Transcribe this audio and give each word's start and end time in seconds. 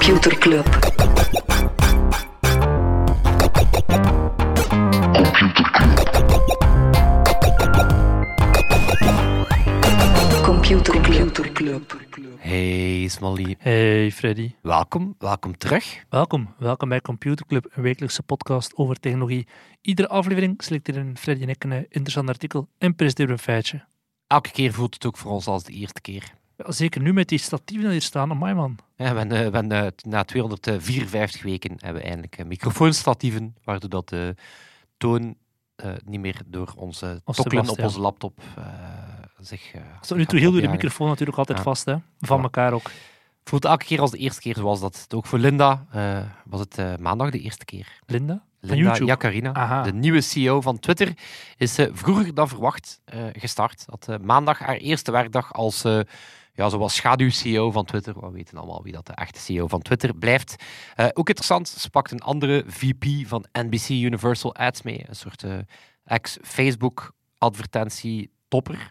Computer 0.00 0.38
Club. 0.38 0.64
Computer 10.42 11.52
Club. 11.52 11.92
Hey 12.38 13.08
Smally, 13.08 13.56
Hey 13.58 14.10
Freddy, 14.10 14.54
welkom, 14.62 15.14
welkom 15.18 15.56
terug. 15.58 16.04
welkom. 16.08 16.54
Welkom 16.58 16.88
bij 16.88 17.00
Computer 17.00 17.46
Club, 17.46 17.66
een 17.72 17.82
wekelijkse 17.82 18.22
podcast 18.22 18.76
over 18.76 19.00
technologie. 19.00 19.46
Iedere 19.80 20.08
aflevering 20.08 20.62
selecteren 20.62 21.16
Freddy 21.16 21.42
en 21.42 21.48
ik 21.48 21.64
een 21.64 21.86
interessant 21.88 22.28
artikel 22.28 22.68
en 22.78 22.94
presenteren 22.94 23.32
een 23.32 23.38
feitje. 23.38 23.84
Elke 24.26 24.50
keer 24.50 24.72
voelt 24.72 24.94
het 24.94 25.06
ook 25.06 25.16
voor 25.16 25.30
ons 25.30 25.46
als 25.46 25.64
de 25.64 25.72
eerste 25.72 26.00
keer. 26.00 26.38
Zeker 26.66 27.00
nu 27.00 27.12
met 27.12 27.28
die 27.28 27.38
statieven 27.38 27.84
die 27.84 27.92
hier 27.92 28.02
staan, 28.02 28.28
my 28.38 28.52
man. 28.52 28.78
Ja, 28.96 29.12
we 29.12 29.18
hebben, 29.18 29.36
eh, 29.38 29.46
we 29.50 29.56
hebben, 29.56 29.70
eh, 29.70 29.86
na 30.02 30.24
254 30.24 31.42
weken 31.42 31.74
hebben 31.78 32.02
we 32.02 32.08
eindelijk 32.08 32.38
eh, 32.38 32.46
microfoonstatieven, 32.46 33.56
waardoor 33.64 33.90
dat 33.90 34.08
de 34.08 34.34
toon 34.96 35.34
niet 36.04 36.20
meer 36.20 36.40
door 36.46 36.72
onze 36.76 37.20
tokkelen 37.24 37.68
op 37.68 37.78
onze 37.80 38.00
laptop 38.00 38.38
eh, 38.56 38.64
zich... 39.38 39.72
eh, 39.74 39.80
Tot 40.06 40.16
nu 40.16 40.24
toe 40.26 40.38
heel 40.38 40.50
de 40.50 40.56
opjagen. 40.56 40.76
microfoon 40.76 41.08
natuurlijk 41.08 41.38
altijd 41.38 41.58
Ja. 41.58 41.64
vast, 41.64 41.84
hè. 41.84 41.94
van 42.20 42.36
Ja. 42.36 42.42
elkaar 42.42 42.72
ook. 42.72 42.90
Voelt 43.44 43.64
elke 43.64 43.84
keer 43.84 44.00
als 44.00 44.10
de 44.10 44.18
eerste 44.18 44.40
keer, 44.40 44.54
zoals 44.54 44.80
dat 44.80 45.06
ook 45.14 45.26
voor 45.26 45.38
Linda 45.38 45.86
was 46.44 46.60
het 46.60 47.00
maandag 47.00 47.30
de 47.30 47.38
eerste 47.40 47.64
keer. 47.64 48.00
Linda? 48.06 48.44
Linda? 48.60 48.96
Jacarina, 48.96 49.82
de 49.82 49.92
nieuwe 49.92 50.20
CEO 50.20 50.60
van 50.60 50.78
Twitter, 50.78 51.12
is 51.56 51.78
vroeger 51.92 52.34
dan 52.34 52.48
verwacht 52.48 53.00
gestart. 53.32 53.84
Had 53.86 54.18
maandag 54.22 54.58
haar 54.58 54.76
eerste 54.76 55.10
werkdag 55.12 55.52
als 55.52 55.84
ja, 56.52 56.68
zoals 56.68 56.94
schaduw-CEO 56.94 57.70
van 57.70 57.84
Twitter. 57.84 58.20
We 58.20 58.30
weten 58.30 58.58
allemaal 58.58 58.82
wie 58.82 58.92
dat 58.92 59.06
de 59.06 59.12
echte 59.12 59.40
CEO 59.40 59.66
van 59.66 59.82
Twitter 59.82 60.14
blijft. 60.14 60.54
Eh, 60.94 61.06
ook 61.12 61.28
interessant, 61.28 61.68
ze 61.68 61.90
pakt 61.90 62.10
een 62.10 62.20
andere 62.20 62.64
VP 62.66 63.04
van 63.26 63.44
NBC 63.52 63.88
Universal 63.88 64.54
Ads 64.54 64.82
mee. 64.82 65.04
Een 65.08 65.16
soort 65.16 65.42
eh, 65.42 65.58
ex-Facebook-advertentie-topper. 66.04 68.90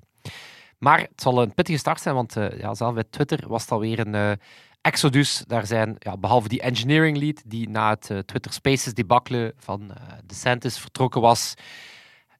Maar 0.77 0.99
het 0.99 1.21
zal 1.21 1.41
een 1.41 1.53
pittige 1.53 1.77
start 1.77 2.01
zijn, 2.01 2.15
want 2.15 2.35
eh, 2.35 2.59
ja, 2.59 2.73
zelf 2.73 2.93
bij 2.93 3.03
Twitter 3.09 3.47
was 3.47 3.61
het 3.61 3.71
alweer 3.71 4.07
een 4.07 4.39
exodus. 4.81 5.43
Daar 5.47 5.65
zijn, 5.65 5.95
ja, 5.99 6.17
behalve 6.17 6.47
die 6.47 6.61
engineering 6.61 7.17
lead, 7.17 7.43
die 7.45 7.69
na 7.69 7.89
het 7.89 8.27
Twitter 8.27 8.53
Spaces 8.53 8.93
debacle 8.93 9.53
van 9.57 9.91
DeSantis 10.25 10.79
vertrokken 10.79 11.21
was, 11.21 11.53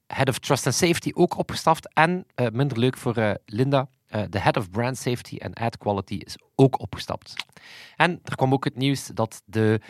Head 0.08 0.30
of 0.30 0.40
Trust 0.40 0.66
and 0.66 0.76
Safety 0.76 1.12
ook 1.14 1.38
opgestaft. 1.38 1.94
En, 1.94 2.26
minder 2.52 2.80
leuk 2.80 2.98
voor 2.98 3.38
Linda, 3.46 3.88
de 4.30 4.40
Head 4.40 4.58
of 4.58 4.70
Brand 4.70 4.98
Safety 4.98 5.38
and 5.40 5.56
Ad 5.56 5.78
Quality 5.78 6.16
is 6.16 6.38
ook 6.56 6.80
opgestapt. 6.80 7.34
En 7.96 8.20
er 8.24 8.36
kwam 8.36 8.54
ook 8.54 8.64
het 8.64 8.76
nieuws 8.76 9.06
dat 9.06 9.42
de 9.46 9.82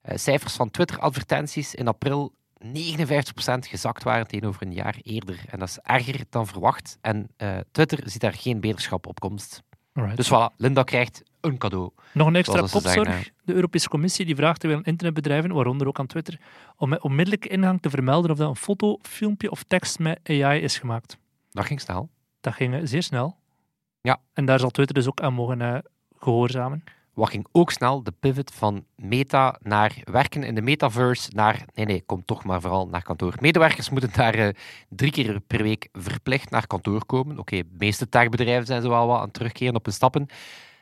eh, 0.00 0.16
cijfers 0.16 0.54
van 0.54 0.70
Twitter-advertenties 0.70 1.74
in 1.74 1.88
april 1.88 2.32
59% 2.64 2.68
gezakt 3.58 4.02
waren 4.02 4.26
tegenover 4.26 4.62
een 4.62 4.72
jaar 4.72 4.96
eerder. 5.02 5.40
En 5.46 5.58
dat 5.58 5.68
is 5.68 5.78
erger 5.78 6.24
dan 6.30 6.46
verwacht. 6.46 6.98
En 7.00 7.28
eh, 7.36 7.58
Twitter 7.70 7.98
ziet 8.04 8.20
daar 8.20 8.32
geen 8.32 8.60
beterschap 8.60 9.06
op 9.06 9.20
komst. 9.20 9.62
Alright. 9.92 10.16
Dus 10.16 10.28
voilà, 10.28 10.56
Linda 10.56 10.82
krijgt 10.82 11.22
een 11.40 11.58
cadeau. 11.58 11.90
Nog 12.12 12.26
een 12.26 12.36
extra 12.36 12.60
kopzorg. 12.60 13.30
De 13.44 13.54
Europese 13.54 13.88
Commissie 13.88 14.24
die 14.24 14.36
vraagt 14.36 14.60
terwijl 14.60 14.82
internetbedrijven, 14.82 15.52
waaronder 15.52 15.86
ook 15.86 15.98
aan 15.98 16.06
Twitter, 16.06 16.40
om 16.76 16.88
met 16.88 17.02
onmiddellijke 17.02 17.48
ingang 17.48 17.82
te 17.82 17.90
vermelden 17.90 18.30
of 18.30 18.36
dat 18.36 18.48
een 18.48 18.56
foto, 18.56 18.98
filmpje 19.02 19.50
of 19.50 19.62
tekst 19.62 19.98
met 19.98 20.20
AI 20.22 20.60
is 20.60 20.78
gemaakt. 20.78 21.18
Dat 21.50 21.64
ging 21.64 21.80
snel. 21.80 22.08
Dat 22.40 22.54
ging 22.54 22.74
eh, 22.74 22.80
zeer 22.84 23.02
snel. 23.02 23.37
Ja. 24.08 24.20
En 24.32 24.44
daar 24.44 24.58
zal 24.58 24.70
Twitter 24.70 24.94
dus 24.94 25.08
ook 25.08 25.20
aan 25.20 25.34
mogen 25.34 25.60
eh, 25.60 25.78
gehoorzamen. 26.18 26.84
Wat 27.14 27.28
ging 27.28 27.46
ook 27.52 27.70
snel? 27.70 28.02
De 28.02 28.12
pivot 28.20 28.54
van 28.54 28.84
meta 28.96 29.58
naar 29.62 29.96
werken 30.04 30.42
in 30.42 30.54
de 30.54 30.62
metaverse 30.62 31.30
naar... 31.34 31.64
Nee, 31.74 31.86
nee, 31.86 32.02
kom 32.06 32.24
toch 32.24 32.44
maar 32.44 32.60
vooral 32.60 32.88
naar 32.88 33.02
kantoor. 33.02 33.34
Medewerkers 33.40 33.90
moeten 33.90 34.12
daar 34.12 34.34
eh, 34.34 34.48
drie 34.88 35.10
keer 35.10 35.40
per 35.40 35.62
week 35.62 35.88
verplicht 35.92 36.50
naar 36.50 36.66
kantoor 36.66 37.06
komen. 37.06 37.38
Oké, 37.38 37.56
de 37.56 37.76
meeste 37.78 38.08
techbedrijven 38.08 38.66
zijn 38.66 38.82
zo 38.82 38.88
wel 38.88 39.06
wat 39.06 39.20
aan 39.20 39.30
terugkeren 39.30 39.74
op 39.74 39.84
hun 39.84 39.94
stappen. 39.94 40.26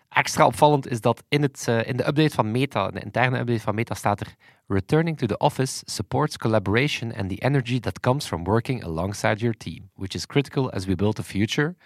Extra 0.09 0.47
opvallend 0.47 0.89
is 0.89 1.01
dat 1.01 1.23
in, 1.29 1.43
het, 1.43 1.65
eh, 1.69 1.89
in 1.89 1.97
de 1.97 2.07
update 2.07 2.35
van 2.35 2.51
Meta, 2.51 2.91
de 2.91 3.01
interne 3.01 3.39
update 3.39 3.61
van 3.61 3.75
Meta, 3.75 3.95
staat 3.95 4.21
er 4.21 4.35
Returning 4.67 5.19
to 5.19 5.27
the 5.27 5.39
office 5.39 5.83
supports 5.85 6.37
collaboration 6.37 7.15
and 7.15 7.29
the 7.29 7.39
energy 7.39 7.81
that 7.81 8.01
comes 8.01 8.27
from 8.27 8.45
working 8.45 8.85
alongside 8.85 9.37
your 9.37 9.57
team, 9.57 9.91
which 9.95 10.15
is 10.15 10.27
critical 10.27 10.71
as 10.71 10.87
we 10.87 10.95
build 10.95 11.15
the 11.15 11.23
future. 11.23 11.77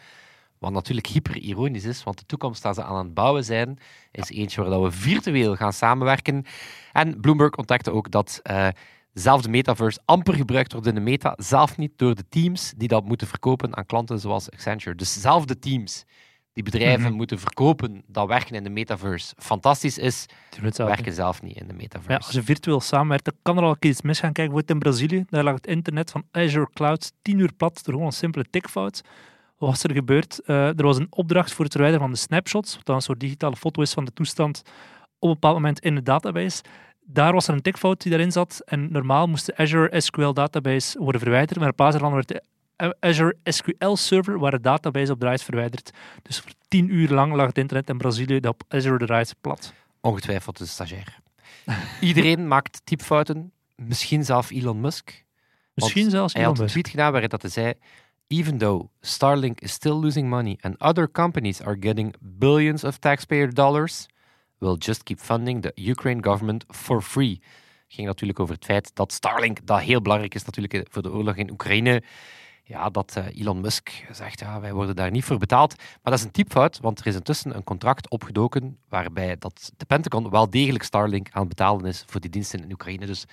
Wat 0.60 0.72
natuurlijk 0.72 1.06
hyper 1.06 1.36
ironisch 1.36 1.84
is, 1.84 2.02
want 2.02 2.18
de 2.18 2.24
toekomst 2.26 2.62
dat 2.62 2.74
ze 2.74 2.82
aan 2.82 2.98
het 3.04 3.14
bouwen 3.14 3.44
zijn, 3.44 3.78
is 4.12 4.30
eentje 4.30 4.60
waar 4.60 4.70
dat 4.70 4.82
we 4.82 4.90
virtueel 4.90 5.56
gaan 5.56 5.72
samenwerken. 5.72 6.44
En 6.92 7.20
Bloomberg 7.20 7.54
ontdekte 7.56 7.92
ook 7.92 8.10
dat 8.10 8.40
eh 8.42 8.68
zelf 9.12 9.42
de 9.42 9.48
metaverse 9.48 10.00
amper 10.04 10.34
gebruikt 10.34 10.72
wordt 10.72 10.86
in 10.86 10.94
de 10.94 11.00
meta, 11.00 11.34
zelf 11.36 11.76
niet 11.76 11.92
door 11.96 12.14
de 12.14 12.28
teams 12.28 12.72
die 12.76 12.88
dat 12.88 13.04
moeten 13.04 13.26
verkopen 13.26 13.76
aan 13.76 13.86
klanten 13.86 14.18
zoals 14.20 14.50
Accenture. 14.50 14.94
Dus 14.96 15.20
zelf 15.20 15.44
de 15.44 15.58
teams 15.58 16.04
die 16.52 16.64
bedrijven 16.64 17.06
Mhm. 17.08 17.12
moeten 17.14 17.38
verkopen 17.38 18.02
dat 18.06 18.26
werken 18.28 18.54
in 18.54 18.62
de 18.64 18.70
metaverse 18.70 19.34
fantastisch 19.38 19.98
is, 19.98 20.26
Die 20.50 20.62
niet. 20.62 20.76
werken 20.76 21.12
zelf 21.12 21.42
niet 21.42 21.56
in 21.56 21.66
de 21.66 21.72
Ja, 21.72 21.78
metaverse. 21.80 22.26
als 22.26 22.30
je 22.34 22.42
virtueel 22.42 22.80
samenwerkt, 22.80 23.24
dan 23.24 23.34
kan 23.42 23.56
er 23.56 23.62
al 23.62 23.70
een 23.70 23.78
keer 23.78 23.90
iets 23.90 24.02
misgaan. 24.02 24.32
Kijk, 24.32 24.48
bijvoorbeeld 24.50 24.70
in 24.84 24.90
Brazilië, 24.90 25.24
daar 25.28 25.44
lag 25.44 25.54
het 25.54 25.66
internet 25.66 26.10
van 26.10 26.24
Azure 26.30 26.68
Cloud 26.74 27.12
10 27.22 27.38
uur 27.38 27.52
plat 27.56 27.74
door 27.84 27.92
gewoon 27.94 28.06
een 28.06 28.12
simpele 28.12 28.44
tikfout. 28.50 29.00
Wat 29.60 29.68
was 29.68 29.82
er 29.82 29.92
gebeurd? 29.92 30.40
Eh, 30.44 30.66
er 30.78 30.82
was 30.82 30.96
een 30.98 31.06
opdracht 31.10 31.52
voor 31.52 31.64
het 31.64 31.72
verwijderen 31.74 32.06
van 32.06 32.14
de 32.14 32.20
snapshots, 32.22 32.74
wat 32.76 32.86
dan 32.86 32.96
een 32.96 33.02
soort 33.02 33.20
digitale 33.20 33.56
foto 33.56 33.82
is 33.82 33.92
van 33.92 34.04
de 34.04 34.12
toestand 34.12 34.62
op 35.18 35.28
een 35.28 35.34
bepaald 35.34 35.54
moment 35.54 35.78
in 35.80 35.94
de 35.94 36.02
database. 36.02 36.62
Daar 37.00 37.32
was 37.32 37.48
er 37.48 37.54
een 37.54 37.62
tikfout 37.62 38.02
die 38.02 38.10
daarin 38.10 38.32
zat 38.32 38.62
en 38.64 38.92
normaal 38.92 39.26
moest 39.26 39.46
de 39.46 39.56
Azure 39.56 40.00
SQL 40.00 40.32
database 40.32 40.98
worden 40.98 41.20
verwijderd, 41.20 41.58
maar 41.58 41.68
in 41.68 41.74
plaats 41.74 41.92
daarvan 41.92 42.12
werd 42.12 42.28
de 42.28 42.42
Azure 43.00 43.36
SQL 43.44 43.94
server 43.94 44.38
waar 44.38 44.50
de 44.50 44.60
database 44.60 45.12
op 45.12 45.20
draait 45.20 45.42
verwijderd. 45.42 45.90
Dus 46.22 46.40
voor 46.40 46.52
10 46.68 46.94
uur 46.94 47.08
lang 47.08 47.34
lag 47.34 47.46
het 47.46 47.58
internet 47.58 47.88
in 47.88 47.98
Brazilië 47.98 48.40
dat 48.40 48.52
op 48.52 48.62
Azure 48.68 49.06
draait 49.06 49.34
plat. 49.40 49.72
Ongetwijfeld 50.00 50.58
de 50.58 50.66
stagiair. 50.66 51.18
Iedereen 52.00 52.48
maakt 52.48 52.80
typfouten, 52.84 53.52
misschien 53.74 54.24
zelf 54.24 54.50
Elon 54.50 54.80
Musk. 54.80 55.24
Misschien 55.74 56.10
zelfs 56.10 56.32
Hij 56.32 56.42
Elon 56.42 56.54
had 56.54 56.58
een 56.58 56.64
Musk. 56.64 56.78
tweet 56.78 56.94
gedaan 56.96 57.10
waarin 57.10 57.28
dat 57.28 57.42
hij 57.42 57.50
zei: 57.50 57.74
Even 58.32 58.58
though 58.58 58.90
Starlink 59.02 59.60
is 59.60 59.72
still 59.72 60.00
losing 60.00 60.28
money 60.28 60.56
and 60.62 60.76
other 60.80 61.08
companies 61.08 61.60
are 61.60 61.76
getting 61.80 62.14
billions 62.38 62.84
of 62.84 62.98
taxpayer 62.98 63.48
dollars, 63.48 64.06
we'll 64.60 64.76
just 64.78 65.02
keep 65.04 65.18
funding 65.18 65.62
the 65.62 65.72
Ukraine 65.76 66.22
government 66.22 66.64
for 66.68 67.02
free. 67.02 67.40
Ging 67.88 68.06
natuurlijk 68.06 68.40
over 68.40 68.54
het 68.54 68.64
feit 68.64 68.90
dat 68.94 69.12
Starlink, 69.12 69.66
dat 69.66 69.80
heel 69.80 70.00
belangrijk 70.00 70.34
is 70.34 70.44
natuurlijk 70.44 70.74
eh, 70.74 70.80
voor 70.90 71.02
de 71.02 71.12
oorlog 71.12 71.36
in 71.36 71.50
Oekraïne, 71.50 72.02
ja, 72.64 72.90
dat 72.90 73.16
eh, 73.16 73.40
Elon 73.40 73.60
Musk 73.60 74.04
zegt, 74.12 74.40
ja, 74.40 74.60
wij 74.60 74.72
worden 74.72 74.96
daar 74.96 75.10
niet 75.10 75.24
voor 75.24 75.38
betaald. 75.38 75.76
Maar 75.76 75.98
dat 76.02 76.18
is 76.18 76.24
een 76.24 76.30
typfout, 76.30 76.78
want 76.80 77.00
er 77.00 77.06
is 77.06 77.14
intussen 77.14 77.56
een 77.56 77.64
contract 77.64 78.10
opgedoken 78.10 78.78
waarbij 78.88 79.36
dat 79.38 79.72
de 79.76 79.84
Pentagon 79.84 80.30
wel 80.30 80.50
degelijk 80.50 80.84
Starlink 80.84 81.28
aan 81.30 81.40
het 81.40 81.48
betalen 81.48 81.84
is 81.84 82.04
voor 82.06 82.20
die 82.20 82.30
diensten 82.30 82.62
in 82.62 82.72
Oekraïne. 82.72 83.06
Dus 83.06 83.24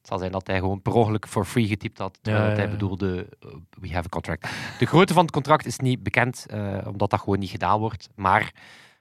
het 0.00 0.08
zal 0.08 0.18
zijn 0.18 0.32
dat 0.32 0.46
hij 0.46 0.58
gewoon 0.58 0.82
per 0.82 0.92
ongeluk 0.92 1.26
for 1.26 1.44
free 1.44 1.66
getypt 1.66 1.98
had, 1.98 2.18
terwijl 2.22 2.50
Ja, 2.50 2.56
hij 2.56 2.70
bedoelde, 2.70 3.26
eh, 3.40 3.48
we 3.70 3.92
have 3.92 4.06
a 4.06 4.08
contract. 4.08 4.48
De 4.78 4.86
grootte 4.86 5.12
van 5.12 5.22
het 5.22 5.32
contract 5.32 5.66
is 5.66 5.78
niet 5.78 6.02
bekend, 6.02 6.46
eh, 6.46 6.78
omdat 6.86 7.10
dat 7.10 7.20
gewoon 7.20 7.38
niet 7.38 7.50
gedaan 7.50 7.80
wordt. 7.80 8.08
Maar 8.14 8.52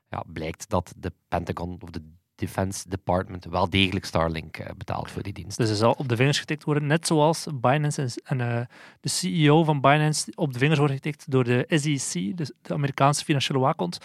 ja, 0.09 0.23
blijkt 0.27 0.69
dat 0.69 0.93
de 0.97 1.11
Pentagon 1.27 1.77
of 1.81 1.89
de 1.89 2.01
Defense 2.35 2.89
Department 2.89 3.45
wel 3.45 3.69
degelijk 3.69 4.05
Starlink 4.05 4.57
eh, 4.57 4.69
betaalt 4.77 5.11
voor 5.11 5.23
die 5.23 5.33
dienst. 5.33 5.57
Dus 5.57 5.69
er 5.69 5.75
zal 5.75 5.91
op 5.91 6.09
de 6.09 6.15
vingers 6.15 6.39
getikt 6.39 6.63
worden, 6.63 6.87
net 6.87 7.07
zoals 7.07 7.47
Binance 7.53 8.21
en, 8.23 8.37
de 8.99 9.09
CEO 9.09 9.63
van 9.63 9.81
Binance 9.81 10.31
op 10.35 10.53
de 10.53 10.59
vingers 10.59 10.79
wordt 10.79 10.93
getikt 10.93 11.31
door 11.31 11.43
de 11.43 11.65
SEC, 11.67 12.37
dus 12.37 12.51
de 12.61 12.73
Amerikaanse 12.73 13.23
financiële 13.23 13.59
waakhond, 13.59 13.97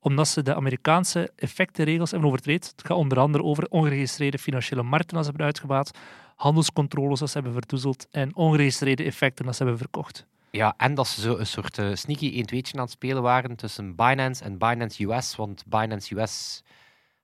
omdat 0.00 0.28
ze 0.28 0.42
de 0.42 0.54
Amerikaanse 0.54 1.30
effectenregels 1.36 2.10
hebben 2.10 2.28
overtreed. 2.28 2.66
Het 2.76 2.86
gaat 2.86 2.96
onder 2.96 3.18
andere 3.18 3.44
over 3.44 3.66
ongeregistreerde 3.68 4.38
financiële 4.38 4.82
markten 4.82 5.16
als 5.16 5.24
ze 5.24 5.30
hebben 5.30 5.46
uitgebaat, 5.48 5.90
handelscontroles 6.40 7.20
als 7.20 7.30
ze 7.30 7.36
hebben 7.38 7.54
verdoezeld 7.56 8.06
en 8.10 8.34
ongeregistreerde 8.36 9.04
effecten 9.04 9.46
als 9.46 9.56
ze 9.56 9.62
hebben 9.62 9.80
verkocht. 9.80 10.26
Ja, 10.50 10.74
en 10.76 10.94
dat 10.94 11.06
ze 11.08 11.20
zo 11.20 11.36
een 11.36 11.46
soort 11.46 11.78
eh, 11.78 11.94
sneaky 11.94 12.32
1 12.34 12.46
2 12.46 12.62
aan 12.72 12.80
het 12.80 12.90
spelen 12.90 13.22
waren 13.22 13.56
tussen 13.56 13.96
Binance 13.96 14.44
en 14.44 14.58
Binance 14.58 15.04
US. 15.04 15.36
Want 15.36 15.64
Binance 15.66 16.16
US. 16.20 16.62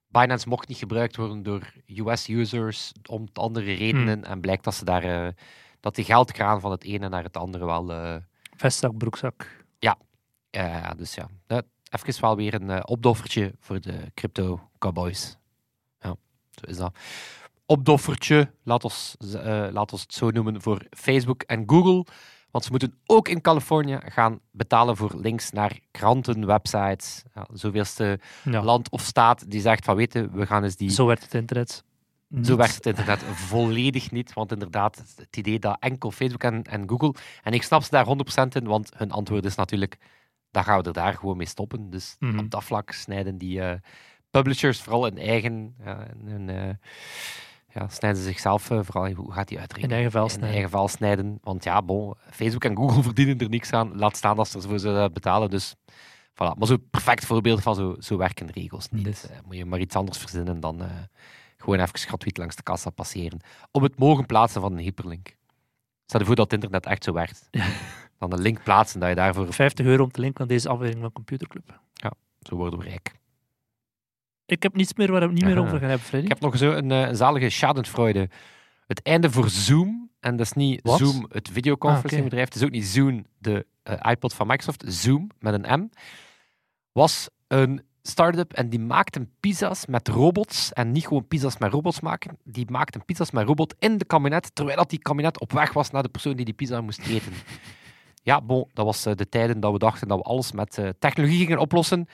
Binance 0.09 0.49
mocht 0.49 0.69
niet 0.69 0.79
gebruikt 0.79 1.17
worden 1.17 1.43
door 1.43 1.73
US-users 1.87 2.93
om 3.09 3.29
andere 3.33 3.75
redenen. 3.75 4.25
En 4.25 4.41
blijkt 4.41 4.65
dat 4.65 4.75
ze 4.75 4.85
daar. 4.85 5.03
eh, 5.27 5.33
dat 5.81 5.95
die 5.95 6.05
geldkraan 6.05 6.61
van 6.61 6.71
het 6.71 6.85
ene 6.85 7.09
naar 7.09 7.23
het 7.23 7.37
andere 7.37 7.65
wel. 7.65 7.93
eh, 7.93 8.17
Vestzak, 8.57 8.97
broekzak. 8.97 9.65
ja, 10.51 10.95
dus 10.97 11.15
ja. 11.15 11.29
Even 11.91 12.21
wel 12.21 12.37
weer 12.37 12.55
een 12.55 12.87
opdoffertje 12.89 13.55
voor 13.61 13.81
de 13.81 14.11
crypto 14.15 14.69
cowboys. 14.79 15.37
Ja, 16.01 16.17
zo 16.51 16.67
is 16.67 16.77
dat. 16.77 16.99
Opdoffertje, 17.67 18.51
laat 18.63 18.85
ons, 18.85 19.17
eh, 19.35 19.67
laat 19.71 19.93
ons 19.93 20.03
het 20.03 20.15
zo 20.15 20.31
noemen, 20.31 20.63
voor 20.63 20.83
Facebook 20.91 21.43
en 21.43 21.63
Google. 21.67 22.05
Want 22.51 22.65
ze 22.65 22.71
moeten 22.71 22.95
ook 23.07 23.29
in 23.29 23.41
Californië 23.41 23.99
gaan 24.05 24.41
betalen 24.51 24.97
voor 24.97 25.15
links 25.17 25.51
naar 25.51 25.79
kranten, 25.91 26.47
websites. 26.47 27.23
Ja, 27.35 27.47
zoveelste 27.53 28.21
Ja. 28.45 28.63
land 28.63 28.91
of 28.91 29.01
staat 29.03 29.51
die 29.51 29.61
zegt 29.61 29.85
van 29.85 29.97
weten, 29.97 30.33
we 30.33 30.47
gaan 30.47 30.65
eens 30.65 30.77
die... 30.77 30.91
Zo 30.91 31.07
werkt 31.07 31.23
het 31.23 31.35
internet. 31.35 31.85
Zo 32.43 32.57
werkt 32.57 32.75
het 32.75 32.87
internet 32.87 33.23
volledig 33.51 34.11
niet. 34.11 34.33
Want 34.33 34.53
inderdaad, 34.53 35.03
het 35.17 35.37
idee 35.37 35.59
dat 35.59 35.77
enkel 35.81 36.11
Facebook 36.11 36.43
en, 36.43 36.63
en 36.63 36.89
Google. 36.89 37.15
En 37.43 37.53
ik 37.53 37.63
snap 37.63 37.83
ze 37.83 37.91
daar 37.91 38.07
100% 38.07 38.09
in, 38.57 38.65
want 38.67 38.91
hun 38.97 39.11
antwoord 39.11 39.45
is 39.45 39.55
natuurlijk. 39.55 39.97
Dan 40.51 40.65
gaan 40.65 40.79
we 40.81 40.85
er 40.87 40.93
daar 40.93 41.15
gewoon 41.15 41.37
mee 41.37 41.47
stoppen. 41.47 41.91
Dus 41.91 42.17
Mhm. 42.19 42.39
op 42.39 42.51
dat 42.51 42.65
vlak 42.65 42.91
snijden 42.91 43.39
die 43.39 43.61
eh, 43.61 43.79
publishers 44.31 44.81
vooral 44.83 45.07
in 45.07 45.19
eigen. 45.19 45.75
hun, 46.25 46.49
eh, 46.49 46.75
ja, 47.77 47.89
snijden 47.89 48.23
ze 48.23 48.29
zichzelf 48.29 48.71
eh, 48.71 48.79
vooral. 48.83 49.11
Hoe 49.13 49.33
gaat 49.33 49.49
die 49.49 49.59
uitrekenen? 49.59 49.97
In 49.97 50.03
eigen 50.03 50.23
In 50.23 50.29
snijden. 50.29 50.51
eigen 50.51 50.71
vel 50.71 50.89
snijden. 50.89 51.39
Want 51.43 51.65
ja, 51.65 51.83
bon, 51.83 52.15
Facebook 52.31 52.65
en 52.65 52.77
Google 52.77 53.03
verdienen 53.11 53.39
er 53.39 53.49
niks 53.49 53.73
aan. 53.73 53.97
Laat 53.97 54.17
staan 54.17 54.37
dat 54.37 54.49
ze 54.49 54.57
ervoor 54.59 54.79
zullen 54.79 55.13
betalen. 55.13 55.51
Dus 55.51 55.75
voilà. 56.33 56.59
Maar 56.59 56.67
zo'n 56.67 56.87
perfect 56.91 57.25
voorbeeld 57.25 57.63
van 57.63 57.75
zo, 57.75 57.97
zo 57.99 58.17
werken 58.17 58.51
regels 58.51 58.89
niet. 58.91 59.05
Dus. 59.05 59.29
Eh, 59.29 59.37
moet 59.45 59.57
je 59.57 59.65
maar 59.65 59.81
iets 59.81 59.97
anders 59.97 60.19
verzinnen 60.19 60.61
dan 60.61 60.83
eh, 60.83 60.91
gewoon 61.57 61.81
even 61.81 61.99
gratuit 61.99 62.39
langs 62.39 62.57
de 62.57 62.63
kassa 62.63 62.91
passeren. 62.91 63.41
Om 63.71 63.83
het 63.83 63.99
mogen 63.99 64.27
plaatsen 64.27 64.61
van 64.61 64.73
een 64.73 64.79
hyperlink. 64.79 65.37
Stel 66.07 66.21
je 66.21 66.27
voor 66.27 66.37
dat 66.37 66.45
het 66.45 66.55
internet 66.55 66.87
echt 66.87 67.05
zo 67.05 67.13
werkt. 67.13 67.49
Dan 68.19 68.33
een 68.33 68.41
link 68.41 68.63
plaatsen 68.63 69.01
dat 69.01 69.09
je 69.09 69.15
daarvoor 69.15 69.53
50 69.53 69.87
euro 69.87 70.03
om 70.03 70.11
te 70.11 70.21
linken 70.21 70.39
naar 70.39 70.49
deze 70.49 70.69
aflevering 70.69 71.03
van 71.03 71.13
Computerclub. 71.13 71.81
zo 72.41 72.57
worden 72.57 72.79
we 72.79 72.85
rijk. 72.85 73.15
Ik 74.47 74.63
heb 74.63 74.77
niets 74.77 74.95
meer 74.95 75.11
waar 75.11 75.21
we 75.21 75.27
het 75.27 75.35
niet 75.35 75.45
meer 75.45 75.59
over 75.59 75.79
gaan 75.79 75.89
hebben, 75.89 76.07
Freddy. 76.07 76.27
Ik 76.27 76.33
heb 76.33 76.43
nog 76.43 76.57
zo 76.57 76.73
een, 76.73 76.91
eh, 76.91 77.01
een 77.01 77.17
zalige 77.17 77.49
schadenfreude. 77.49 78.29
Het 78.87 79.03
einde 79.03 79.31
voor 79.31 79.49
Zoom, 79.49 80.11
en 80.21 80.37
dat 80.37 80.47
is 80.47 80.53
niet? 80.53 80.81
Zoom, 80.83 81.27
het 81.29 81.49
videoconferencingbedrijf, 81.53 82.45
het 82.45 82.55
is 82.55 82.63
ook 82.65 82.71
niet 82.71 82.85
Zoom, 82.85 83.25
de 83.39 83.67
eh, 83.83 84.11
iPod 84.11 84.35
van 84.35 84.47
Microsoft, 84.47 84.85
Zoom 84.87 85.31
met 85.39 85.55
een 85.55 85.81
M, 85.81 85.89
was 86.93 87.29
een 87.49 87.83
start-up 88.03 88.53
en 88.53 88.69
die 88.69 88.81
maakten 88.81 89.31
pizza's 89.41 89.87
met 89.87 90.09
robots. 90.09 90.73
En 90.73 90.93
niet 90.93 91.07
gewoon 91.07 91.27
pizza's 91.29 91.59
met 91.59 91.73
robots 91.73 92.01
maken, 92.01 92.39
die 92.45 92.71
maakten 92.71 93.05
pizza's 93.05 93.31
met 93.31 93.47
robot 93.47 93.75
in 93.79 93.99
de 93.99 94.05
kabinet, 94.05 94.55
terwijl 94.55 94.77
dat 94.77 94.91
die 94.91 94.99
kabinet 94.99 95.41
op 95.41 95.53
weg 95.53 95.73
was 95.73 95.91
naar 95.91 96.03
de 96.03 96.09
persoon 96.09 96.37
die 96.37 96.45
die 96.45 96.55
pizza 96.55 96.81
moest 96.81 97.07
eten. 97.07 97.33
Ja, 98.23 98.41
bon, 98.41 98.71
dat 98.73 98.85
was 98.85 99.07
eh, 99.07 99.15
de 99.15 99.29
tijden 99.29 99.61
dat 99.61 99.73
we 99.73 99.79
dachten 99.79 100.09
dat 100.09 100.19
we 100.19 100.25
alles 100.25 100.53
met 100.53 100.81
technologie 100.99 101.39
gingen 101.39 101.59
oplossen. 101.59 102.09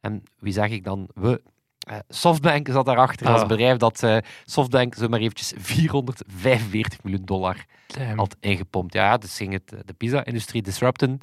En 0.00 0.22
wie 0.38 0.52
zeg 0.52 0.70
ik 0.70 0.84
dan? 0.84 1.08
We. 1.14 1.42
Eh, 1.86 1.96
Softbank 2.08 2.68
zat 2.68 2.86
daarachter 2.86 3.26
als 3.26 3.40
Ah. 3.42 3.48
bedrijf 3.48 3.76
dat 3.76 4.02
eh, 4.02 4.16
Softbank 4.44 4.94
zomaar 4.94 5.20
eventjes 5.20 5.52
445 5.58 7.02
miljoen 7.02 7.24
dollar 7.24 7.64
Damn. 7.86 8.18
had 8.18 8.36
ingepompt. 8.40 8.92
Ja, 8.92 9.16
dus 9.16 9.36
ging 9.36 9.52
het 9.52 9.72
eh, 9.72 9.78
de 9.84 9.92
pizza-industrie 9.92 10.62
disrupten. 10.62 11.20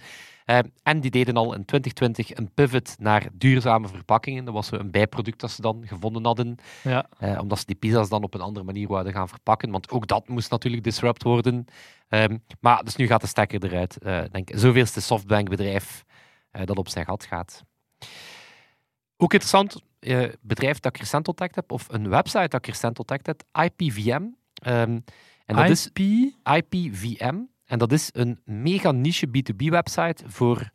En 0.83 0.99
die 0.99 1.11
deden 1.11 1.37
al 1.37 1.53
in 1.53 1.65
2020 1.65 2.37
een 2.37 2.51
pivot 2.53 2.95
naar 2.99 3.27
duurzame 3.33 3.87
verpakkingen. 3.87 4.45
Dat 4.45 4.53
was 4.53 4.71
een 4.71 4.91
bijproduct 4.91 5.39
dat 5.39 5.51
ze 5.51 5.61
dan 5.61 5.83
gevonden 5.87 6.25
hadden. 6.25 6.55
Ja. 6.83 7.05
Omdat 7.39 7.59
ze 7.59 7.65
die 7.65 7.75
pizza's 7.75 8.09
dan 8.09 8.23
op 8.23 8.33
een 8.33 8.41
andere 8.41 8.65
manier 8.65 8.87
wilden 8.87 9.13
gaan 9.13 9.29
verpakken. 9.29 9.71
Want 9.71 9.89
ook 9.91 10.07
dat 10.07 10.27
moest 10.27 10.49
natuurlijk 10.51 10.83
disrupt 10.83 11.23
worden. 11.23 11.65
Ehm, 12.09 12.37
maar 12.59 12.83
dus 12.83 12.95
nu 12.95 13.07
gaat 13.07 13.21
de 13.21 13.27
stekker 13.27 13.63
eruit. 13.65 13.97
Eh 13.97 14.21
denk, 14.31 14.49
zoveelste 14.53 15.01
softbankbedrijf 15.01 16.03
dat 16.51 16.77
op 16.77 16.89
zijn 16.89 17.05
gat 17.05 17.25
gaat. 17.25 17.63
Ook 19.17 19.33
interessant, 19.33 19.81
eh, 20.03 20.29
bedrijf 20.41 20.79
dat 20.79 20.95
ik 20.95 21.01
recent 21.01 21.27
ontdekt 21.27 21.55
heb, 21.55 21.71
of 21.71 21.87
een 21.89 22.09
website 22.09 22.47
dat 22.47 22.53
ik 22.53 22.65
recent 22.65 22.99
ontdekt 22.99 23.25
heb, 23.25 23.43
IPVM. 23.51 24.23
Ehm, 24.53 24.99
en 25.45 25.55
dat 25.55 25.69
is 25.69 25.89
IP? 25.93 25.99
IPVM. 26.43 27.35
En 27.65 27.79
dat 27.79 27.91
is 27.91 28.09
een 28.11 28.39
mega 28.45 28.91
niche 28.91 29.27
B2B-website 29.27 30.23
voor... 30.25 30.69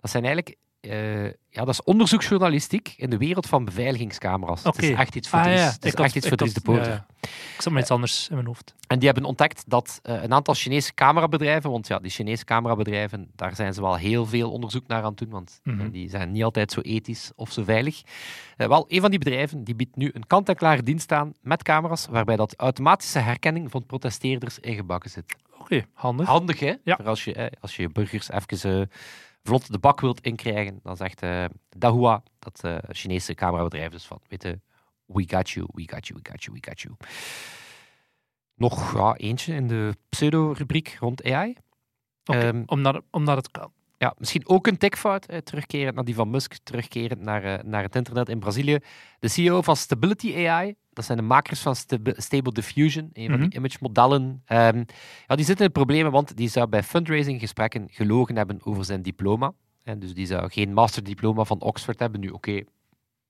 Dat 0.00 0.10
zijn 0.10 0.24
eigenlijk... 0.24 0.56
eh, 0.80 1.24
ja, 1.24 1.64
dat 1.64 1.68
is 1.68 1.82
onderzoeksjournalistiek 1.82 2.94
in 2.96 3.10
de 3.10 3.16
wereld 3.16 3.46
van 3.46 3.64
beveiligingscamera's. 3.64 4.62
Het 4.64 4.82
is 4.82 4.90
echt 4.90 5.14
iets 5.14 5.28
voor 5.28 5.38
Ah, 5.38 5.44
ja. 5.44 5.50
het 5.52 5.84
is 5.84 5.94
had- 5.94 6.04
echt 6.04 6.14
iets 6.16 6.28
voor 6.28 6.36
de 6.36 6.44
had- 6.44 6.62
Poorter. 6.62 6.88
ja, 6.88 7.06
ja. 7.20 7.28
Ik 7.54 7.60
zat 7.66 7.72
met 7.72 7.82
iets 7.82 7.90
anders 7.90 8.28
in 8.28 8.34
mijn 8.34 8.46
hoofd. 8.46 8.74
En 8.86 8.98
die 8.98 9.06
hebben 9.08 9.24
ontdekt 9.28 9.64
dat 9.66 9.98
eh, 10.02 10.22
een 10.22 10.32
aantal 10.32 10.54
Chinese 10.54 10.94
camerabedrijven, 10.94 11.70
want 11.70 11.86
ja, 11.86 11.98
die 11.98 12.10
Chinese 12.10 12.44
camerabedrijven, 12.44 13.30
daar 13.36 13.54
zijn 13.54 13.74
ze 13.74 13.80
wel 13.80 13.96
heel 13.96 14.26
veel 14.26 14.50
onderzoek 14.50 14.86
naar 14.86 15.02
aan 15.02 15.08
het 15.08 15.18
doen, 15.18 15.30
want 15.30 15.60
eh, 15.64 15.72
Mhm. 15.74 15.90
die 15.90 16.08
zijn 16.08 16.32
niet 16.32 16.44
altijd 16.44 16.72
zo 16.72 16.80
ethisch 16.80 17.32
of 17.36 17.52
zo 17.52 17.64
veilig. 17.64 18.02
Eh, 18.56 18.68
wel, 18.68 18.84
een 18.88 19.00
van 19.00 19.10
die 19.10 19.18
bedrijven 19.18 19.64
die 19.64 19.74
biedt 19.74 19.96
nu 19.96 20.10
een 20.14 20.26
kant-en-klare 20.26 20.82
dienst 20.82 21.12
aan 21.12 21.32
met 21.40 21.62
camera's, 21.62 22.06
waarbij 22.10 22.36
dat 22.36 22.54
automatische 22.56 23.18
herkenning 23.18 23.70
van 23.70 23.86
protesteerders 23.86 24.58
ingebakken 24.58 25.10
zit. 25.10 25.36
Oké, 25.60 25.84
handig. 25.92 26.26
Handig, 26.26 26.60
hè? 26.60 26.74
Ja. 26.84 26.96
Voor 26.96 27.06
als 27.08 27.24
je, 27.24 27.34
eh, 27.34 27.46
als 27.60 27.76
je 27.76 27.88
burgers 27.88 28.30
even 28.30 28.80
eh, 28.80 28.86
vlot 29.42 29.72
de 29.72 29.78
bak 29.78 30.00
wilt 30.00 30.20
inkrijgen, 30.20 30.80
dan 30.82 30.96
zegt 30.96 31.22
eh 31.22 31.44
Dahua, 31.68 32.22
dat 32.38 32.64
eh, 32.64 32.76
Chinese 32.88 33.34
camerabedrijf, 33.34 33.90
dus 33.90 34.04
van, 34.04 34.20
weet 34.28 34.42
je, 34.42 34.60
we 35.04 35.24
got 35.26 35.50
you, 35.50 35.66
we 35.74 35.82
got 35.86 36.06
you, 36.06 36.20
we 36.22 36.30
got 36.30 36.44
you, 36.44 36.58
we 36.60 36.68
got 36.68 36.80
you. 36.80 36.94
Nog 38.54 38.94
ja, 38.94 39.16
eentje 39.16 39.54
in 39.54 39.66
de 39.66 39.96
pseudo-rubriek 40.08 40.96
rond 41.00 41.24
AI. 41.24 41.56
Oké, 42.24 42.38
Ehm, 42.38 42.62
omdat, 42.66 43.02
omdat 43.10 43.36
het 43.36 43.50
kan. 43.50 43.72
Ja, 44.00 44.14
misschien 44.18 44.48
ook 44.48 44.66
een 44.66 44.76
tikfout, 44.78 45.26
eh, 45.26 45.38
terugkerend 45.38 45.94
naar 45.94 46.04
die 46.04 46.14
van 46.14 46.30
Musk, 46.30 46.54
terugkerend 46.62 47.20
naar, 47.20 47.44
eh, 47.44 47.64
naar 47.64 47.82
het 47.82 47.96
internet 47.96 48.28
in 48.28 48.38
Brazilië. 48.38 48.78
De 49.18 49.28
CEO 49.28 49.62
van 49.62 49.76
Stability 49.76 50.34
AI, 50.36 50.74
dat 50.92 51.04
zijn 51.04 51.18
de 51.18 51.24
makers 51.24 51.60
van 51.60 51.76
Stable 52.16 52.52
Diffusion, 52.52 53.10
een 53.12 53.28
van 53.30 53.38
Mhm. 53.38 53.48
die 53.48 53.58
image-modellen. 53.58 54.42
Ehm, 54.44 54.84
ja, 55.26 55.36
die 55.36 55.44
zitten 55.44 55.66
in 55.66 55.72
problemen, 55.72 56.12
want 56.12 56.36
die 56.36 56.48
zou 56.48 56.66
bij 56.66 56.82
fundraising-gesprekken 56.82 57.86
gelogen 57.90 58.36
hebben 58.36 58.58
over 58.64 58.84
zijn 58.84 59.02
diploma. 59.02 59.52
En 59.82 59.98
dus 59.98 60.14
die 60.14 60.26
zou 60.26 60.50
geen 60.50 60.72
masterdiploma 60.72 61.44
van 61.44 61.60
Oxford 61.60 61.98
hebben. 61.98 62.20
Nu, 62.20 62.28
oké, 62.28 62.62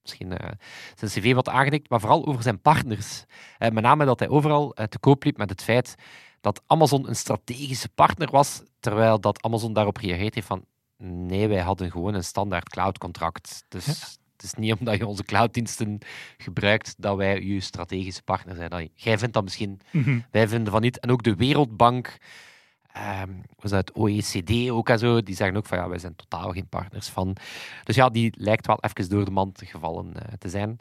misschien 0.03 0.37
eh, 0.37 0.51
zijn 0.95 1.11
cv 1.11 1.35
wat 1.35 1.49
aangedikt, 1.49 1.91
maar 1.91 2.01
vooral 2.01 2.27
over 2.27 2.43
zijn 2.43 2.61
partners. 2.61 3.25
Met 3.59 3.81
name 3.83 4.05
dat 4.05 4.19
hij 4.19 4.29
overal 4.29 4.75
te 4.89 4.99
koop 4.99 5.25
liep 5.25 5.37
met 5.37 5.51
het 5.51 5.63
feit 5.63 5.95
dat 6.41 6.63
Amazon 6.67 7.09
een 7.09 7.17
strategische 7.17 7.89
partner 7.89 8.31
was, 8.31 8.63
terwijl 8.81 9.21
dat 9.21 9.43
Amazon 9.43 9.73
daarop 9.73 9.97
reageert 9.97 10.35
heeft 10.35 10.47
van 10.47 10.65
nee, 11.03 11.49
wij 11.49 11.61
hadden 11.61 11.91
gewoon 11.91 12.15
een 12.15 12.25
standaard 12.25 12.69
cloud-contract. 12.69 13.65
Dus 13.69 13.87
Ja. 13.87 13.93
het 14.33 14.43
is 14.43 14.55
niet 14.55 14.75
omdat 14.79 14.99
je 14.99 15.07
onze 15.07 15.25
clouddiensten 15.25 15.99
gebruikt 16.37 16.95
dat 16.99 17.17
wij 17.17 17.41
je 17.43 17.61
strategische 17.61 18.23
partner 18.23 18.57
zijn. 18.57 18.71
Dat- 18.71 18.89
Jij 18.95 19.19
vindt 19.19 19.35
dat 19.35 19.45
misschien, 19.45 19.81
Mhm. 19.93 20.21
wij 20.31 20.49
vinden 20.49 20.73
van 20.73 20.81
niet. 20.83 20.99
En 20.99 21.11
ook 21.11 21.23
de 21.23 21.35
Wereldbank, 21.35 22.17
ehm 22.93 23.31
was 23.59 23.71
dat 23.71 23.89
het 23.89 23.97
OECD 23.97 24.71
ook 24.71 24.89
en 24.89 24.99
zo, 24.99 25.23
die 25.23 25.35
zeggen 25.35 25.57
ook 25.57 25.67
van 25.67 25.79
ja, 25.79 25.89
wij 25.89 25.99
zijn 25.99 26.17
totaal 26.17 26.53
geen 26.53 26.69
partners 26.69 27.09
van. 27.09 27.37
Dus 27.85 27.95
ja, 27.97 28.09
die 28.09 28.33
lijkt 28.37 28.67
wel 28.67 28.79
even 28.81 29.09
door 29.11 29.25
de 29.25 29.31
mand 29.31 29.63
gevallen 29.65 30.15
eh, 30.15 30.33
te 30.39 30.49
zijn. 30.49 30.79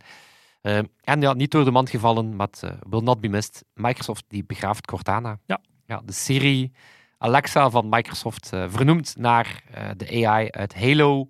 Ehm, 0.61 0.83
en 1.03 1.21
ja, 1.21 1.33
niet 1.33 1.51
door 1.51 1.63
de 1.65 1.71
mand 1.71 1.89
gevallen, 1.89 2.35
maar 2.35 2.47
het 2.47 2.63
eh, 2.63 2.71
will 2.89 2.99
not 3.01 3.19
be 3.21 3.27
missed. 3.27 3.63
Microsoft 3.73 4.23
die 4.27 4.43
begraaft 4.43 4.85
Cortana. 4.85 5.39
Ja. 5.45 5.59
ja 5.85 6.01
de 6.05 6.11
Siri 6.13 6.71
Alexa 7.17 7.69
van 7.69 7.89
Microsoft, 7.89 8.53
eh, 8.53 8.65
vernoemd 8.69 9.15
naar 9.17 9.63
eh, 9.71 9.89
de 9.97 10.25
AI 10.27 10.49
uit 10.49 10.75
Halo, 10.75 11.27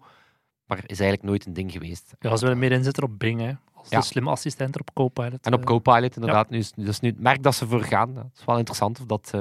maar 0.66 0.78
is 0.78 1.00
eigenlijk 1.00 1.24
nooit 1.24 1.46
een 1.46 1.54
ding 1.54 1.72
geweest. 1.72 2.14
Ja, 2.20 2.36
ze 2.36 2.44
willen 2.44 2.60
meer 2.60 2.72
inzetten 2.72 3.04
op 3.04 3.20
Bing, 3.20 3.40
hè. 3.42 3.52
Als 3.74 3.90
Ja. 3.90 4.00
de 4.00 4.06
slimme 4.06 4.30
assistent 4.30 4.76
er 4.76 4.82
op 4.82 4.94
Copilot. 4.94 5.46
En 5.46 5.54
op 5.54 5.66
Copilot 5.66 6.16
inderdaad. 6.16 6.50
Nu 6.50 6.58
is, 6.58 6.72
is 6.76 7.00
nu 7.00 7.10
het 7.10 7.20
merk 7.20 7.44
dat 7.44 7.56
ze 7.56 7.68
voor 7.68 7.82
gaan. 7.84 8.14
Dat 8.14 8.26
is 8.38 8.46
wel 8.46 8.58
interessant 8.58 9.00
of 9.00 9.06
dat 9.06 9.34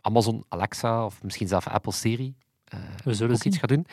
Amazon 0.00 0.44
Alexa 0.48 1.04
of 1.04 1.22
misschien 1.22 1.48
zelfs 1.48 1.66
Apple 1.68 1.92
Siri 1.92 2.34
We 3.04 3.14
zullen 3.14 3.34
ook 3.34 3.42
zien. 3.42 3.52
iets 3.52 3.60
gaat 3.60 3.68
doen. 3.68 3.86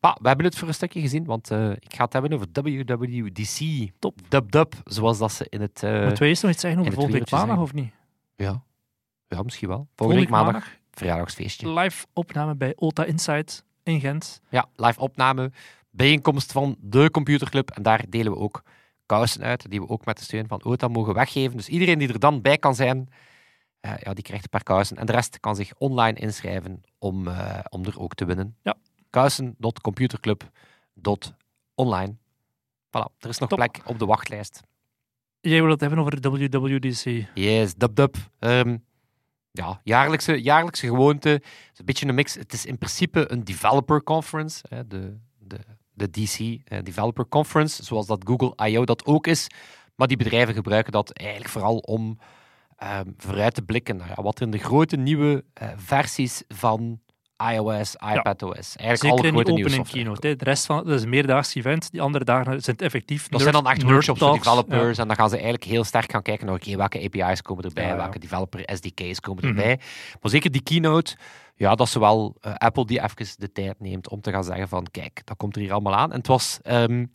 Maar 0.00 0.16
we 0.20 0.28
hebben 0.28 0.46
het 0.46 0.56
voor 0.58 0.68
een 0.68 0.74
stukje 0.74 1.00
gezien, 1.00 1.24
want 1.24 1.50
eh, 1.50 1.70
ik 1.70 1.94
ga 1.94 2.04
het 2.04 2.12
hebben 2.12 2.32
over 2.32 2.46
WWDC. 2.52 3.90
Top. 3.98 4.18
Dub 4.28 4.50
Dub, 4.50 4.74
zoals 4.84 5.18
dat 5.18 5.32
ze 5.32 5.46
in 5.48 5.60
het... 5.60 5.82
eh, 5.82 5.90
Moeten 6.00 6.18
wij 6.18 6.28
eerst 6.28 6.42
nog 6.42 6.50
iets 6.52 6.60
zeggen 6.60 6.80
over 6.80 6.92
volgende 6.92 7.18
week 7.18 7.30
maandag, 7.30 7.58
of 7.58 7.72
niet? 7.72 7.92
ja. 8.36 8.62
ja, 9.28 9.42
misschien 9.42 9.68
wel. 9.68 9.88
Volgende 9.96 10.20
week 10.22 10.30
maandag, 10.30 10.68
verjaardagsfeestje. 10.90 11.72
live 11.72 12.06
opname 12.12 12.54
bij 12.56 12.72
Ota 12.76 13.04
Insight 13.04 13.64
in 13.82 14.00
Gent. 14.00 14.40
Ja, 14.50 14.66
live 14.74 15.00
opname, 15.00 15.50
bijeenkomst 15.90 16.52
van 16.52 16.76
de 16.80 17.10
computerclub. 17.10 17.70
En 17.70 17.82
daar 17.82 18.04
delen 18.08 18.32
we 18.32 18.38
ook 18.38 18.62
kousen 19.06 19.42
uit, 19.42 19.70
die 19.70 19.80
we 19.80 19.88
ook 19.88 20.04
met 20.04 20.18
de 20.18 20.24
steun 20.24 20.48
van 20.48 20.64
OTA 20.64 20.88
mogen 20.88 21.14
weggeven. 21.14 21.56
Dus 21.56 21.68
iedereen 21.68 21.98
die 21.98 22.08
er 22.12 22.18
dan 22.18 22.42
bij 22.42 22.58
kan 22.58 22.74
zijn, 22.74 23.08
eh, 23.80 23.92
ja, 23.98 24.14
die 24.14 24.24
krijgt 24.24 24.44
een 24.44 24.50
paar 24.50 24.62
kousen. 24.62 24.96
En 24.96 25.06
de 25.06 25.12
rest 25.12 25.40
kan 25.40 25.56
zich 25.56 25.72
online 25.78 26.18
inschrijven 26.18 26.82
om, 26.98 27.28
om 27.68 27.84
er 27.84 28.00
ook 28.00 28.14
te 28.14 28.24
winnen. 28.24 28.56
Ja. 28.62 28.74
Kousen.computerclub.online. 29.16 32.16
Voilà, 32.86 33.08
er 33.18 33.28
is 33.28 33.38
nog 33.38 33.48
Top. 33.48 33.58
plek 33.58 33.80
op 33.84 33.98
de 33.98 34.06
wachtlijst. 34.06 34.60
Jij 35.40 35.60
wil 35.60 35.70
het 35.70 35.80
hebben 35.80 35.98
over 35.98 36.20
de 36.20 36.30
WWDC. 36.30 37.24
Yes, 37.34 37.74
dub 37.74 37.96
dub. 37.96 38.16
Ehm, 38.38 38.76
ja, 39.50 39.80
jaarlijkse, 39.84 40.42
jaarlijkse 40.42 40.86
gewoonte. 40.86 41.28
Het 41.28 41.42
is 41.72 41.78
een 41.78 41.84
beetje 41.84 42.06
een 42.06 42.14
mix. 42.14 42.34
Het 42.34 42.52
is 42.52 42.66
in 42.66 42.78
principe 42.78 43.32
een 43.32 43.44
developer 43.44 44.02
conference. 44.02 44.64
Hè, 44.68 44.86
de, 44.86 45.16
de, 45.38 45.58
de 45.92 46.10
DC 46.10 46.38
eh, 46.38 46.82
Developer 46.82 47.28
Conference, 47.28 47.84
zoals 47.84 48.06
dat 48.06 48.22
Google 48.24 48.68
I.O. 48.68 48.84
dat 48.84 49.06
ook 49.06 49.26
is. 49.26 49.46
Maar 49.94 50.06
die 50.06 50.16
bedrijven 50.16 50.54
gebruiken 50.54 50.92
dat 50.92 51.12
eigenlijk 51.12 51.50
vooral 51.50 51.76
om 51.76 52.18
ehm, 52.76 53.10
vooruit 53.16 53.54
te 53.54 53.62
blikken 53.62 53.96
naar 53.96 54.12
ja, 54.16 54.22
wat 54.22 54.38
er 54.38 54.44
in 54.44 54.50
de 54.50 54.58
grote 54.58 54.96
nieuwe 54.96 55.44
eh, 55.52 55.68
versies 55.76 56.42
van 56.48 57.00
iOS, 57.52 57.94
iPadOS. 57.94 58.76
Eigenlijk 58.76 58.96
Zeker 58.98 59.10
alle 59.10 59.26
in 59.26 59.32
grote 59.32 59.50
opening 59.50 59.74
software. 59.74 60.02
keynote. 60.04 60.26
hè. 60.26 60.36
De 60.36 60.44
rest 60.44 60.66
van 60.66 60.76
dat 60.84 60.94
is 60.94 61.02
een 61.02 61.08
meerdaags 61.08 61.54
event. 61.54 61.90
Die 61.90 62.00
andere 62.02 62.24
dagen 62.24 62.44
zijn 62.62 62.76
het 62.76 62.82
effectief. 62.82 63.28
Dat 63.28 63.40
zijn 63.40 63.52
dan 63.52 63.68
echt 63.68 63.82
workshops 63.82 64.18
voor 64.18 64.32
developers. 64.32 64.98
En 64.98 65.06
dan 65.06 65.16
gaan 65.16 65.28
ze 65.28 65.34
eigenlijk 65.34 65.64
heel 65.64 65.84
sterk 65.84 66.10
gaan 66.10 66.22
kijken 66.22 66.46
naar 66.46 66.54
oké, 66.54 66.76
welke 66.76 67.02
API's 67.04 67.42
komen 67.42 67.64
erbij, 67.64 67.84
Ja, 67.84 67.90
ja. 67.90 67.96
welke 67.96 68.18
developer 68.18 68.60
SDK's 68.74 69.20
komen 69.20 69.44
Mhm. 69.48 69.58
erbij. 69.58 69.76
Maar 70.20 70.30
zeker 70.30 70.50
die 70.50 70.62
keynote, 70.62 71.16
ja, 71.54 71.74
dat 71.74 71.88
ze 71.88 71.98
wel 71.98 72.36
eh, 72.40 72.54
Apple 72.54 72.86
die 72.86 73.02
even 73.02 73.26
de 73.38 73.52
tijd 73.52 73.80
neemt 73.80 74.08
om 74.08 74.20
te 74.20 74.30
gaan 74.30 74.44
zeggen 74.44 74.68
van 74.68 74.86
kijk, 74.90 75.20
dat 75.24 75.36
komt 75.36 75.56
er 75.56 75.62
hier 75.62 75.72
allemaal 75.72 75.94
aan. 75.94 76.10
En 76.12 76.18
het 76.18 76.26
was 76.26 76.58
ehm, 76.62 77.06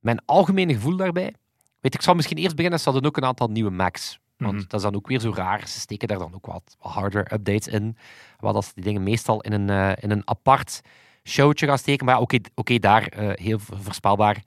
mijn 0.00 0.22
algemene 0.24 0.74
gevoel 0.74 0.96
daarbij. 0.96 1.34
Weet, 1.80 1.94
ik 1.94 2.02
zal 2.02 2.14
misschien 2.14 2.36
eerst 2.38 2.56
beginnen, 2.56 2.80
ze 2.80 2.90
hadden 2.90 3.06
ook 3.08 3.16
een 3.16 3.24
aantal 3.24 3.48
nieuwe 3.48 3.70
Macs. 3.70 4.18
Want 4.42 4.54
Mhm. 4.54 4.62
dat 4.68 4.74
is 4.74 4.82
dan 4.82 4.94
ook 4.94 5.06
weer 5.08 5.20
zo 5.20 5.32
raar. 5.34 5.68
Ze 5.68 5.80
steken 5.80 6.08
daar 6.08 6.18
dan 6.18 6.34
ook 6.34 6.46
wat, 6.46 6.76
wat 6.80 6.92
hardware-updates 6.92 7.68
in. 7.74 7.96
Wat 8.40 8.54
als 8.54 8.74
die 8.74 8.84
dingen 8.84 9.02
meestal 9.02 9.40
in 9.40 9.52
een, 9.52 9.70
eh, 9.70 10.02
in 10.02 10.10
een 10.10 10.22
apart 10.24 10.80
showtje 11.24 11.66
gaan 11.66 11.78
steken. 11.78 12.06
Maar 12.06 12.20
oké, 12.20 12.38
oké, 12.54 12.78
daar 12.78 13.06
eh, 13.06 13.30
heel 13.32 13.58
voorspelbaar. 13.58 14.42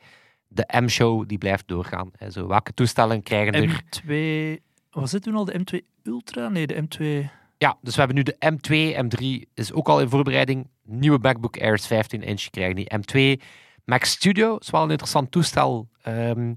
De 0.48 0.68
M-show 0.82 1.28
die 1.28 1.38
blijft 1.38 1.68
doorgaan. 1.68 2.12
Hè. 2.18 2.32
Zo, 2.32 2.48
welke 2.48 2.74
toestellen 2.74 3.24
krijgen 3.24 3.54
er... 3.54 3.84
M2... 3.84 4.64
Was 4.92 5.12
dit 5.12 5.24
toen 5.24 5.36
al 5.36 5.46
de 5.46 5.60
M2 5.60 5.86
Ultra? 6.04 6.48
Nee, 6.50 6.68
de 6.68 6.76
M2... 6.82 7.30
Ja, 7.58 7.78
dus 7.82 7.94
we 7.96 8.00
hebben 8.02 8.18
nu 8.18 8.24
de 8.24 8.36
M2, 8.54 9.06
M3 9.06 9.50
is 9.54 9.74
ook 9.74 9.88
al 9.88 10.02
in 10.02 10.10
voorbereiding. 10.10 10.68
Nieuwe 10.84 11.18
MacBook 11.22 11.58
Airs 11.62 11.88
15 11.88 12.22
inch 12.24 12.50
krijgen 12.50 12.76
die 12.76 12.92
M2. 12.96 13.42
Mac 13.86 14.04
Studio 14.04 14.56
is 14.58 14.70
wel 14.70 14.84
een 14.84 14.90
interessant 14.90 15.32
toestel. 15.32 15.88
Ehm, 16.02 16.48
ja, 16.48 16.56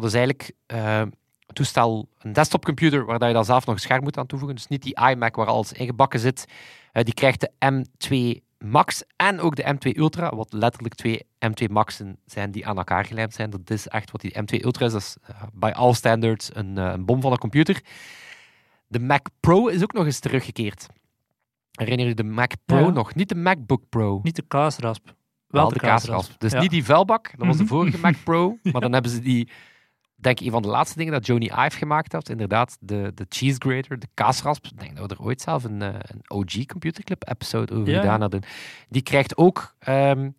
dat 0.00 0.04
is 0.04 0.14
eigenlijk 0.14 0.52
eh, 0.66 0.98
een 0.98 1.14
toestel, 1.54 2.08
een 2.18 2.32
desktopcomputer 2.32 3.04
waar 3.04 3.18
dat 3.18 3.28
je 3.28 3.34
dan 3.34 3.44
zelf 3.44 3.66
nog 3.66 3.74
een 3.74 3.80
scherm 3.80 4.02
moet 4.02 4.18
aan 4.18 4.26
toevoegen. 4.26 4.56
Dus 4.56 4.66
niet 4.68 4.82
die 4.82 4.98
iMac 5.10 5.36
waar 5.36 5.46
alles 5.46 5.72
ingebakken 5.72 6.20
zit. 6.20 6.44
Eh, 6.92 7.04
die 7.04 7.14
krijgt 7.14 7.40
de 7.40 7.50
M2 7.72 8.42
Max 8.58 9.02
en 9.16 9.40
ook 9.40 9.56
de 9.56 9.74
M2 9.74 9.96
Ultra, 9.98 10.36
wat 10.36 10.52
letterlijk 10.52 10.94
twee 10.94 11.26
M2 11.46 11.70
Maxen 11.70 12.18
zijn 12.26 12.50
die 12.50 12.66
aan 12.66 12.76
elkaar 12.76 13.04
gelijmd 13.04 13.34
zijn. 13.34 13.50
Dat 13.50 13.70
is 13.70 13.88
echt 13.88 14.10
wat 14.10 14.20
die 14.20 14.34
M2 14.42 14.64
Ultra 14.64 14.86
is. 14.86 14.92
Dat 14.92 15.00
is 15.02 15.16
eh, 15.26 15.42
by 15.52 15.70
all 15.74 15.92
standards 15.94 16.50
een, 16.54 16.78
eh, 16.78 16.90
een 16.92 17.04
bom 17.04 17.20
van 17.20 17.32
een 17.32 17.38
computer. 17.38 17.80
De 18.86 18.98
Mac 19.00 19.26
Pro 19.40 19.66
is 19.66 19.82
ook 19.82 19.92
nog 19.92 20.04
eens 20.04 20.18
teruggekeerd. 20.18 20.86
Herinner 21.70 22.06
je 22.06 22.14
de 22.14 22.24
Mac 22.24 22.52
Pro 22.64 22.78
Ja. 22.78 22.90
nog? 22.90 23.14
Niet 23.14 23.28
de 23.28 23.34
MacBook 23.34 23.82
Pro. 23.88 24.20
Niet 24.22 24.36
de 24.36 24.44
kaasrasp. 24.48 25.04
Wel, 25.04 25.14
Wel 25.62 25.68
de, 25.68 25.74
de 25.74 25.80
kaasrasp. 25.80 26.10
kaasrasp. 26.18 26.40
Dus 26.40 26.52
Ja. 26.52 26.60
niet 26.60 26.70
die 26.70 26.84
vuilbak, 26.84 27.32
dat 27.36 27.46
was 27.46 27.56
de 27.56 27.62
Mhm. 27.62 27.72
vorige 27.72 27.98
Mac 27.98 28.14
Pro. 28.24 28.58
Maar 28.72 28.80
dan 28.80 28.92
hebben 28.92 29.10
ze 29.10 29.20
die, 29.20 29.48
denk 30.24 30.40
ik, 30.40 30.46
een 30.46 30.52
van 30.52 30.62
de 30.62 30.68
laatste 30.68 30.98
dingen 30.98 31.12
dat 31.12 31.26
Joni 31.26 31.46
Ive 31.46 31.76
gemaakt 31.76 32.12
heeft. 32.12 32.28
Inderdaad, 32.28 32.76
de, 32.80 33.12
de 33.14 33.26
cheese 33.28 33.56
grater, 33.58 33.98
de 33.98 34.08
kaasrasp. 34.14 34.64
Ik 34.66 34.80
denk 34.80 34.96
dat 34.96 35.10
we 35.10 35.14
er 35.16 35.22
ooit 35.22 35.40
zelf 35.40 35.64
een, 35.64 35.82
eh, 35.82 35.88
een 35.88 36.20
OG 36.30 36.66
Computer 36.66 37.04
Club 37.04 37.28
episode 37.28 37.74
over 37.74 37.92
Ja. 37.92 38.00
gedaan 38.00 38.20
hadden. 38.20 38.42
Die 38.88 39.02
krijgt 39.02 39.36
ook 39.36 39.74
ehm, 39.78 40.30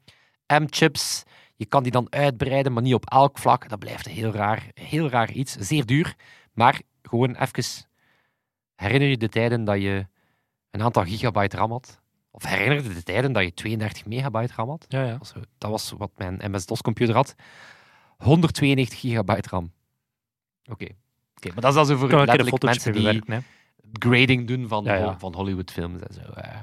M-chips. 0.47 1.23
Je 1.55 1.65
kan 1.65 1.83
die 1.83 1.91
dan 1.91 2.07
uitbreiden, 2.09 2.73
maar 2.73 2.81
niet 2.83 2.93
op 2.93 3.09
elk 3.09 3.37
vlak. 3.37 3.69
Dat 3.69 3.79
blijft 3.79 4.05
een 4.05 4.11
heel 4.11 4.31
raar, 4.31 4.67
heel 4.73 5.09
raar 5.09 5.31
iets. 5.31 5.53
Zeer 5.53 5.85
duur, 5.85 6.15
maar 6.53 6.81
gewoon 7.01 7.35
even... 7.35 7.63
Herinner 8.75 9.09
je 9.09 9.17
de 9.17 9.29
tijden 9.29 9.63
dat 9.63 9.81
je 9.81 10.07
een 10.71 10.81
aantal 10.83 11.03
gigabyte 11.03 11.57
RAM 11.57 11.71
had? 11.71 12.01
Of 12.31 12.45
herinner 12.45 12.83
je 12.83 12.93
de 12.93 13.03
tijden 13.03 13.31
dat 13.33 13.43
je 13.43 13.53
32 13.53 14.05
megabyte 14.05 14.53
RAM 14.55 14.69
had? 14.69 14.85
Ja, 14.87 15.03
ja. 15.03 15.09
Dat 15.09 15.19
was, 15.19 15.33
dat 15.57 15.69
was 15.71 15.93
wat 15.97 16.11
mijn 16.17 16.41
MS-DOS-computer 16.51 17.15
had. 17.15 17.35
192 18.17 18.99
gigabyte 18.99 19.49
RAM. 19.49 19.71
Oké. 20.71 20.87
Oké, 21.35 21.47
maar 21.53 21.61
dat 21.61 21.69
is 21.69 21.75
dan 21.75 21.85
zo 21.85 21.95
voor 21.97 22.25
letterlijk 22.25 22.63
mensen 22.63 22.93
die 22.93 23.01
bewerken, 23.01 23.45
grading 23.93 24.47
doen 24.47 24.67
van, 24.67 24.83
Ja, 24.83 24.93
ja. 24.95 25.19
van 25.19 25.33
Hollywoodfilms 25.35 26.01
en 26.01 26.13
zo. 26.13 26.31
eh. 26.31 26.59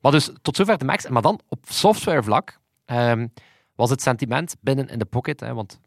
Maar 0.00 0.12
dus 0.12 0.30
tot 0.42 0.56
zover 0.56 0.78
de 0.78 0.84
Max. 0.84 1.08
Maar 1.08 1.22
dan 1.22 1.40
op 1.48 1.64
softwarevlak 1.68 2.60
ehm, 2.84 3.26
was 3.74 3.90
het 3.90 4.02
sentiment 4.02 4.56
binnen 4.60 4.88
in 4.88 4.98
de 4.98 5.04
pocket. 5.04 5.40
Hè, 5.40 5.54
want 5.54 5.80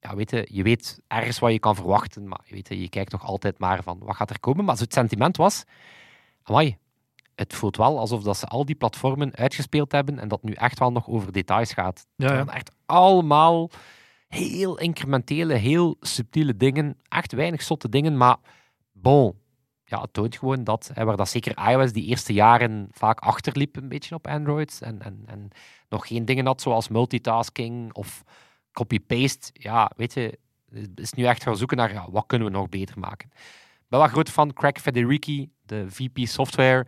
ja, 0.00 0.14
weet 0.16 0.30
je, 0.30 0.48
je 0.50 0.62
weet 0.62 1.00
ergens 1.06 1.38
wat 1.38 1.52
je 1.52 1.58
kan 1.58 1.74
verwachten, 1.74 2.28
maar 2.28 2.40
je, 2.44 2.54
weet, 2.54 2.68
je 2.68 2.88
kijkt 2.88 3.12
nog 3.12 3.24
altijd 3.24 3.58
maar 3.58 3.82
van 3.82 3.98
wat 3.98 4.16
gaat 4.16 4.30
er 4.30 4.40
komen. 4.40 4.64
Maar 4.64 4.76
zo 4.76 4.82
het 4.82 4.92
sentiment 4.92 5.36
was, 5.36 5.64
amai, 6.42 6.76
het 7.34 7.54
voelt 7.54 7.76
wel 7.76 7.98
alsof 7.98 8.22
dat 8.22 8.36
ze 8.36 8.46
al 8.46 8.64
die 8.64 8.74
platformen 8.74 9.36
uitgespeeld 9.36 9.92
hebben 9.92 10.18
en 10.18 10.28
dat 10.28 10.42
nu 10.42 10.52
echt 10.52 10.78
wel 10.78 10.92
nog 10.92 11.08
over 11.08 11.32
details 11.32 11.72
gaat. 11.72 12.06
Ja, 12.16 12.32
ja. 12.32 12.46
echt 12.46 12.70
allemaal 12.86 13.70
heel 14.34 14.78
incrementele, 14.78 15.54
heel 15.54 15.96
subtiele 16.00 16.56
dingen. 16.56 16.96
Echt 17.08 17.32
weinig 17.32 17.62
zotte 17.62 17.88
dingen, 17.88 18.16
maar 18.16 18.36
bon. 18.92 19.40
Ja, 19.84 20.00
het 20.00 20.12
toont 20.12 20.36
gewoon 20.36 20.64
dat, 20.64 20.90
hè, 20.94 21.04
waar 21.04 21.16
dat 21.16 21.28
zeker 21.28 21.70
iOS 21.70 21.92
die 21.92 22.04
eerste 22.04 22.32
jaren 22.32 22.88
vaak 22.90 23.18
achterliep 23.20 23.76
een 23.76 23.88
beetje 23.88 24.14
op 24.14 24.26
Android 24.26 24.78
en, 24.82 25.02
en, 25.02 25.22
en 25.26 25.48
nog 25.88 26.06
geen 26.06 26.24
dingen 26.24 26.46
had 26.46 26.60
zoals 26.60 26.88
multitasking 26.88 27.92
of 27.94 28.22
copy-paste. 28.72 29.50
Ja, 29.52 29.90
weet 29.96 30.14
je, 30.14 30.38
het 30.70 31.00
is 31.00 31.12
nu 31.12 31.24
echt 31.24 31.42
gaan 31.42 31.56
zoeken 31.56 31.76
naar 31.76 31.92
ja, 31.92 32.10
wat 32.10 32.24
kunnen 32.26 32.48
we 32.48 32.54
nog 32.54 32.68
beter 32.68 32.98
maken. 32.98 33.28
Ik 33.32 33.88
ben 33.88 33.98
wel 33.98 34.08
groot 34.08 34.30
van 34.30 34.52
Craig 34.52 34.80
Federici, 34.80 35.50
de 35.66 35.84
VP 35.88 36.18
Software. 36.18 36.86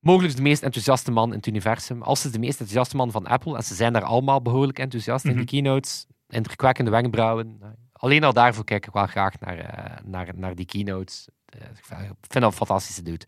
Mogelijk 0.00 0.36
de 0.36 0.42
meest 0.42 0.62
enthousiaste 0.62 1.10
man 1.10 1.28
in 1.30 1.36
het 1.36 1.46
universum. 1.46 2.02
Als 2.02 2.20
ze 2.20 2.30
de 2.30 2.38
meest 2.38 2.60
enthousiaste 2.60 2.96
man 2.96 3.10
van 3.10 3.26
Apple, 3.26 3.56
en 3.56 3.62
ze 3.64 3.74
zijn 3.74 3.92
daar 3.92 4.02
allemaal 4.04 4.42
behoorlijk 4.42 4.78
enthousiast 4.78 5.24
in 5.24 5.30
Mhm. 5.30 5.40
de 5.40 5.46
keynotes, 5.46 6.06
indrukwekkende 6.32 6.90
wenkbrauwen. 6.90 7.60
Alleen 7.92 8.24
al 8.24 8.32
daarvoor 8.32 8.64
kijk 8.64 8.86
ik 8.86 8.92
wel 8.92 9.06
graag 9.06 9.40
naar, 9.40 9.58
eh, 9.58 10.04
naar, 10.04 10.28
naar 10.34 10.54
die 10.54 10.66
keynotes. 10.66 11.28
Eh, 11.44 11.60
ik 11.60 11.84
vind 11.84 12.16
dat 12.30 12.42
een 12.42 12.52
fantastische 12.52 13.02
dude. 13.02 13.26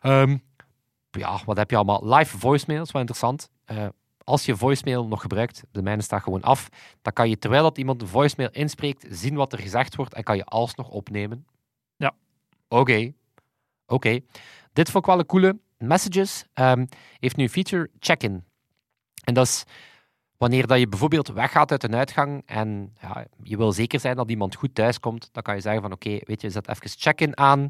Ehm, 0.00 0.36
ja, 1.10 1.40
wat 1.44 1.56
heb 1.56 1.70
je 1.70 1.76
allemaal? 1.76 2.14
Live 2.14 2.38
voicemail 2.38 2.82
is 2.82 2.90
wel 2.90 3.00
interessant. 3.00 3.50
Eh, 3.64 3.86
als 4.24 4.44
je 4.44 4.56
voicemail 4.56 5.06
nog 5.06 5.20
gebruikt, 5.20 5.62
de 5.70 5.82
mijne 5.82 6.02
staat 6.02 6.22
gewoon 6.22 6.42
af, 6.42 6.68
dan 7.02 7.12
kan 7.12 7.28
je 7.28 7.38
terwijl 7.38 7.62
dat 7.62 7.78
iemand 7.78 8.02
een 8.02 8.08
voicemail 8.08 8.50
inspreekt, 8.52 9.06
zien 9.10 9.34
wat 9.34 9.52
er 9.52 9.58
gezegd 9.58 9.96
wordt 9.96 10.14
en 10.14 10.22
kan 10.22 10.36
je 10.36 10.44
alsnog 10.44 10.88
opnemen. 10.88 11.46
Ja. 11.96 12.14
Oké. 12.68 13.12
Oké. 13.86 14.20
Dit 14.72 14.90
vond 14.90 15.04
ik 15.04 15.10
wel 15.10 15.18
een 15.18 15.26
coole. 15.26 15.58
Messages 15.78 16.44
ehm, 16.52 16.86
heeft 17.18 17.36
nu 17.36 17.42
een 17.42 17.50
feature 17.50 17.90
check-in. 17.98 18.44
En 19.24 19.34
dat 19.34 19.46
is 19.46 19.64
wanneer 20.44 20.66
dat 20.66 20.78
je 20.78 20.88
bijvoorbeeld 20.88 21.28
weggaat 21.28 21.70
uit 21.70 21.82
een 21.82 21.94
uitgang 21.94 22.42
en 22.46 22.92
ja, 23.00 23.26
je 23.42 23.56
wil 23.56 23.72
zeker 23.72 24.00
zijn 24.00 24.16
dat 24.16 24.30
iemand 24.30 24.54
goed 24.54 24.74
thuiskomt, 24.74 25.28
dan 25.32 25.42
kan 25.42 25.54
je 25.54 25.60
zeggen 25.60 25.82
van 25.82 25.92
oké, 25.92 26.18
weet 26.20 26.40
je, 26.40 26.50
zet 26.50 26.68
even 26.68 26.88
check-in 26.98 27.36
aan. 27.38 27.60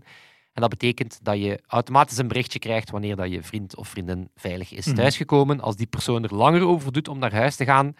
En 0.53 0.61
dat 0.61 0.71
betekent 0.71 1.19
dat 1.23 1.39
je 1.39 1.61
automatisch 1.67 2.19
een 2.19 2.29
berichtje 2.29 2.59
krijgt 2.59 2.91
wanneer 2.91 3.17
dat 3.17 3.31
je 3.31 3.43
vriend 3.43 3.77
of 3.77 3.89
vriendin 3.89 4.31
veilig 4.37 4.73
is 4.73 4.87
Mhm. 4.87 4.95
thuisgekomen. 4.95 5.61
Als 5.61 5.77
die 5.77 5.87
persoon 5.87 6.23
er 6.25 6.35
langer 6.35 6.63
over 6.67 6.93
doet 6.93 7.09
om 7.09 7.19
naar 7.19 7.33
huis 7.35 7.57
te 7.57 7.65
gaan, 7.65 7.95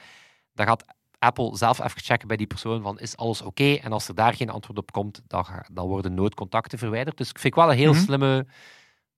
dan 0.55 0.67
gaat 0.67 0.85
Apple 1.19 1.57
zelf 1.57 1.79
even 1.79 2.01
checken 2.01 2.29
bij 2.29 2.37
die 2.37 2.47
persoon 2.47 2.83
van 2.83 2.99
is 2.99 3.17
alles 3.17 3.43
oké? 3.43 3.73
En 3.75 3.93
als 3.93 4.09
er 4.09 4.15
daar 4.15 4.35
geen 4.35 4.51
antwoord 4.51 4.79
op 4.79 4.93
komt, 4.93 5.23
dan, 5.27 5.45
dan 5.73 5.87
worden 5.87 6.15
noodcontacten 6.15 6.79
verwijderd. 6.79 7.17
Dus 7.17 7.29
ik 7.31 7.39
vind 7.39 7.55
wel 7.55 7.71
een 7.71 7.77
heel 7.77 7.93
Mhm. 7.93 8.01
slimme... 8.03 8.47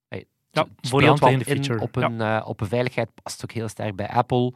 Hey, 0.09 0.25
Ja, 0.51 0.67
speelt 0.81 1.21
in 1.21 1.45
feature. 1.45 1.81
op 1.81 1.97
een, 1.97 2.21
eh, 2.21 2.43
op 2.49 2.61
een 2.61 2.67
veiligheid, 2.69 3.09
past 3.23 3.43
ook 3.45 3.53
heel 3.53 3.69
sterk 3.69 3.97
bij 3.97 4.09
Apple. 4.09 4.53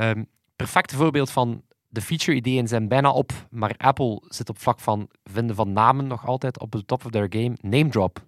Ehm 0.00 0.22
perfecte 0.56 0.96
voorbeeld 0.96 1.30
van 1.30 1.62
de 1.88 2.00
feature-ideeën 2.00 2.68
zijn 2.68 2.88
bijna 2.88 3.10
op, 3.10 3.32
maar 3.50 3.74
Apple 3.76 4.22
zit 4.28 4.48
op 4.48 4.58
vlak 4.58 4.80
van 4.80 5.08
vinden 5.24 5.56
van 5.56 5.72
namen 5.72 6.06
nog 6.06 6.26
altijd 6.26 6.60
op 6.60 6.72
de 6.72 6.84
top 6.84 7.04
of 7.04 7.10
their 7.10 7.26
game. 7.28 7.56
Name 7.60 7.88
drop. 7.88 8.26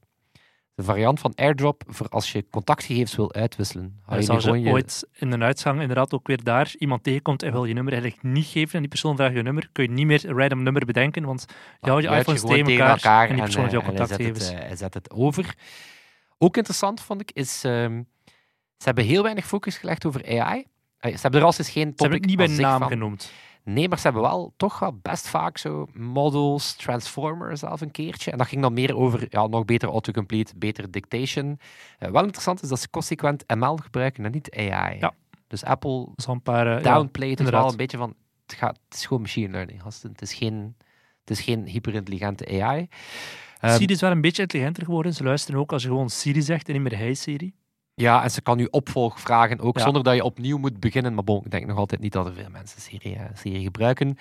De 0.75 0.83
variant 0.83 1.21
van 1.21 1.33
airdrop 1.35 1.83
voor 1.87 2.09
als 2.09 2.33
je 2.33 2.47
contactgegevens 2.51 3.17
wil 3.17 3.33
uitwisselen. 3.35 4.03
Dus 4.09 4.29
als 4.29 4.45
je 4.45 4.51
ooit 4.51 5.09
in 5.13 5.33
een 5.33 5.43
uitgang 5.43 5.81
inderdaad 5.81 6.13
ook 6.13 6.27
weer 6.27 6.43
daar 6.43 6.75
iemand 6.79 7.03
tegenkomt 7.03 7.43
en 7.43 7.53
wil 7.53 7.65
je 7.65 7.75
nummer 7.75 7.93
eigenlijk 7.93 8.23
niet 8.23 8.47
geven 8.47 8.75
en 8.75 8.81
die 8.81 8.89
persoon 8.89 9.17
vraagt 9.17 9.35
je 9.35 9.43
nummer, 9.43 9.69
kun 9.73 9.85
je 9.85 9.91
niet 9.91 10.07
meer 10.07 10.29
een 10.29 10.39
random 10.39 10.63
nummer 10.63 10.85
bedenken, 10.85 11.25
want 11.25 11.47
houdt 11.81 12.03
je 12.03 12.09
iPhones 12.09 12.41
gewoon 12.41 12.65
tegen 12.65 12.87
elkaar, 12.87 13.29
en 13.29 13.35
die 13.35 13.43
persoon 13.43 13.63
heeft 13.63 13.75
eh, 13.75 13.81
jouw 13.81 13.89
hij 13.89 13.97
contactgegevens. 13.97 14.49
het, 14.49 14.59
eh, 14.59 14.67
hij 14.67 14.77
zet 14.77 14.95
het 14.95 15.11
over. 15.11 15.55
Ook 16.39 16.57
interessant 16.57 17.01
vond 17.01 17.21
ik 17.21 17.31
is, 17.33 17.65
ehm, 17.65 18.03
ze 18.77 18.85
hebben 18.85 19.05
heel 19.05 19.23
weinig 19.23 19.47
focus 19.47 19.77
gelegd 19.77 20.07
over 20.07 20.41
AI. 20.41 20.67
Ze 21.11 21.19
hebben 21.23 21.41
er 21.41 21.47
als 21.47 21.59
eens 21.59 21.71
geen 21.71 21.93
Ze 21.97 22.03
hebben 22.03 22.21
topic 22.21 22.31
het 22.31 22.49
niet 22.49 22.57
bij 22.57 22.67
naam 22.67 22.81
van. 22.81 22.89
genoemd. 22.89 23.33
Nee, 23.65 23.89
maar 23.89 23.99
ze 23.99 24.05
hebben 24.05 24.23
wel 24.23 24.55
toch 24.57 24.79
wel 24.79 24.99
best 25.03 25.29
vaak 25.29 25.59
zo 25.59 25.89
models, 25.93 26.75
transformers 26.75 27.61
zelf 27.61 27.81
een 27.81 27.91
keertje. 27.91 28.31
En 28.31 28.39
dat 28.39 28.47
ging 28.47 28.63
dan 28.63 28.73
meer 28.73 28.97
over 28.97 29.27
ja, 29.29 29.47
nog 29.47 29.65
beter 29.65 29.89
autocomplete, 29.89 30.53
beter 30.57 30.91
dictation. 30.91 31.59
Eh, 31.99 32.11
wel 32.11 32.23
interessant 32.23 32.63
is 32.63 32.69
dat 32.69 32.81
ze 32.81 32.91
consequent 32.91 33.45
ML 33.57 33.77
gebruiken 33.77 34.25
en 34.25 34.31
niet 34.33 34.57
AI. 34.57 34.99
Ja. 34.99 35.15
Dus 35.47 35.65
Apple 35.65 36.09
is 36.17 36.27
een 36.27 36.43
paar... 36.43 36.67
eh, 36.67 36.85
ja, 36.85 37.03
het 37.03 37.51
wel 37.51 37.69
een 37.71 37.77
beetje 37.77 37.97
van, 37.97 38.15
het, 38.47 38.55
gaat, 38.55 38.79
het 38.89 38.99
is 38.99 39.07
gewoon 39.07 39.23
machine 39.23 39.51
learning, 39.51 39.83
gasten. 39.83 40.11
Het 40.11 40.23
is 40.23 40.35
geen, 40.35 40.77
het 41.21 41.31
is 41.31 41.41
geen 41.41 41.67
hyperintelligente 41.67 42.63
AI. 42.63 42.89
Ehm, 43.61 43.77
Siri 43.77 43.93
is 43.93 44.01
wel 44.01 44.11
een 44.11 44.21
beetje 44.21 44.43
intelligenter 44.43 44.85
geworden. 44.85 45.15
Ze 45.15 45.25
luisteren 45.25 45.61
ook 45.61 45.73
als 45.73 45.83
je 45.83 45.89
gewoon 45.89 46.11
Siri 46.11 46.43
zegt 46.43 46.69
en 46.69 46.73
niet 46.73 46.83
meer 46.83 46.99
Hey 46.99 47.15
Siri. 47.15 47.55
Ja, 47.95 48.23
en 48.23 48.31
ze 48.31 48.43
kan 48.43 48.57
nu 48.57 48.69
opvolgvragen, 48.71 49.61
ook 49.61 49.79
Ja. 49.79 49.85
zonder 49.85 50.03
dat 50.03 50.15
je 50.15 50.25
opnieuw 50.25 50.59
moet 50.59 50.81
beginnen. 50.81 51.15
Maar 51.15 51.25
bon, 51.25 51.45
ik 51.45 51.51
denk 51.51 51.67
nog 51.67 51.79
altijd 51.79 52.01
niet 52.01 52.13
dat 52.13 52.27
er 52.27 52.35
veel 52.35 52.51
mensen 52.51 52.81
Siri, 52.81 53.15
eh, 53.15 53.25
Siri 53.35 53.63
gebruiken. 53.63 54.17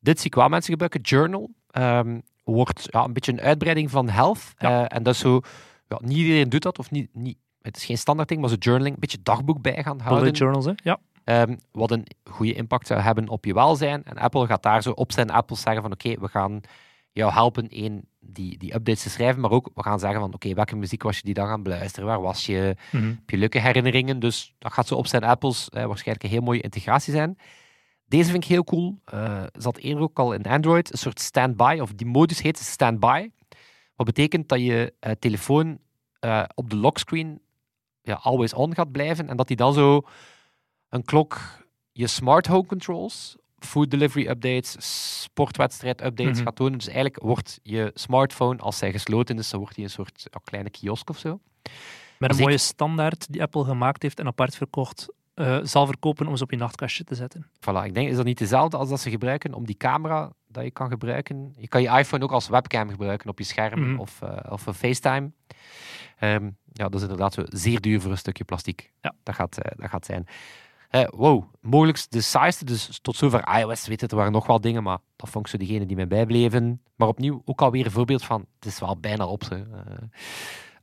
Dit 0.00 0.18
zie 0.18 0.26
ik 0.26 0.34
wel 0.34 0.48
mensen 0.48 0.70
gebruiken. 0.70 1.00
Journal 1.00 1.50
ehm, 1.70 2.20
wordt 2.44 2.86
ja, 2.90 3.04
een 3.04 3.12
beetje 3.12 3.32
een 3.32 3.40
uitbreiding 3.40 3.90
van 3.90 4.08
Health. 4.08 4.52
Ja. 4.58 4.84
Eh, 4.84 4.96
en 4.96 5.02
dat 5.02 5.14
is 5.14 5.20
zo, 5.20 5.40
ja, 5.88 5.98
niet 6.02 6.16
iedereen 6.16 6.48
doet 6.48 6.62
dat, 6.62 6.78
of 6.78 6.90
niet, 6.90 7.08
niet 7.12 7.36
het 7.62 7.76
is 7.76 7.84
geen 7.84 7.98
standaard 7.98 8.28
ding, 8.28 8.40
maar 8.40 8.50
zo 8.50 8.56
journaling, 8.58 8.94
een 8.94 9.00
beetje 9.00 9.22
dagboek 9.22 9.62
bij 9.62 9.82
gaan 9.82 10.00
houden. 10.00 10.18
Bullet 10.22 10.38
journals, 10.38 10.64
hè? 10.64 10.72
Ja. 10.76 10.98
Ehm, 11.24 11.56
wat 11.72 11.90
een 11.90 12.06
goede 12.30 12.52
impact 12.52 12.86
zou 12.86 13.00
hebben 13.00 13.28
op 13.28 13.44
je 13.44 13.54
welzijn. 13.54 14.04
En 14.04 14.18
Apple 14.18 14.46
gaat 14.46 14.62
daar 14.62 14.82
zo 14.82 14.90
op 14.90 15.12
zijn 15.12 15.30
apples 15.30 15.60
zeggen 15.60 15.82
van 15.82 15.92
oké, 15.92 16.14
we 16.20 16.28
gaan 16.28 16.60
jou 17.12 17.32
helpen 17.32 17.68
één, 17.68 18.08
die, 18.20 18.58
die 18.58 18.74
updates 18.74 19.02
te 19.02 19.10
schrijven, 19.10 19.40
maar 19.40 19.50
ook 19.50 19.70
we 19.74 19.82
gaan 19.82 19.98
zeggen 19.98 20.20
van 20.20 20.34
oké, 20.34 20.54
welke 20.54 20.76
muziek 20.76 21.02
was 21.02 21.16
je 21.16 21.22
die 21.24 21.34
dag 21.34 21.46
aan 21.46 21.52
het 21.52 21.62
beluisteren? 21.62 22.08
Waar 22.08 22.20
was 22.20 22.46
je? 22.46 22.76
Mhm. 22.90 23.06
Heb 23.06 23.30
je 23.30 23.36
leuke 23.36 23.58
herinneringen? 23.58 24.18
Dus 24.18 24.54
dat 24.58 24.72
gaat 24.72 24.86
zo 24.86 24.94
op 24.94 25.06
zijn 25.06 25.24
apples 25.24 25.68
eh, 25.68 25.84
waarschijnlijk 25.84 26.24
een 26.24 26.30
heel 26.30 26.42
mooie 26.42 26.60
integratie 26.60 27.12
zijn. 27.12 27.38
Deze 28.06 28.30
vind 28.30 28.44
ik 28.44 28.50
heel 28.50 28.64
cool. 28.64 28.98
Eh 29.04 29.42
zat 29.52 29.76
eerder 29.76 30.02
ook 30.02 30.18
al 30.18 30.32
in 30.32 30.42
Android, 30.42 30.92
een 30.92 30.98
soort 30.98 31.20
standby, 31.20 31.78
of 31.80 31.92
die 31.92 32.06
modus 32.06 32.42
heet 32.42 32.58
standby. 32.58 33.30
Wat 33.96 34.06
betekent 34.06 34.48
dat 34.48 34.60
je 34.60 34.94
eh, 34.98 35.12
telefoon 35.18 35.78
eh, 36.18 36.44
op 36.54 36.70
de 36.70 36.76
lockscreen 36.76 37.40
ja, 38.02 38.14
always 38.22 38.54
on 38.54 38.74
gaat 38.74 38.92
blijven 38.92 39.28
en 39.28 39.36
dat 39.36 39.48
die 39.48 39.56
dan 39.56 39.74
zo 39.74 40.02
een 40.88 41.04
klok 41.04 41.40
je 41.92 42.06
smart 42.06 42.46
home 42.46 42.66
controls, 42.66 43.36
food 43.64 43.90
delivery 43.90 44.26
updates, 44.28 44.76
sportwedstrijd 45.22 46.02
updates 46.04 46.36
Mhm. 46.36 46.44
gaat 46.44 46.56
doen. 46.56 46.72
Dus 46.72 46.84
eigenlijk 46.86 47.18
wordt 47.22 47.58
je 47.62 47.90
smartphone, 47.94 48.58
als 48.58 48.78
zij 48.78 48.92
gesloten 48.92 49.38
is, 49.38 49.50
dan 49.50 49.60
wordt 49.60 49.74
die 49.74 49.84
een 49.84 49.90
soort 49.90 50.26
ja, 50.32 50.40
kleine 50.44 50.70
kiosk 50.70 51.10
of 51.10 51.18
zo. 51.18 51.40
Met 52.18 52.30
een 52.30 52.36
ik- 52.38 52.42
mooie 52.44 52.58
standaard 52.58 53.32
die 53.32 53.42
Apple 53.42 53.64
gemaakt 53.64 54.02
heeft 54.02 54.18
en 54.18 54.26
apart 54.26 54.56
verkocht, 54.56 55.12
eh, 55.34 55.58
zal 55.62 55.86
verkopen 55.86 56.26
om 56.26 56.36
ze 56.36 56.42
op 56.42 56.50
je 56.50 56.56
nachtkastje 56.56 57.04
te 57.04 57.14
zetten. 57.14 57.46
Voilà, 57.60 57.84
ik 57.84 57.94
denk, 57.94 58.08
is 58.08 58.16
dat 58.16 58.24
niet 58.24 58.38
dezelfde 58.38 58.76
als 58.76 58.88
dat 58.88 59.00
ze 59.00 59.10
gebruiken 59.10 59.54
om 59.54 59.66
die 59.66 59.76
camera 59.76 60.32
dat 60.48 60.64
je 60.64 60.70
kan 60.70 60.88
gebruiken? 60.88 61.54
Je 61.56 61.68
kan 61.68 61.82
je 61.82 61.88
iPhone 61.98 62.24
ook 62.24 62.32
als 62.32 62.48
webcam 62.48 62.90
gebruiken 62.90 63.28
op 63.30 63.38
je 63.38 63.44
scherm 63.44 63.80
Mhm. 63.90 63.98
of, 64.00 64.22
eh, 64.22 64.52
of 64.52 64.66
een 64.66 64.74
FaceTime. 64.74 65.30
Ehm, 66.18 66.44
ja, 66.72 66.84
dat 66.84 66.94
is 66.94 67.02
inderdaad 67.02 67.34
zo 67.34 67.42
zeer 67.48 67.80
duur 67.80 68.00
voor 68.00 68.10
een 68.10 68.18
stukje 68.18 68.44
plastic. 68.44 68.92
Ja. 69.00 69.14
Dat 69.22 69.34
gaat, 69.34 69.58
eh, 69.58 69.72
dat 69.76 69.90
gaat 69.90 70.04
zijn. 70.06 70.26
Eh, 70.92 71.04
wow, 71.10 71.44
mogelijk 71.60 72.04
de 72.08 72.20
saaiste, 72.20 72.64
dus 72.64 72.98
tot 73.02 73.16
zover 73.16 73.58
iOS, 73.58 73.86
weet 73.86 74.00
het, 74.00 74.10
er 74.10 74.16
waren 74.16 74.32
nog 74.32 74.46
wel 74.46 74.60
dingen, 74.60 74.82
maar 74.82 74.98
dat 75.16 75.28
vond 75.30 75.44
ik 75.46 75.50
zo 75.50 75.58
degene 75.58 75.86
die 75.86 75.96
mij 75.96 76.06
bijbleven. 76.06 76.82
Maar 76.96 77.08
opnieuw, 77.08 77.42
ook 77.44 77.60
alweer 77.62 77.84
een 77.84 77.90
voorbeeld 77.90 78.24
van, 78.24 78.46
het 78.54 78.64
is 78.66 78.78
wel 78.80 78.96
bijna 78.96 79.26
op. 79.26 79.44
Ze. 79.44 79.54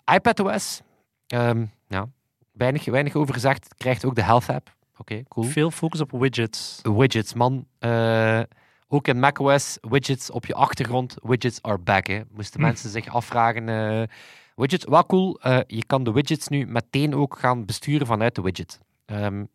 Eh, 0.06 0.16
iPadOS, 0.16 0.82
ehm, 1.28 1.66
ja, 1.88 2.08
weinig, 2.52 2.86
weinig 2.86 3.16
over 3.16 3.34
gezegd, 3.34 3.76
krijgt 3.78 4.06
ook 4.06 4.16
de 4.16 4.24
Health 4.24 4.50
app. 4.50 4.76
Oké, 4.98 5.24
cool 5.28 5.46
Veel 5.48 5.72
focus 5.72 6.02
op 6.02 6.12
widgets. 6.12 6.80
widgets, 6.84 7.34
man. 7.34 7.66
Eh, 7.80 8.42
ook 8.88 9.08
in 9.08 9.20
macOS, 9.20 9.78
widgets 9.82 10.32
op 10.32 10.46
je 10.46 10.54
achtergrond. 10.54 11.16
Widgets 11.22 11.62
are 11.62 11.78
back. 11.78 12.08
Hè. 12.08 12.22
Moesten 12.32 12.60
Hm. 12.60 12.66
mensen 12.66 12.90
zich 12.90 13.08
afvragen. 13.14 13.70
eh, 13.70 14.08
widgets, 14.56 14.86
wel 14.86 15.06
cool. 15.06 15.40
je 15.68 15.84
kan 15.86 16.04
de 16.04 16.12
widgets 16.12 16.48
nu 16.48 16.66
meteen 16.66 17.16
ook 17.16 17.40
gaan 17.40 17.66
besturen 17.66 18.08
vanuit 18.08 18.36
de 18.36 18.42
widget. 18.42 18.80
Ehm, 19.06 19.46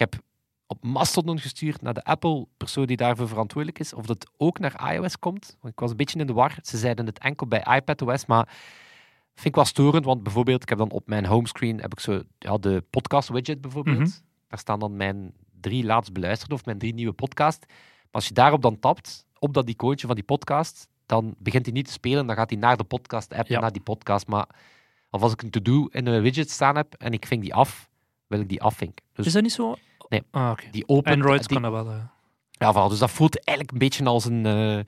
ik 0.00 0.10
heb 0.10 0.22
op 0.66 0.84
Mastodon 0.84 1.38
gestuurd 1.38 1.82
naar 1.82 1.94
de 1.94 2.04
Apple-persoon 2.04 2.86
die 2.86 2.96
daarvoor 2.96 3.28
verantwoordelijk 3.28 3.78
is, 3.78 3.92
of 3.92 4.06
dat 4.06 4.30
ook 4.36 4.58
naar 4.58 4.94
iOS 4.94 5.18
komt. 5.18 5.56
Want 5.60 5.72
ik 5.74 5.80
was 5.80 5.90
een 5.90 5.96
beetje 5.96 6.18
in 6.18 6.26
de 6.26 6.32
war. 6.32 6.58
Ze 6.62 6.78
zeiden 6.78 7.06
het 7.06 7.18
enkel 7.18 7.46
bij 7.46 7.76
iPadOS, 7.76 8.26
maar 8.26 8.46
vind 9.34 9.46
ik 9.46 9.54
wel 9.54 9.64
storend, 9.64 10.04
want 10.04 10.22
bijvoorbeeld, 10.22 10.62
ik 10.62 10.68
heb 10.68 10.78
dan 10.78 10.90
op 10.90 11.06
mijn 11.06 11.26
homescreen 11.26 11.80
heb 11.80 11.92
ik 11.92 12.00
zo 12.00 12.22
ja, 12.38 12.58
de 12.58 12.84
podcast-widget 12.90 13.60
bijvoorbeeld. 13.60 13.98
Mhm. 13.98 14.08
Daar 14.48 14.58
staan 14.58 14.78
dan 14.78 14.96
mijn 14.96 15.32
drie 15.60 15.84
laatst 15.84 16.12
beluisterde 16.12 16.54
of 16.54 16.64
mijn 16.64 16.78
drie 16.78 16.94
nieuwe 16.94 17.12
podcast. 17.12 17.64
Maar 17.66 17.76
als 18.10 18.28
je 18.28 18.34
daarop 18.34 18.62
dan 18.62 18.78
tapt, 18.78 19.26
op 19.38 19.54
dat 19.54 19.68
icoontje 19.68 20.06
van 20.06 20.16
die 20.16 20.24
podcast, 20.24 20.88
dan 21.06 21.34
begint 21.38 21.64
hij 21.64 21.74
niet 21.74 21.86
te 21.86 21.92
spelen. 21.92 22.26
Dan 22.26 22.36
gaat 22.36 22.50
hij 22.50 22.58
naar 22.58 22.76
de 22.76 22.84
podcast-app, 22.84 23.48
Ja. 23.48 23.60
naar 23.60 23.72
die 23.72 23.82
podcast. 23.82 24.26
Maar 24.26 24.48
of 25.10 25.22
als 25.22 25.32
ik 25.32 25.42
een 25.42 25.50
to-do 25.50 25.86
in 25.86 26.06
een 26.06 26.22
widget 26.22 26.50
staan 26.50 26.76
heb 26.76 26.94
en 26.94 27.12
ik 27.12 27.26
ving 27.26 27.42
die 27.42 27.54
af, 27.54 27.88
wil 28.26 28.40
ik 28.40 28.48
die 28.48 28.62
afvinken. 28.62 29.04
Dus 29.12 29.26
Is 29.26 29.32
dat 29.32 29.42
niet 29.42 29.52
zo? 29.52 29.76
Nee. 30.08 30.22
Ah, 30.30 30.56
die 30.70 30.88
open... 30.88 31.12
Android 31.12 31.48
die, 31.48 31.60
kan 31.60 31.72
dat 31.72 31.84
wel. 31.84 31.92
eh. 31.94 32.00
ja, 32.50 32.72
voilà, 32.72 32.90
dus 32.90 32.98
dat 32.98 33.10
voelt 33.10 33.44
eigenlijk 33.44 33.70
een 33.72 33.88
beetje 33.88 34.04
als 34.04 34.24
een, 34.24 34.46
eh, 34.46 34.78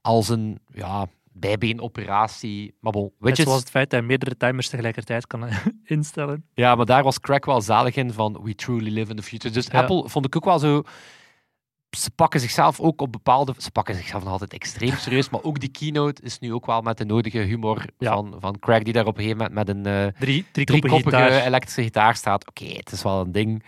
als 0.00 0.28
een 0.28 0.58
ja, 0.72 1.06
bijbeenoperatie. 1.32 2.74
Maar 2.80 2.92
bon, 2.92 3.02
Net 3.02 3.12
widgets... 3.18 3.42
zoals 3.42 3.60
het 3.60 3.70
feit 3.70 3.90
dat 3.90 4.00
je 4.00 4.06
meerdere 4.06 4.36
timers 4.36 4.68
tegelijkertijd 4.68 5.26
kan 5.26 5.46
eh, 5.46 5.56
instellen. 5.84 6.44
Ja, 6.54 6.74
maar 6.74 6.86
daar 6.86 7.02
was 7.02 7.20
Crack 7.20 7.44
wel 7.44 7.60
zalig 7.60 7.96
in 7.96 8.12
van 8.12 8.40
we 8.42 8.54
truly 8.54 8.90
live 8.92 9.10
in 9.10 9.16
the 9.16 9.22
future. 9.22 9.54
Dus 9.54 9.66
Ja. 9.66 9.80
Apple 9.80 10.08
vond 10.08 10.26
ik 10.26 10.36
ook 10.36 10.44
wel 10.44 10.58
zo... 10.58 10.82
Ze 11.96 12.10
pakken 12.10 12.40
zichzelf 12.40 12.80
ook 12.80 13.00
op 13.00 13.12
bepaalde... 13.12 13.54
Ze 13.58 13.70
pakken 13.70 13.94
zichzelf 13.94 14.22
nog 14.22 14.32
altijd 14.32 14.52
extreem 14.52 14.96
serieus, 14.96 15.30
maar 15.30 15.42
ook 15.42 15.60
die 15.60 15.68
keynote 15.70 16.22
is 16.22 16.38
nu 16.38 16.52
ook 16.54 16.66
wel 16.66 16.80
met 16.80 16.98
de 16.98 17.04
nodige 17.04 17.38
humor 17.38 17.84
Ja. 17.98 18.12
van, 18.12 18.34
van 18.38 18.58
Craig, 18.58 18.82
die 18.82 18.92
daar 18.92 19.06
op 19.06 19.16
een 19.18 19.22
gegeven 19.22 19.46
moment 19.52 19.66
met 19.66 19.76
een 19.86 20.12
Drie, 20.18 20.44
drie 20.52 20.88
gitaar. 20.88 21.30
elektrische 21.46 21.82
gitaar 21.82 22.14
staat. 22.14 22.48
Oké, 22.48 22.64
het 22.64 22.92
is 22.92 23.02
wel 23.02 23.20
een 23.20 23.32
ding. 23.32 23.62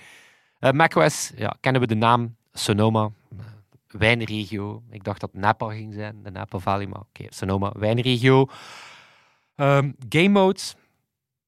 Eh 0.65 0.73
macOS, 0.73 1.33
ja, 1.37 1.57
kennen 1.61 1.81
we 1.81 1.87
de 1.87 1.95
naam 1.95 2.37
Sonoma. 2.53 3.11
eh, 3.39 3.45
Wijnregio. 3.89 4.83
Ik 4.91 5.05
dacht 5.05 5.21
dat 5.21 5.35
Napa 5.35 5.69
ging 5.73 5.95
zijn, 5.95 6.23
de 6.23 6.31
Napa 6.31 6.59
Valley, 6.59 6.87
maar 6.87 7.01
oké, 7.01 7.25
Sonoma, 7.29 7.73
wijnregio. 7.79 8.47
Ehm, 9.57 9.91
game 10.09 10.29
modes. 10.29 10.75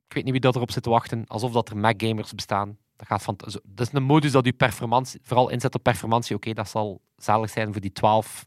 Ik 0.09 0.15
weet 0.15 0.23
niet 0.25 0.33
wie 0.33 0.41
dat 0.41 0.57
erop 0.57 0.71
zit 0.71 0.83
te 0.83 0.91
wachten, 0.91 1.25
alsof 1.27 1.53
dat 1.53 1.69
er 1.69 1.77
Mac 1.77 2.03
gamers 2.03 2.35
bestaan. 2.35 2.77
Dat, 2.97 3.07
gaat 3.07 3.23
van, 3.23 3.37
dat 3.65 3.87
is 3.87 3.93
een 3.93 4.03
modus 4.03 4.33
dat 4.33 4.47
u 4.47 4.53
performantie, 4.53 5.21
vooral 5.23 5.49
inzet 5.51 5.75
op 5.75 5.83
performantie. 5.83 6.37
Oké, 6.37 6.53
dat 6.53 6.69
zal 6.69 7.01
zalig 7.17 7.51
zijn 7.51 7.73
voor 7.73 7.81
die 7.81 7.93
12 7.93 8.47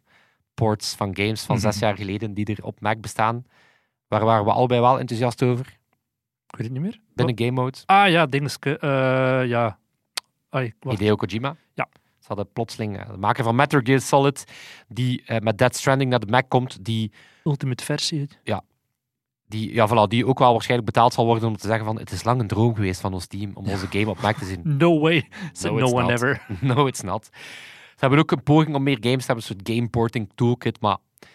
ports 0.54 0.96
van 0.96 1.16
games 1.16 1.42
van 1.44 1.60
zes 1.60 1.76
Mhm. 1.76 1.86
jaar 1.86 1.96
geleden 1.96 2.34
die 2.34 2.46
er 2.56 2.64
op 2.64 2.80
Mac 2.82 3.02
bestaan. 3.02 3.46
Waar 4.08 4.26
waren 4.26 4.46
we 4.46 4.52
allebei 4.52 4.82
wel 4.82 5.00
enthousiast 5.00 5.44
over, 5.44 5.66
Ik 6.48 6.56
weet 6.58 6.68
het 6.68 6.72
niet 6.72 6.82
meer. 6.82 7.00
binnen 7.14 7.38
game 7.38 7.52
mode. 7.52 7.78
Ah 7.86 8.10
ja, 8.10 8.26
dingetje. 8.26 8.78
eh 8.80 9.46
ja. 9.50 9.78
Ai. 10.50 10.74
Hideo 10.80 11.16
Kojima. 11.16 11.56
Ja. 11.74 11.88
Ze 12.20 12.28
hadden 12.28 12.52
plotseling 12.54 12.98
eh, 12.98 13.10
de 13.10 13.18
maker 13.18 13.44
van 13.44 13.56
Metal 13.56 13.80
Gear 13.84 14.00
Solid, 14.00 14.44
die 14.88 15.24
eh, 15.26 15.40
met 15.40 15.58
Death 15.58 15.76
Stranding 15.76 16.10
naar 16.10 16.20
de 16.20 16.28
Mac 16.28 16.50
komt, 16.50 16.86
die, 16.86 17.12
Ultimate 17.44 17.84
versie. 17.84 18.28
die, 19.48 19.74
ja, 19.74 19.88
voilà, 19.88 20.08
die 20.08 20.26
ook 20.26 20.40
wel 20.40 20.52
waarschijnlijk 20.52 20.92
betaald 20.92 21.14
zal 21.14 21.26
worden 21.26 21.48
om 21.48 21.58
te 21.58 21.68
zeggen 21.68 21.86
van 21.86 22.00
het 22.00 22.12
is 22.12 22.24
lang 22.24 22.40
een 22.40 22.48
droom 22.48 22.76
geweest 22.76 23.02
van 23.02 23.14
ons 23.14 23.28
team 23.28 23.52
om 23.54 23.68
onze 23.68 23.88
game 23.88 24.10
op 24.10 24.22
Mac 24.22 24.38
te 24.38 24.46
zien. 24.46 24.62
No 24.78 25.00
way. 25.00 25.30
No, 25.62 25.74
no, 25.78 25.86
one 25.86 26.02
not. 26.02 26.10
ever. 26.10 26.46
no, 26.62 26.88
it's 26.88 27.02
not. 27.02 27.30
Ze 27.32 28.06
hebben 28.06 28.20
ook 28.20 28.32
een 28.32 28.44
poging 28.44 28.76
om 28.76 28.84
meer 28.84 28.98
games 29.02 29.26
te 29.26 29.32
hebben, 29.32 29.46
een 29.50 29.56
soort 29.56 29.76
game 29.76 29.90
porting 29.90 30.30
toolkit, 30.36 30.82
maar 30.82 30.98
er 31.20 31.28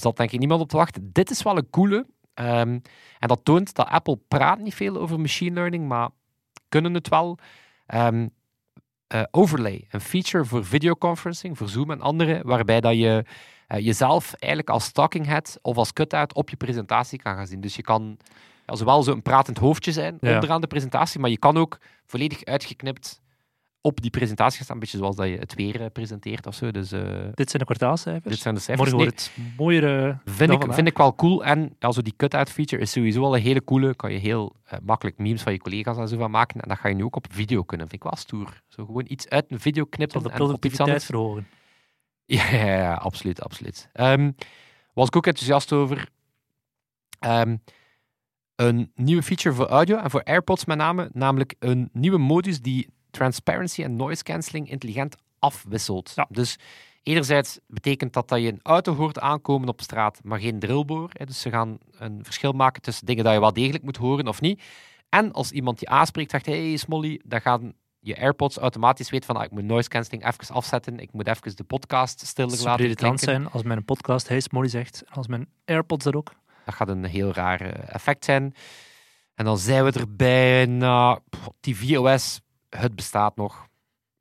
zat 0.00 0.16
denk 0.16 0.30
ik 0.30 0.38
niemand 0.38 0.60
op 0.60 0.68
te 0.68 0.76
wachten. 0.76 1.10
Dit 1.12 1.30
is 1.30 1.42
wel 1.42 1.56
een 1.56 1.70
coole. 1.70 2.06
ehm, 2.34 2.78
en 3.18 3.28
dat 3.28 3.44
toont 3.44 3.74
dat 3.74 3.88
Apple 3.88 4.18
praat 4.28 4.58
niet 4.58 4.74
veel 4.74 4.96
over 4.96 5.20
machine 5.20 5.54
learning, 5.54 5.88
maar 5.88 6.08
kunnen 6.68 6.94
het 6.94 7.08
wel. 7.08 7.38
Ehm, 7.86 8.26
eh, 9.10 9.22
overlay, 9.30 9.86
een 9.90 10.00
feature 10.00 10.44
voor 10.44 10.64
videoconferencing, 10.64 11.58
voor 11.58 11.68
Zoom 11.68 11.90
en 11.90 12.00
andere, 12.00 12.40
waarbij 12.44 12.80
dat 12.80 12.96
je 12.96 13.24
eh, 13.66 13.78
jezelf 13.78 14.32
eigenlijk 14.38 14.70
als 14.72 14.92
talking 14.92 15.26
head 15.26 15.58
of 15.62 15.76
als 15.76 15.92
cut-out 15.92 16.34
op 16.34 16.50
je 16.50 16.56
presentatie 16.56 17.18
kan 17.18 17.34
gaan 17.34 17.46
zien. 17.46 17.60
Dus 17.60 17.76
je 17.76 17.82
kan 17.82 18.16
ja, 18.66 18.74
zowel 18.76 19.02
zo'n 19.02 19.22
pratend 19.22 19.58
hoofdje 19.58 19.92
zijn 19.92 20.18
Ja. 20.20 20.34
onderaan 20.34 20.60
de 20.60 20.66
presentatie, 20.66 21.20
maar 21.20 21.30
je 21.30 21.38
kan 21.38 21.56
ook 21.56 21.78
volledig 22.06 22.44
uitgeknipt 22.44 23.20
op 23.80 24.00
die 24.00 24.10
presentatie 24.10 24.56
gaan 24.56 24.64
staan, 24.64 24.76
een 24.76 24.82
beetje 24.82 24.98
zoals 24.98 25.16
dat 25.16 25.28
je 25.28 25.36
het 25.36 25.54
weer 25.54 25.80
eh, 25.80 25.86
presenteert 25.92 26.46
of 26.46 26.54
zo. 26.54 26.70
Dus 26.70 26.92
eh, 26.92 27.00
Dit 27.34 27.50
zijn 27.50 27.58
de 27.58 27.64
kwartaalcijfers. 27.64 28.34
dit 28.34 28.42
zijn 28.42 28.54
de 28.54 28.60
cijfers. 28.60 28.90
Morgen 28.90 29.06
Nee, 29.06 29.16
wordt 29.16 29.32
het 29.34 29.56
mooiere 29.56 30.18
vind, 30.24 30.50
ik, 30.50 30.72
vind 30.72 30.88
ik 30.88 30.96
wel 30.96 31.14
cool. 31.14 31.44
En 31.44 31.76
ja, 31.78 31.92
zo 31.92 32.02
die 32.02 32.14
cut-out 32.16 32.50
feature 32.50 32.82
is 32.82 32.90
sowieso 32.90 33.22
al 33.22 33.36
een 33.36 33.42
hele 33.42 33.64
coole. 33.64 33.94
Kan 33.94 34.12
je 34.12 34.18
heel 34.18 34.56
eh, 34.64 34.78
makkelijk 34.82 35.18
memes 35.18 35.42
van 35.42 35.52
je 35.52 35.58
collega's 35.58 35.96
en 35.96 36.08
zo 36.08 36.16
van 36.16 36.30
maken. 36.30 36.60
En 36.60 36.68
dat 36.68 36.78
ga 36.78 36.88
je 36.88 36.94
nu 36.94 37.04
ook 37.04 37.16
op 37.16 37.26
video 37.30 37.62
kunnen. 37.62 37.88
Vind 37.88 38.04
ik 38.04 38.10
wel 38.10 38.18
stoer. 38.18 38.62
Zo 38.68 38.84
gewoon 38.84 39.04
iets 39.08 39.28
uit 39.28 39.44
een 39.48 39.60
video 39.60 39.84
knippen 39.84 40.20
Zal 40.20 40.30
de 40.30 40.36
productiviteit 40.36 41.04
verhogen. 41.04 41.48
Ja, 42.24 42.50
ja, 42.50 42.76
ja, 42.76 42.94
absoluut, 42.94 43.42
absoluut. 43.42 43.88
Ehm 43.92 44.30
was 44.94 45.06
ik 45.06 45.16
ook 45.16 45.26
enthousiast 45.26 45.72
over. 45.72 46.08
Ehm, 47.18 47.56
een 48.56 48.92
nieuwe 48.94 49.22
feature 49.22 49.54
voor 49.54 49.66
audio 49.66 49.96
en 49.96 50.10
voor 50.10 50.22
AirPods 50.22 50.64
met 50.64 50.76
name, 50.76 51.10
namelijk 51.12 51.54
een 51.58 51.88
nieuwe 51.92 52.18
modus 52.18 52.60
die 52.60 52.88
transparency 53.10 53.82
en 53.82 53.96
noise 53.96 54.22
cancelling 54.22 54.70
intelligent 54.70 55.16
afwisselt. 55.38 56.12
Ja. 56.14 56.26
Dus 56.30 56.58
enerzijds 57.02 57.58
betekent 57.66 58.12
dat 58.12 58.28
dat 58.28 58.40
je 58.40 58.48
een 58.48 58.60
auto 58.62 58.94
hoort 58.94 59.18
aankomen 59.18 59.68
op 59.68 59.80
straat, 59.80 60.20
maar 60.22 60.40
geen 60.40 60.58
drillboor. 60.58 61.10
Hè. 61.12 61.24
Dus 61.24 61.40
ze 61.40 61.50
gaan 61.50 61.78
een 61.98 62.24
verschil 62.24 62.52
maken 62.52 62.82
tussen 62.82 63.06
dingen 63.06 63.24
dat 63.24 63.32
je 63.32 63.40
wel 63.40 63.52
degelijk 63.52 63.84
moet 63.84 63.96
horen 63.96 64.28
of 64.28 64.40
niet. 64.40 64.62
En 65.08 65.32
als 65.32 65.50
iemand 65.50 65.80
je 65.80 65.86
aanspreekt, 65.86 66.30
zegt 66.30 66.46
hey 66.46 66.76
Smolly, 66.76 67.20
dan 67.24 67.40
gaan 67.40 67.74
je 68.00 68.18
AirPods 68.18 68.56
automatisch 68.56 69.10
weten 69.10 69.26
van 69.26 69.36
ah, 69.36 69.44
ik 69.44 69.50
moet 69.50 69.64
noise 69.64 69.88
cancelling 69.88 70.26
even 70.26 70.54
afzetten, 70.54 70.98
ik 70.98 71.12
moet 71.12 71.26
even 71.26 71.56
de 71.56 71.64
podcast 71.64 72.26
stiller 72.26 72.62
laten 72.62 72.94
klinken. 72.94 73.18
zijn 73.18 73.50
als 73.50 73.62
mijn 73.62 73.84
podcast 73.84 74.28
Hey 74.28 74.40
Smolly 74.40 74.68
zegt. 74.68 75.02
En 75.02 75.14
als 75.14 75.26
mijn 75.26 75.48
AirPods 75.64 76.04
er 76.06 76.16
ook. 76.16 76.32
Dat 76.64 76.74
gaat 76.74 76.88
een 76.88 77.04
heel 77.04 77.32
raar 77.32 77.60
eh, 77.60 77.94
effect 77.94 78.24
zijn. 78.24 78.54
En 79.34 79.44
dan 79.44 79.58
zijn 79.58 79.84
we 79.84 79.92
er 79.92 80.16
bijna. 80.16 81.20
Pff, 81.30 81.48
tvOS, 81.60 82.40
het 82.70 82.94
bestaat 82.96 83.36
nog. 83.36 83.66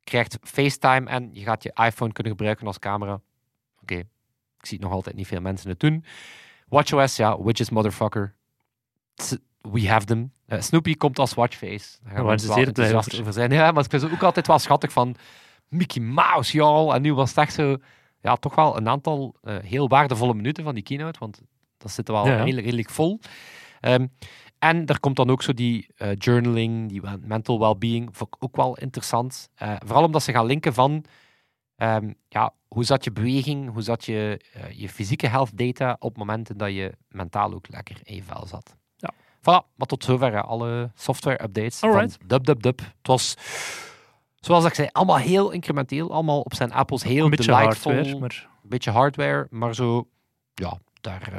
Krijgt 0.04 0.38
FaceTime 0.42 1.10
en 1.10 1.30
je 1.34 1.42
gaat 1.44 1.64
je 1.64 1.72
iPhone 1.86 2.12
kunnen 2.12 2.32
gebruiken 2.32 2.68
als 2.68 2.80
camera. 2.80 3.22
Oké, 3.82 3.96
ik 4.60 4.66
zie 4.66 4.80
nog 4.80 4.92
altijd 4.92 5.16
niet 5.16 5.28
veel 5.28 5.42
mensen 5.42 5.70
het 5.70 5.80
doen. 5.80 6.06
WatchOS, 6.68 7.16
ja, 7.16 7.42
widgets 7.42 7.70
motherfucker. 7.70 8.36
We 9.62 9.90
have 9.90 10.06
them. 10.06 10.32
Eh, 10.46 10.62
Snoopy 10.62 10.96
komt 10.96 11.20
als 11.20 11.34
watchface. 11.34 11.98
Daar 12.04 12.14
gaan 12.16 12.26
wel 12.26 12.40
zeer 12.40 12.68
enthousiast 12.68 13.20
over. 13.20 13.34
zijn. 13.34 13.52
Ja, 13.52 13.72
maar 13.72 13.84
ik 13.84 13.90
vind 13.90 14.02
het 14.02 14.12
ook 14.12 14.24
altijd 14.24 14.48
wel 14.48 14.60
schattig 14.60 14.92
van 14.92 15.16
Mickey 15.68 16.02
Mouse, 16.02 16.58
y'all. 16.58 16.92
En 16.94 17.02
nu 17.02 17.14
was 17.14 17.30
het 17.30 17.38
echt 17.38 17.54
zo, 17.54 17.78
ja, 18.22 18.36
toch 18.36 18.56
wel 18.56 18.78
een 18.78 18.88
aantal 18.90 19.36
eh, 19.44 19.58
heel 19.58 19.88
waardevolle 19.88 20.34
minuten 20.34 20.64
van 20.64 20.74
die 20.74 20.84
keynote, 20.84 21.20
want 21.20 21.42
dat 21.78 21.92
zit 21.92 22.08
wel 22.08 22.26
Ja, 22.26 22.32
ja. 22.32 22.38
redelijk, 22.38 22.64
redelijk 22.66 22.90
vol. 22.90 23.20
Ehm, 23.80 24.08
en 24.60 24.86
er 24.86 25.00
komt 25.00 25.16
dan 25.16 25.30
ook 25.30 25.42
zo 25.42 25.54
die 25.54 25.88
eh, 25.96 26.10
journaling, 26.18 26.90
die 26.90 27.02
mental 27.20 27.60
well-being, 27.60 28.10
vond 28.12 28.36
ik 28.36 28.44
ook 28.44 28.56
wel 28.56 28.78
interessant. 28.78 29.50
Eh, 29.56 29.76
vooral 29.86 30.04
omdat 30.04 30.24
ze 30.24 30.32
gaan 30.32 30.46
linken 30.46 30.74
van, 30.74 31.06
ehm, 31.76 32.14
ja, 32.28 32.54
hoe 32.68 32.84
zat 32.84 33.04
je 33.04 33.12
beweging, 33.12 33.72
hoe 33.74 33.82
zat 33.82 34.06
je, 34.06 34.42
eh, 34.54 34.80
je 34.80 34.90
fysieke 34.90 35.28
health 35.28 35.58
data 35.58 35.96
op 36.00 36.18
momenten 36.18 36.58
dat 36.58 36.70
je 36.74 36.94
mentaal 37.08 37.54
ook 37.54 37.68
lekker 37.70 38.00
in 38.04 38.16
je 38.16 38.24
vel 38.24 38.46
zat. 38.48 38.76
Ja. 38.96 39.14
Voilà, 39.40 39.76
maar 39.76 39.88
tot 39.88 40.04
zover 40.04 40.42
alle 40.42 40.92
software 40.96 41.44
updates 41.44 41.82
Alright. 41.82 42.18
van 42.18 42.28
dub 42.28 42.46
dub 42.46 42.62
dub. 42.62 42.80
Het 42.80 43.08
was, 43.08 43.36
zoals 44.40 44.66
ik 44.66 44.74
zei, 44.74 44.88
allemaal 44.92 45.18
heel 45.18 45.52
incrementeel, 45.52 46.12
allemaal 46.12 46.42
op 46.42 46.54
zijn 46.54 46.72
appels, 46.72 47.04
heel 47.04 47.24
een 47.24 47.30
beetje 47.30 47.52
delightful, 47.52 47.94
hardware, 47.94 48.20
maar 48.20 48.50
een 48.64 48.70
beetje 48.70 48.92
hardware, 48.92 49.48
maar 49.50 49.76
zo, 49.76 50.08
ja, 50.54 50.80
daar, 51.02 51.32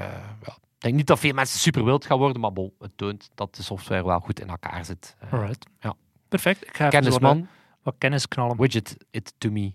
ja. 0.42 0.56
Ik 0.80 0.86
denk 0.86 0.98
niet 0.98 1.06
dat 1.06 1.18
veel 1.18 1.32
mensen 1.32 1.58
super 1.58 1.84
wild 1.84 2.06
gaan 2.06 2.18
worden, 2.18 2.40
maar 2.40 2.52
bon, 2.52 2.72
het 2.78 2.90
toont 2.96 3.30
dat 3.34 3.54
de 3.54 3.62
software 3.62 4.04
wel 4.04 4.20
goed 4.20 4.40
in 4.40 4.48
elkaar 4.48 4.84
zit. 4.84 5.16
Eh, 5.18 5.32
alright. 5.32 5.66
Ja. 5.80 5.94
Perfect. 6.28 6.66
Ik 6.66 6.76
ga 6.76 6.86
even 6.86 7.04
zo 7.04 7.10
wat, 7.10 7.20
Kennisman, 7.20 7.48
wat 7.82 7.94
kennis 7.98 8.28
knallen. 8.28 8.56
widget 8.56 8.96
it 9.10 9.34
to 9.38 9.50
me. 9.50 9.72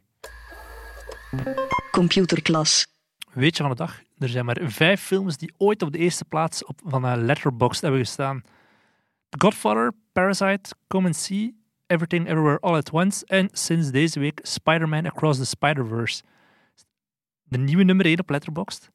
Computerklas. 1.92 2.88
Weetje 3.34 3.64
van 3.64 3.72
de 3.72 3.78
dag. 3.78 4.02
Er 4.18 4.30
zijn 4.30 4.46
maar 4.46 4.58
vijf 4.64 5.02
films 5.02 5.38
die 5.38 5.54
ooit 5.58 5.82
op 5.82 5.92
de 5.92 5.98
eerste 5.98 6.26
plaats 6.26 6.66
op, 6.66 6.82
van 6.84 7.04
een 7.04 7.26
Letterboxd 7.26 7.82
hebben 7.82 8.00
gestaan. 8.00 8.42
The 9.30 9.40
Godfather, 9.40 9.94
Parasite, 10.12 10.76
Come 10.88 11.08
and 11.08 11.16
See, 11.16 11.56
Everything 11.88 12.28
Everywhere 12.28 12.60
All 12.60 12.76
at 12.76 12.92
Once 12.92 13.26
en 13.26 13.50
sinds 13.52 13.92
deze 13.92 14.20
week 14.20 14.40
Spider-Man 14.44 15.06
Across 15.06 15.40
the 15.40 15.46
Spider-Verse. 15.46 16.24
De 17.44 17.58
nieuwe 17.58 17.84
nummer 17.84 18.06
1 18.06 18.20
op 18.20 18.30
Letterboxd. 18.30 18.94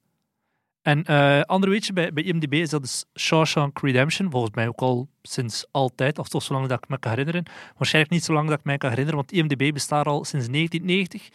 En 0.83 1.05
eh 1.05 1.41
ander 1.41 1.71
weetje 1.71 1.93
bij, 1.93 2.13
bij 2.13 2.23
IMDb 2.23 2.53
is 2.53 2.71
dat 2.71 2.83
dus 2.83 3.05
Shawshank 3.19 3.81
Redemption, 3.81 4.31
volgens 4.31 4.55
mij 4.55 4.69
ook 4.69 4.81
al 4.81 5.09
sinds 5.23 5.67
altijd, 5.71 6.19
of 6.19 6.29
toch 6.29 6.43
zolang 6.43 6.67
dat 6.67 6.79
ik 6.83 6.89
me 6.89 6.99
kan 6.99 7.11
herinneren. 7.11 7.45
Waarschijnlijk 7.77 8.15
niet 8.15 8.25
zo 8.25 8.33
lang 8.33 8.49
dat 8.49 8.59
ik 8.59 8.65
mij 8.65 8.79
kan 8.79 8.91
herinneren, 8.91 9.19
want 9.19 9.33
IMDb 9.33 9.73
bestaat 9.73 10.07
al 10.07 10.25
sinds 10.25 10.47
1990 10.47 11.29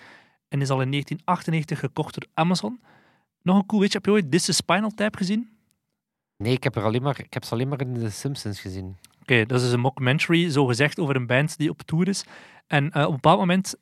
en 0.48 0.62
is 0.62 0.70
al 0.70 0.82
in 0.82 0.92
1998 0.92 1.80
gekocht 1.80 2.14
door 2.14 2.30
Amazon. 2.34 2.80
Nog 3.42 3.58
een 3.58 3.66
cool 3.66 3.82
weetje, 3.82 3.98
heb 3.98 4.06
je 4.06 4.12
ooit 4.12 4.32
This 4.32 4.50
is 4.50 4.56
Spinal 4.56 4.90
Tap 4.90 5.16
gezien? 5.16 5.50
Nee, 6.38 6.54
ik 6.54 6.64
heb, 6.64 6.76
er 6.76 6.84
alleen 6.84 7.02
maar, 7.02 7.20
ik 7.20 7.34
heb 7.34 7.44
ze 7.44 7.52
alleen 7.52 7.68
maar 7.68 7.82
in 7.82 7.94
de 7.94 8.10
Simpsons 8.10 8.60
gezien. 8.60 8.98
Oké, 9.22 9.46
dat 9.46 9.58
is 9.58 9.64
dus 9.64 9.74
een 9.74 9.80
mockumentary, 9.80 10.50
zo 10.50 10.66
gezegd, 10.66 11.00
over 11.00 11.16
een 11.16 11.28
band 11.28 11.58
die 11.58 11.70
op 11.70 11.82
tour 11.82 12.08
is. 12.08 12.26
En 12.68 12.92
eh, 12.92 13.02
op 13.02 13.08
een 13.08 13.14
bepaald 13.14 13.40
moment 13.40 13.76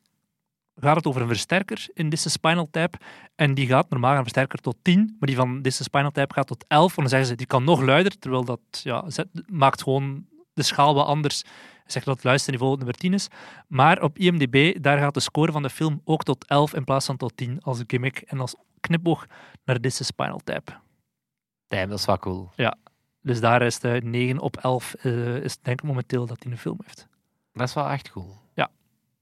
gaat 0.76 0.96
het 0.96 1.06
over 1.06 1.20
een 1.20 1.26
versterker 1.28 1.86
in 1.92 2.10
This 2.10 2.26
is 2.26 2.32
Spinal 2.32 2.68
Tap. 2.70 2.96
En 3.34 3.54
die 3.54 3.66
gaat 3.66 3.90
normaal 3.90 4.14
een 4.16 4.22
versterker 4.22 4.58
tot 4.58 4.76
10, 4.82 5.16
maar 5.18 5.28
die 5.28 5.36
van 5.36 5.62
This 5.62 5.80
is 5.80 5.84
Spinal 5.86 6.10
Tap 6.10 6.32
gaat 6.32 6.46
tot 6.46 6.64
11. 6.68 6.80
Want 6.94 6.94
dan 6.96 7.08
zeggen 7.08 7.28
ze, 7.28 7.34
die 7.34 7.46
kan 7.46 7.64
nog 7.64 7.80
luider, 7.82 8.18
terwijl 8.18 8.44
dat 8.44 8.60
ja, 8.70 9.10
zet- 9.10 9.42
maakt 9.46 9.82
gewoon 9.82 10.26
de 10.52 10.62
schaal 10.62 10.94
wat 10.94 11.06
anders. 11.06 11.42
Zegt 11.86 12.04
dat 12.06 12.14
het 12.14 12.24
luisterniveau 12.24 12.76
nummer 12.76 12.94
10 12.94 13.14
is. 13.14 13.28
Maar 13.68 14.02
op 14.02 14.18
IMDb, 14.18 14.82
daar 14.82 14.98
gaat 14.98 15.14
de 15.14 15.20
score 15.20 15.52
van 15.52 15.62
de 15.62 15.70
film 15.70 16.00
ook 16.04 16.22
tot 16.22 16.46
11 16.46 16.74
in 16.74 16.84
plaats 16.84 17.06
van 17.06 17.16
tot 17.16 17.36
10 17.36 17.62
als 17.62 17.82
gimmick 17.86 18.18
en 18.18 18.40
als 18.40 18.54
knipoog 18.80 19.26
naar 19.64 19.80
This 19.80 20.00
is 20.00 20.06
Spinal 20.06 20.40
Tap. 20.44 20.80
Damn, 21.68 21.88
dat 21.88 21.98
is 21.98 22.04
wel 22.04 22.18
cool. 22.18 22.50
Dus 23.20 23.40
daar 23.40 23.62
is 23.62 23.78
de 23.78 24.00
9 24.04 24.38
op 24.38 24.56
11, 24.56 24.94
eh, 24.94 25.36
is 25.36 25.58
denk 25.58 25.80
ik 25.80 25.86
momenteel 25.86 26.26
dat 26.26 26.42
hij 26.42 26.52
een 26.52 26.58
film 26.58 26.78
heeft. 26.84 27.06
Dat 27.52 27.68
is 27.68 27.74
wel 27.74 27.88
echt 27.88 28.10
cool. 28.10 28.36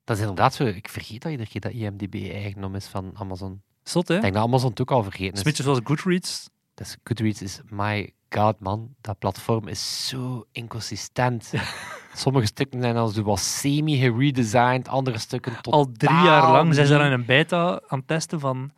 Dat 0.04 0.16
is 0.16 0.22
inderdaad 0.22 0.54
zo. 0.54 0.64
Ik 0.64 0.88
vergeet 0.88 1.22
dat 1.22 1.30
iedere 1.30 1.48
keer 1.48 1.60
dat 1.60 1.72
IMDb 1.72 2.14
eigendom 2.14 2.74
is 2.74 2.86
van 2.86 3.10
Amazon. 3.14 3.62
Zot, 3.82 4.08
hè? 4.08 4.14
Ik 4.14 4.20
denk 4.20 4.34
dat 4.34 4.42
Amazon 4.42 4.70
het 4.70 4.80
ook 4.80 4.90
al 4.90 5.02
vergeten 5.02 5.32
is 5.32 5.38
een 5.38 5.44
beetje 5.44 5.62
zoals 5.62 5.80
Goodreads. 5.84 6.48
Dus 6.74 6.96
Goodreads 7.04 7.42
is, 7.42 7.60
my 7.68 8.12
god 8.30 8.60
man, 8.60 8.94
dat 9.00 9.18
platform 9.18 9.68
is 9.68 10.08
zo 10.08 10.46
inconsistent. 10.52 11.52
Sommige 12.14 12.46
stukken 12.46 12.80
zijn 12.80 12.96
als 12.96 13.16
wel 13.16 13.36
semi-geredesigned, 13.36 14.88
andere 14.88 15.18
stukken 15.18 15.52
totaal 15.60 15.80
Al 15.80 15.92
drie 15.92 16.22
jaar 16.22 16.52
lang 16.52 16.74
zijn 16.74 16.86
ze 16.86 16.92
daar 16.92 17.06
in 17.06 17.12
een 17.12 17.24
beta 17.24 17.80
aan 17.86 17.98
het 17.98 18.06
testen 18.08 18.40
van 18.40 18.70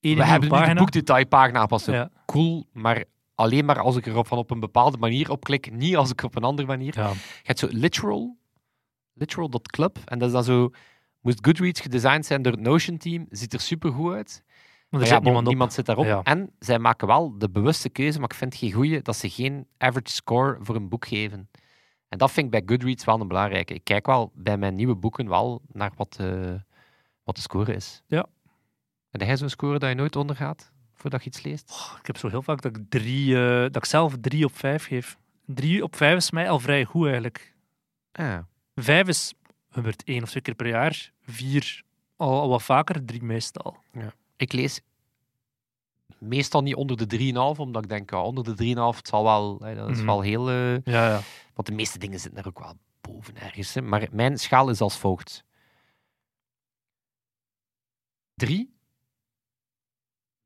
één 0.00 0.16
We 0.16 0.24
hebben 0.24 0.48
nu 0.48 0.54
de 0.54 0.60
pagina. 0.60 0.80
boekdetailpagina 0.80 1.56
aangepast. 1.58 1.86
Ja. 1.86 2.10
Cool, 2.26 2.66
maar 2.72 3.04
alleen 3.34 3.64
maar 3.64 3.80
als 3.80 3.96
ik 3.96 4.06
er 4.06 4.24
van 4.24 4.38
op 4.38 4.50
een 4.50 4.60
bepaalde 4.60 4.98
manier 4.98 5.30
op 5.30 5.44
klik, 5.44 5.72
niet 5.72 5.96
als 5.96 6.10
ik 6.10 6.22
op 6.22 6.36
een 6.36 6.44
andere 6.44 6.68
manier. 6.68 6.94
Ja. 6.96 7.08
Je 7.08 7.16
hebt 7.42 7.58
zo 7.58 7.68
literal, 7.70 8.36
literal.club, 9.14 9.98
en 10.04 10.18
dat 10.18 10.28
is 10.28 10.34
dan 10.34 10.44
zo, 10.44 10.70
moest 11.20 11.44
Goodreads 11.44 11.80
gedesigned 11.80 12.26
zijn 12.26 12.42
door 12.42 12.52
het 12.52 12.60
Notion 12.60 12.98
team, 12.98 13.26
ziet 13.30 13.52
er 13.52 13.60
super 13.60 13.92
goed 13.92 14.12
uit. 14.12 14.44
Maar 14.88 15.00
er 15.00 15.06
ja, 15.06 15.12
zit 15.14 15.22
niemand 15.22 15.60
op. 15.60 15.70
zit 15.70 15.86
daarop. 15.86 16.04
Ja. 16.04 16.22
En 16.22 16.50
zij 16.58 16.78
maken 16.78 17.06
wel 17.06 17.38
de 17.38 17.50
bewuste 17.50 17.88
keuze, 17.88 18.18
maar 18.18 18.30
ik 18.30 18.36
vind 18.36 18.52
het 18.52 18.62
geen 18.62 18.72
goeie, 18.72 19.02
dat 19.02 19.16
ze 19.16 19.30
geen 19.30 19.66
average 19.78 20.12
score 20.12 20.58
voor 20.60 20.76
een 20.76 20.88
boek 20.88 21.06
geven. 21.06 21.48
En 22.08 22.18
dat 22.18 22.30
vind 22.30 22.46
ik 22.46 22.52
bij 22.52 22.62
Goodreads 22.66 23.04
wel 23.04 23.20
een 23.20 23.28
belangrijke. 23.28 23.74
Ik 23.74 23.84
kijk 23.84 24.06
wel 24.06 24.32
bij 24.34 24.56
mijn 24.56 24.74
nieuwe 24.74 24.94
boeken 24.94 25.28
wel 25.28 25.62
naar 25.72 25.92
wat, 25.96 26.16
eh, 26.20 26.54
wat 27.24 27.34
de 27.34 27.40
score 27.40 27.74
is. 27.74 28.02
Ja. 28.06 28.26
En 29.10 29.18
heb 29.18 29.22
jij 29.28 29.36
zo'n 29.36 29.48
score 29.48 29.78
dat 29.78 29.88
je 29.88 29.94
nooit 29.94 30.16
ondergaat 30.16 30.72
voordat 30.94 31.22
je 31.22 31.30
iets 31.30 31.42
leest? 31.42 31.94
Ik 32.00 32.06
heb 32.06 32.16
zo 32.16 32.28
heel 32.28 32.42
vaak 32.42 32.62
dat 32.62 32.76
ik, 32.76 32.82
drie, 32.88 33.36
eh, 33.36 33.60
dat 33.60 33.76
ik 33.76 33.84
zelf 33.84 34.14
drie 34.20 34.44
op 34.44 34.56
vijf 34.56 34.86
geef. 34.86 35.18
Drie 35.46 35.82
op 35.82 35.96
vijf 35.96 36.16
is 36.16 36.30
mij 36.30 36.50
al 36.50 36.58
vrij 36.58 36.84
goed 36.84 37.04
eigenlijk. 37.04 37.54
Ah. 38.12 38.38
Vijf 38.74 39.08
is 39.08 39.32
gebeurt 39.70 40.04
één 40.04 40.22
of 40.22 40.30
twee 40.30 40.42
keer 40.42 40.54
per 40.54 40.68
jaar. 40.68 41.12
Vier 41.26 41.82
al, 42.16 42.40
al 42.40 42.48
wat 42.48 42.62
vaker, 42.62 43.04
drie 43.04 43.22
meestal. 43.22 43.76
Ik 44.36 44.52
lees 44.52 44.80
meestal 46.18 46.62
niet 46.62 46.74
onder 46.74 47.08
de 47.08 47.18
3,5, 47.54 47.58
omdat 47.60 47.82
ik 47.82 47.88
denk, 47.88 48.10
ja, 48.10 48.22
onder 48.22 48.44
de 48.44 48.74
3,5, 48.74 48.96
het 48.96 49.08
zal 49.08 49.24
wel, 49.24 49.58
hè, 49.60 49.74
dat 49.74 49.90
is 49.90 49.96
Mhm. 49.96 50.06
wel 50.06 50.20
heel... 50.20 50.48
eh, 50.50 50.72
Ja, 50.84 51.08
ja. 51.08 51.20
Want 51.54 51.68
de 51.68 51.74
meeste 51.74 51.98
dingen 51.98 52.20
zitten 52.20 52.40
er 52.40 52.46
ook 52.48 52.58
wel 52.58 52.74
boven 53.00 53.36
ergens. 53.36 53.74
Hè. 53.74 53.82
Maar 53.82 54.08
mijn 54.12 54.38
schaal 54.38 54.68
is 54.70 54.80
als 54.80 54.98
volgt. 54.98 55.44
Drie. 58.34 58.74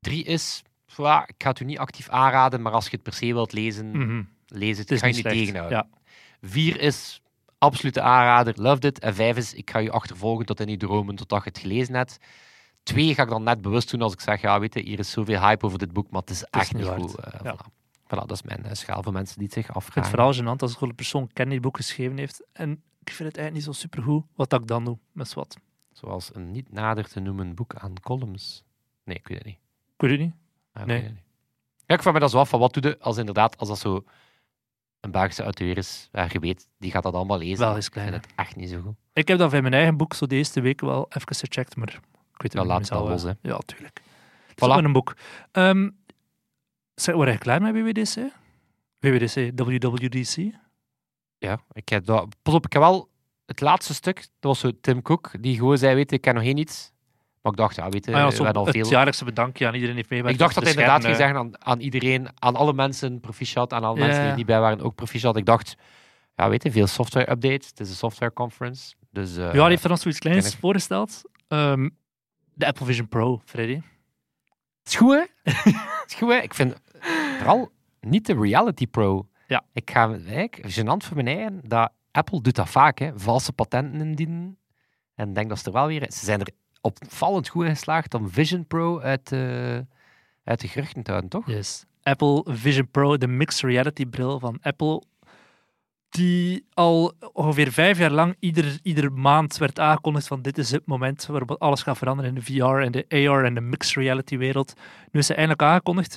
Drie 0.01 0.25
is, 0.25 0.63
ja, 0.97 1.27
ik 1.29 1.35
ga 1.39 1.49
het 1.49 1.61
u 1.61 1.65
niet 1.65 1.79
actief 1.79 2.09
aanraden, 2.09 2.63
maar 2.63 2.73
als 2.73 2.85
je 2.85 2.91
het 2.91 3.03
per 3.03 3.13
se 3.13 3.27
wilt 3.33 3.53
lezen, 3.53 3.91
Mhm. 3.91 4.23
lees 4.47 4.79
het. 4.79 4.89
Het 4.89 4.91
is 4.91 5.01
ga 5.01 5.07
je 5.07 5.15
niet 5.15 5.23
tegenhouden. 5.25 5.79
Ja. 5.79 5.89
Vier 6.49 6.81
is 6.81 7.21
absolute 7.59 8.01
aanrader, 8.01 8.55
loved 8.63 8.85
it. 8.85 8.99
En 8.99 9.15
vijf 9.15 9.37
is, 9.37 9.55
ik 9.55 9.71
ga 9.71 9.79
je 9.79 9.91
achtervolgen 9.91 10.47
tot 10.47 10.61
in 10.61 10.69
je 10.69 10.77
dromen, 10.77 11.15
totdat 11.15 11.43
je 11.45 11.49
het 11.49 11.59
gelezen 11.59 11.95
hebt. 11.95 12.19
Twee 12.83 13.15
ga 13.15 13.23
ik 13.23 13.29
dan 13.29 13.43
net 13.43 13.61
bewust 13.61 13.91
doen 13.91 14.03
als 14.03 14.13
ik 14.13 14.21
zeg, 14.21 14.41
ja, 14.41 14.61
weet 14.61 14.75
je, 14.75 14.81
hier 14.81 14.99
is 14.99 15.11
zoveel 15.11 15.41
hype 15.41 15.67
over 15.67 15.79
dit 15.79 15.93
boek, 15.93 16.11
maar 16.11 16.21
het 16.21 16.31
is 16.31 16.43
echt 16.45 16.75
niet 16.75 16.87
goed. 16.87 17.15
Eh, 17.19 17.41
Ja. 17.45 17.55
voilà. 17.57 17.75
Voilà, 18.07 18.09
dat 18.27 18.31
is 18.33 18.43
mijn 18.43 18.65
eh, 18.65 18.73
schaal 18.73 19.03
voor 19.03 19.13
mensen 19.13 19.35
die 19.37 19.45
het 19.45 19.55
zich 19.55 19.75
afvragen. 19.75 20.01
het 20.01 20.11
vooral 20.11 20.35
gênant 20.35 20.59
als 20.63 20.81
een 20.81 20.95
persoon 20.95 21.31
ken 21.33 21.45
die 21.45 21.55
het 21.55 21.63
boek 21.63 21.77
geschreven 21.77 22.19
heeft. 22.19 22.47
En 22.53 22.71
ik 23.01 23.13
vind 23.13 23.29
het 23.29 23.39
eigenlijk 23.39 23.53
niet 23.53 23.65
zo 23.65 23.73
supergoed 23.73 24.25
wat 24.35 24.51
dat 24.51 24.61
ik 24.61 24.67
dan 24.67 24.85
doe 24.85 24.99
met 25.13 25.35
wat. 25.35 25.57
Zoals 25.93 26.35
een 26.35 26.51
niet 26.51 26.73
nader 26.73 27.09
te 27.09 27.21
noemen 27.21 27.55
boek 27.55 27.75
aan 27.75 28.01
columns. 28.01 28.65
Nee, 29.05 29.17
ik 29.17 29.29
weet 29.29 29.39
het 29.39 29.47
niet. 29.47 29.59
Ik 29.97 30.01
weet 30.01 30.11
het 30.11 30.21
niet. 30.21 30.35
Ik 30.75 30.85
Nee. 30.87 30.97
weet 30.97 31.05
het 31.07 31.15
niet. 31.15 31.25
Ja, 31.87 31.95
ik 31.95 32.03
vraag 32.03 32.15
me 32.15 32.21
dat 32.21 32.31
zo 32.31 32.39
af 32.39 32.49
van 32.49 32.61
wat 32.61 32.75
doe 32.75 32.83
je 32.83 32.99
als 32.99 33.17
inderdaad, 33.17 33.57
als 33.59 33.69
dat 33.69 33.79
zo 33.79 34.05
een 35.01 35.11
Belgische 35.11 35.43
auteur 35.43 35.77
is, 35.77 36.09
ja, 36.13 36.27
je 36.33 36.39
weet, 36.39 36.69
die 36.79 36.91
gaat 36.91 37.03
dat 37.03 37.15
allemaal 37.15 37.39
lezen. 37.39 37.59
Wel 37.59 37.73
vind 37.73 37.89
kleiner. 37.89 38.15
het 38.21 38.27
echt 38.37 38.57
niet 38.57 38.71
zo 38.71 38.81
goed. 38.81 38.95
Ik 39.13 39.29
heb 39.29 39.39
dat 39.39 39.51
bij 39.51 39.63
mijn 39.63 39.75
eigen 39.75 39.97
boek 39.97 40.15
zo 40.15 40.27
de 40.27 40.37
eerste 40.37 40.61
week 40.61 40.81
wel 40.81 41.07
even 41.09 41.35
gecheckt, 41.37 41.77
maar 41.77 41.89
ik 41.89 42.43
weet 42.43 42.53
het 42.53 42.63
niet 42.63 42.91
laat 42.91 42.91
los, 42.91 43.23
hè. 43.23 43.33
Ja, 43.43 43.59
tuurlijk. 43.59 44.01
Het 44.47 44.61
is 44.61 44.69
Voilà. 44.69 44.85
een 44.85 44.93
boek. 44.93 45.17
Ehm 45.53 45.89
zeg, 46.95 47.15
waren 47.15 47.33
je 47.33 47.39
klaar 47.39 47.63
met 47.63 47.75
WWDC? 47.75 48.33
WWDC, 48.99 49.53
WWDC? 49.61 50.55
Ja, 51.39 51.61
ik 51.73 51.89
heb 51.89 52.05
dat, 52.05 52.37
pas 52.43 52.55
op, 52.55 52.65
ik 52.67 52.73
heb 52.73 52.83
wel 52.83 53.09
het 53.47 53.61
laatste 53.61 53.95
stuk, 53.95 54.17
dat 54.17 54.27
was 54.41 54.59
zo 54.59 54.71
Tim 54.81 55.03
Cook, 55.03 55.31
die 55.41 55.57
gewoon 55.57 55.79
zei, 55.79 55.95
weet 55.95 56.11
je, 56.11 56.17
ik 56.17 56.23
ken 56.23 56.35
nog 56.35 56.43
geen 56.43 56.57
iets. 56.57 56.93
Maar 57.47 57.55
ik 57.55 57.61
dacht, 57.61 57.77
ja, 57.77 57.89
weet 57.89 58.05
je, 58.05 58.13
Ah 58.13 58.19
ja, 58.19 58.31
zo 58.31 58.45
al 58.45 58.65
het 58.67 58.75
veel... 58.77 58.89
jaarlijkse 58.91 59.25
bedankje 59.25 59.67
aan 59.67 59.75
iedereen 59.75 59.97
heeft 59.97 60.11
meegewerkt. 60.11 60.39
Ik 60.41 60.45
dacht 60.45 60.55
dat 60.55 60.65
hij 60.65 60.73
inderdaad 60.73 61.05
ging 61.05 61.17
zeggen 61.17 61.37
aan, 61.37 61.65
aan 61.67 61.81
iedereen, 61.81 62.29
aan 62.39 62.57
alle 62.57 62.73
mensen 62.73 63.21
proficiat, 63.21 63.73
aan 63.73 63.85
alle 63.85 63.99
Ja. 63.99 64.05
mensen 64.07 64.25
die 64.27 64.35
niet 64.35 64.47
bij 64.47 64.61
waren 64.61 64.81
ook 64.81 64.95
proficiat. 64.95 65.37
Ik 65.37 65.45
dacht, 65.47 65.75
ja, 66.35 66.49
weet 66.49 66.63
je, 66.63 66.71
veel 66.71 66.87
software 66.87 67.31
updates. 67.31 67.67
Het 67.69 67.81
is 67.81 67.89
een 67.89 67.95
software 67.97 68.33
conference. 68.33 68.95
Dus, 69.11 69.37
eh, 69.37 69.45
Ja, 69.45 69.51
die 69.53 69.63
heeft 69.63 69.85
er 69.85 69.91
nog 69.91 69.99
zoiets 69.99 70.21
kleins 70.21 70.53
ik. 70.53 70.59
voorgesteld. 70.61 71.23
Ehm, 71.49 71.89
de 72.55 72.67
Apple 72.67 72.87
Vision 72.87 73.09
Pro, 73.09 73.41
Freddy. 73.45 73.75
Het 73.75 73.83
is 74.93 74.95
goed, 74.97 75.13
hè? 75.15 75.53
het 76.03 76.11
is 76.11 76.15
goed, 76.15 76.29
hè? 76.33 76.37
Ik 76.39 76.55
vind 76.55 76.75
vooral 77.37 77.71
niet 78.01 78.27
de 78.27 78.35
Reality 78.35 78.87
Pro. 78.87 79.29
Ja. 79.47 79.65
Ik 79.73 79.91
ga, 79.91 80.11
eigenlijk, 80.11 80.61
gênant 80.79 81.05
voor 81.07 81.15
mijn 81.15 81.27
eigen, 81.27 81.61
dat 81.65 81.93
Apple 82.11 82.41
doet 82.41 82.55
dat 82.55 82.69
vaak, 82.69 82.99
hè? 82.99 83.11
Valse 83.15 83.53
patenten 83.53 84.01
indienen. 84.01 84.59
En 85.15 85.29
ik 85.29 85.35
denk 85.35 85.49
dat 85.49 85.59
ze 85.59 85.65
er 85.67 85.73
wel 85.73 85.87
weer... 85.87 86.07
Ze 86.13 86.25
zijn 86.25 86.41
er 86.41 86.49
opvallend 86.87 87.49
goed 87.49 87.67
geslaagd 87.67 88.15
om 88.15 88.31
Vision 88.31 88.67
Pro 88.67 89.01
uit, 89.01 89.33
eh, 89.33 89.79
uit 90.45 90.61
de 90.61 90.69
geruchten 90.69 91.03
te 91.03 91.11
houden, 91.11 91.31
toch? 91.31 91.47
Yes. 91.47 91.85
Apple 92.03 92.45
Vision 92.49 92.89
Pro, 92.91 93.17
de 93.17 93.27
mixed 93.27 93.71
reality 93.71 94.07
bril 94.07 94.39
van 94.39 94.59
Apple. 94.63 95.03
die 96.09 96.67
al 96.73 97.13
ongeveer 97.33 97.73
vijf 97.73 97.99
jaar 97.99 98.11
lang 98.11 98.37
ieder, 98.39 98.79
ieder 98.83 99.13
maand 99.13 99.57
werd 99.57 99.79
aangekondigd 99.79 100.27
van 100.27 100.43
dit 100.43 100.59
is 100.59 100.71
het 100.71 100.87
moment 100.87 101.27
waarop 101.27 101.51
alles 101.51 101.83
gaat 101.83 101.99
veranderen 101.99 102.31
in 102.31 102.35
de 102.35 102.43
VR 102.43 102.83
en 102.83 102.93
de 102.93 103.07
AR 103.09 103.45
en 103.45 103.55
de 103.55 103.61
mixed 103.61 103.97
reality 103.97 104.37
wereld. 104.37 104.73
Nu 105.13 105.21
is 105.21 105.27
ze 105.27 105.35
eindelijk 105.35 105.63
aangekondigd. 105.63 106.15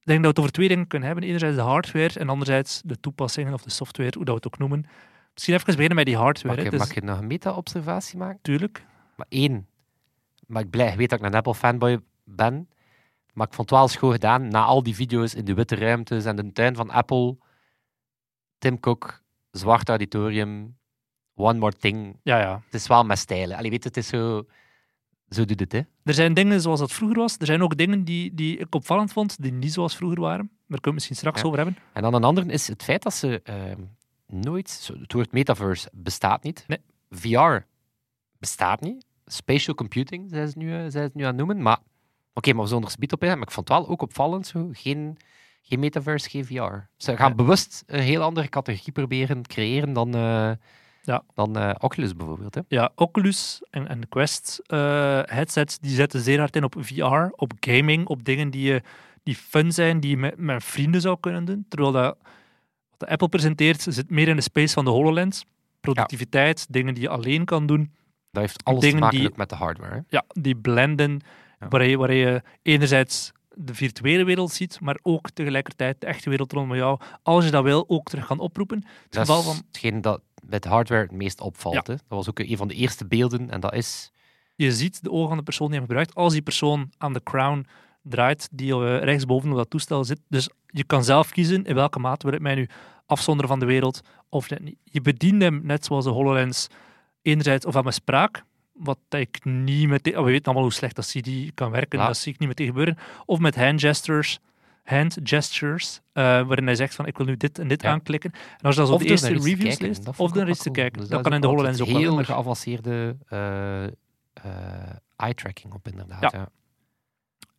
Ik 0.00 0.06
denk 0.06 0.18
dat 0.18 0.20
we 0.20 0.28
het 0.28 0.38
over 0.38 0.52
twee 0.52 0.68
dingen 0.68 0.86
kunnen 0.86 1.08
hebben. 1.08 1.26
Enerzijds 1.26 1.56
de 1.56 1.62
hardware 1.62 2.18
en 2.18 2.28
anderzijds 2.28 2.82
de 2.84 3.00
toepassingen 3.00 3.52
of 3.52 3.62
de 3.62 3.70
software, 3.70 4.12
hoe 4.14 4.24
dat 4.24 4.34
we 4.34 4.40
het 4.44 4.52
ook 4.52 4.58
noemen. 4.58 4.86
Misschien 5.32 5.54
even 5.54 5.66
beginnen 5.66 5.96
met 5.96 6.06
die 6.06 6.16
hardware. 6.16 6.56
Mag, 6.56 6.64
je, 6.64 6.70
is 6.70 6.78
mag 6.78 6.94
je 6.94 7.02
nog 7.02 7.18
een 7.18 7.26
meta-observatie 7.26 8.18
maken? 8.18 8.36
natuurlijk 8.36 8.84
Maar 9.16 9.26
één. 9.28 9.66
Maar 10.50 10.62
ik, 10.62 10.70
blij, 10.70 10.90
ik 10.90 10.96
weet 10.96 11.10
dat 11.10 11.18
ik 11.18 11.24
een 11.24 11.34
Apple-fanboy 11.34 12.00
ben. 12.24 12.68
Maar 13.32 13.46
ik 13.46 13.54
vond 13.54 13.70
het 13.70 13.78
wel 13.78 13.88
schoon 13.88 14.12
gedaan. 14.12 14.48
Na 14.48 14.64
al 14.64 14.82
die 14.82 14.94
video's 14.94 15.34
in 15.34 15.44
de 15.44 15.54
witte 15.54 15.74
ruimtes 15.74 16.24
en 16.24 16.36
de 16.36 16.52
tuin 16.52 16.74
van 16.76 16.90
Apple. 16.90 17.36
Tim 18.58 18.80
Cook, 18.80 19.22
zwart 19.50 19.88
auditorium. 19.88 20.76
One 21.34 21.58
more 21.58 21.72
thing. 21.72 22.20
Ja, 22.22 22.38
ja. 22.40 22.62
Het 22.64 22.74
is 22.74 22.86
wel 22.86 23.04
met 23.04 23.18
stijlen. 23.18 23.56
Allee, 23.56 23.70
weet 23.70 23.84
het 23.84 23.96
is 23.96 24.06
zo... 24.08 24.46
Zo 25.28 25.44
doet 25.44 25.60
het, 25.60 25.72
hè. 25.72 25.80
Er 26.04 26.14
zijn 26.14 26.34
dingen 26.34 26.60
zoals 26.60 26.80
dat 26.80 26.92
vroeger 26.92 27.18
was. 27.18 27.36
Er 27.38 27.46
zijn 27.46 27.62
ook 27.62 27.76
dingen 27.76 28.04
die, 28.04 28.34
die 28.34 28.56
ik 28.58 28.74
opvallend 28.74 29.12
vond, 29.12 29.42
die 29.42 29.52
niet 29.52 29.72
zoals 29.72 29.96
vroeger 29.96 30.20
waren. 30.20 30.46
Daar 30.46 30.66
kunnen 30.66 30.82
we 30.82 30.92
misschien 30.92 31.16
straks 31.16 31.40
Ja. 31.40 31.46
over 31.46 31.58
hebben. 31.58 31.76
En 31.92 32.02
dan 32.02 32.14
een 32.14 32.24
ander 32.24 32.50
is 32.50 32.68
het 32.68 32.82
feit 32.82 33.02
dat 33.02 33.14
ze 33.14 33.40
ehm, 33.42 33.80
nooit... 34.26 34.90
Het 35.00 35.12
woord 35.12 35.32
metaverse 35.32 35.90
bestaat 35.92 36.42
niet. 36.42 36.64
Nee. 36.66 36.78
VR 37.10 37.56
bestaat 38.38 38.80
niet. 38.80 39.06
Spatial 39.32 39.74
computing 39.74 40.30
zijn 40.30 40.48
ze 40.48 40.58
nu, 40.58 40.70
eh, 40.72 40.78
zijn 40.78 40.90
ze 40.92 40.98
het 40.98 41.14
nu 41.14 41.22
aan 41.22 41.28
het 41.28 41.36
noemen. 41.36 41.62
Maar 41.62 41.78
oké, 42.34 42.52
maar 42.52 42.62
we 42.62 42.68
zullen 42.68 42.84
er 42.84 42.90
speed 42.90 43.12
op 43.12 43.22
in. 43.22 43.28
Maar 43.28 43.46
ik 43.46 43.50
vond 43.50 43.68
het 43.68 43.78
wel 43.78 43.88
ook 43.88 44.02
opvallend 44.02 44.46
zo. 44.46 44.68
Geen, 44.72 45.16
geen 45.62 45.78
metaverse, 45.78 46.30
geen 46.30 46.44
VR. 46.44 46.74
Ze 46.96 47.16
gaan 47.16 47.28
Ja. 47.28 47.34
bewust 47.34 47.82
een 47.86 48.00
heel 48.02 48.22
andere 48.22 48.48
categorie 48.48 48.92
proberen 48.92 49.42
te 49.42 49.48
creëren 49.48 49.92
dan, 49.92 50.14
eh, 50.14 50.50
Ja. 51.02 51.22
dan 51.34 51.56
eh, 51.56 51.74
Oculus 51.78 52.14
bijvoorbeeld. 52.14 52.54
Hè. 52.54 52.60
Ja, 52.68 52.92
Oculus 52.94 53.62
en, 53.70 53.88
en 53.88 54.08
Quest 54.08 54.60
headsets 55.26 55.78
die 55.78 55.94
zetten 55.94 56.20
zeer 56.20 56.38
hard 56.38 56.56
in 56.56 56.64
op 56.64 56.74
VR, 56.78 57.28
op 57.36 57.52
gaming, 57.60 58.06
op 58.06 58.24
dingen 58.24 58.50
die, 58.50 58.62
je, 58.72 58.82
die 59.22 59.34
fun 59.36 59.72
zijn, 59.72 60.00
die 60.00 60.10
je 60.10 60.16
met, 60.16 60.36
met 60.38 60.64
vrienden 60.64 61.00
zou 61.00 61.16
kunnen 61.20 61.44
doen. 61.44 61.64
Terwijl 61.68 61.92
dat, 61.92 62.16
wat 62.90 62.98
de 63.00 63.08
Apple 63.08 63.28
presenteert, 63.28 63.82
zit 63.88 64.10
meer 64.10 64.28
in 64.28 64.36
de 64.36 64.42
space 64.42 64.74
van 64.74 64.84
de 64.84 64.90
HoloLens. 64.90 65.44
Productiviteit, 65.80 66.66
dingen 66.72 66.94
die 66.94 67.02
je 67.02 67.08
alleen 67.08 67.44
kan 67.44 67.66
doen. 67.66 67.92
Dat 68.30 68.42
heeft 68.42 68.64
alles 68.64 68.90
te 68.90 68.96
maken 68.96 69.18
die- 69.18 69.30
met 69.36 69.48
de 69.48 69.54
hardware. 69.54 70.04
Ja, 70.08 70.24
die 70.28 70.56
blenden, 70.56 71.20
Ja. 71.60 71.68
waar, 71.68 71.84
je, 71.86 71.96
waar 71.96 72.12
je 72.12 72.42
enerzijds 72.62 73.32
de 73.54 73.74
virtuele 73.74 74.24
wereld 74.24 74.52
ziet, 74.52 74.80
maar 74.80 74.98
ook 75.02 75.30
tegelijkertijd 75.30 76.00
de 76.00 76.06
echte 76.06 76.28
wereld 76.30 76.52
rondom 76.52 76.76
jou, 76.76 77.00
als 77.22 77.44
je 77.44 77.50
dat 77.50 77.62
wil, 77.62 77.84
ook 77.88 78.08
terug 78.08 78.26
gaan 78.26 78.38
oproepen. 78.38 78.76
Het 79.02 79.12
Dat 79.12 79.20
geval 79.20 79.38
is 79.38 79.44
van, 79.46 79.56
hetgeen 79.66 80.00
dat 80.00 80.20
met 80.48 80.64
hardware 80.64 81.02
het 81.02 81.12
meest 81.12 81.40
opvalt. 81.40 81.74
Ja. 81.74 81.82
Hè. 81.84 81.92
Dat 81.94 82.02
was 82.08 82.28
ook 82.28 82.38
een 82.38 82.56
van 82.56 82.68
de 82.68 82.74
eerste 82.74 83.06
beelden. 83.06 83.50
En 83.50 83.60
dat 83.60 83.74
is... 83.74 84.10
je 84.54 84.72
ziet 84.72 85.02
de 85.02 85.10
ogen 85.10 85.28
van 85.28 85.36
de 85.36 85.42
persoon 85.42 85.66
die 85.66 85.76
hem 85.76 85.86
gebruikt. 85.86 86.14
Als 86.14 86.32
die 86.32 86.42
persoon 86.42 86.92
aan 86.98 87.12
de 87.12 87.22
crown 87.22 87.66
draait, 88.02 88.48
die 88.52 88.72
eh, 88.72 89.02
rechtsboven 89.02 89.50
op 89.50 89.56
dat 89.56 89.70
toestel 89.70 90.04
zit. 90.04 90.20
Dus 90.28 90.48
je 90.66 90.84
kan 90.84 91.04
zelf 91.04 91.30
kiezen 91.30 91.64
in 91.64 91.74
welke 91.74 91.98
mate 91.98 92.26
wil 92.26 92.34
ik 92.34 92.40
mij 92.42 92.54
nu 92.54 92.68
afzonderen 93.06 93.50
van 93.50 93.58
de 93.58 93.66
wereld 93.66 94.00
of 94.28 94.50
net 94.50 94.62
niet. 94.62 94.76
Je 94.84 95.00
bedient 95.00 95.42
hem 95.42 95.60
net 95.62 95.84
zoals 95.84 96.04
de 96.04 96.10
HoloLens 96.10 96.66
enerzijds 97.22 97.66
of 97.66 97.76
aan 97.76 97.82
mijn 97.82 97.94
spraak, 97.94 98.44
wat 98.72 98.98
ik 99.08 99.44
niet 99.44 99.88
meteen... 99.88 100.18
oh, 100.18 100.24
we 100.24 100.30
weten 100.30 100.44
allemaal 100.44 100.62
hoe 100.62 100.72
slecht 100.72 100.96
dat 100.96 101.06
CD 101.06 101.54
kan 101.54 101.70
werken, 101.70 101.98
Ja. 101.98 102.06
dat 102.06 102.16
zie 102.16 102.32
ik 102.32 102.38
niet 102.38 102.48
meteen 102.48 102.66
gebeuren. 102.66 102.98
Of 103.24 103.38
met 103.38 103.56
hand 103.56 103.80
gestures, 103.80 104.38
hand 104.84 105.16
gestures, 105.22 106.00
eh, 106.12 106.22
waarin 106.22 106.66
hij 106.66 106.74
zegt 106.74 106.94
van 106.94 107.06
ik 107.06 107.16
wil 107.16 107.26
nu 107.26 107.36
dit 107.36 107.58
en 107.58 107.68
dit 107.68 107.82
Ja. 107.82 107.90
aanklikken. 107.90 108.32
En 108.32 108.38
als 108.60 108.74
je 108.74 108.80
dat 108.80 108.90
zo 108.90 108.98
de 108.98 109.04
eerste 109.04 109.30
naar 109.30 109.40
reviews 109.40 109.58
kijken. 109.62 109.86
leest, 109.86 110.08
of 110.18 110.34
naar 110.34 110.42
ook 110.44 110.48
iets 110.50 110.62
te 110.62 110.70
kijken. 110.70 111.00
Dus 111.00 111.08
dat 111.08 111.22
kan 111.22 111.32
in 111.32 111.40
de 111.40 111.46
HoloLens 111.46 111.80
ook 111.80 111.86
altijd 111.86 111.96
wel. 112.04 112.06
Heel 112.08 112.16
maar- 112.16 112.24
geavanceerde 112.24 113.16
eh, 113.28 113.84
eye-tracking 115.16 115.72
op, 115.74 115.88
inderdaad. 115.88 116.32
Ja. 116.32 116.48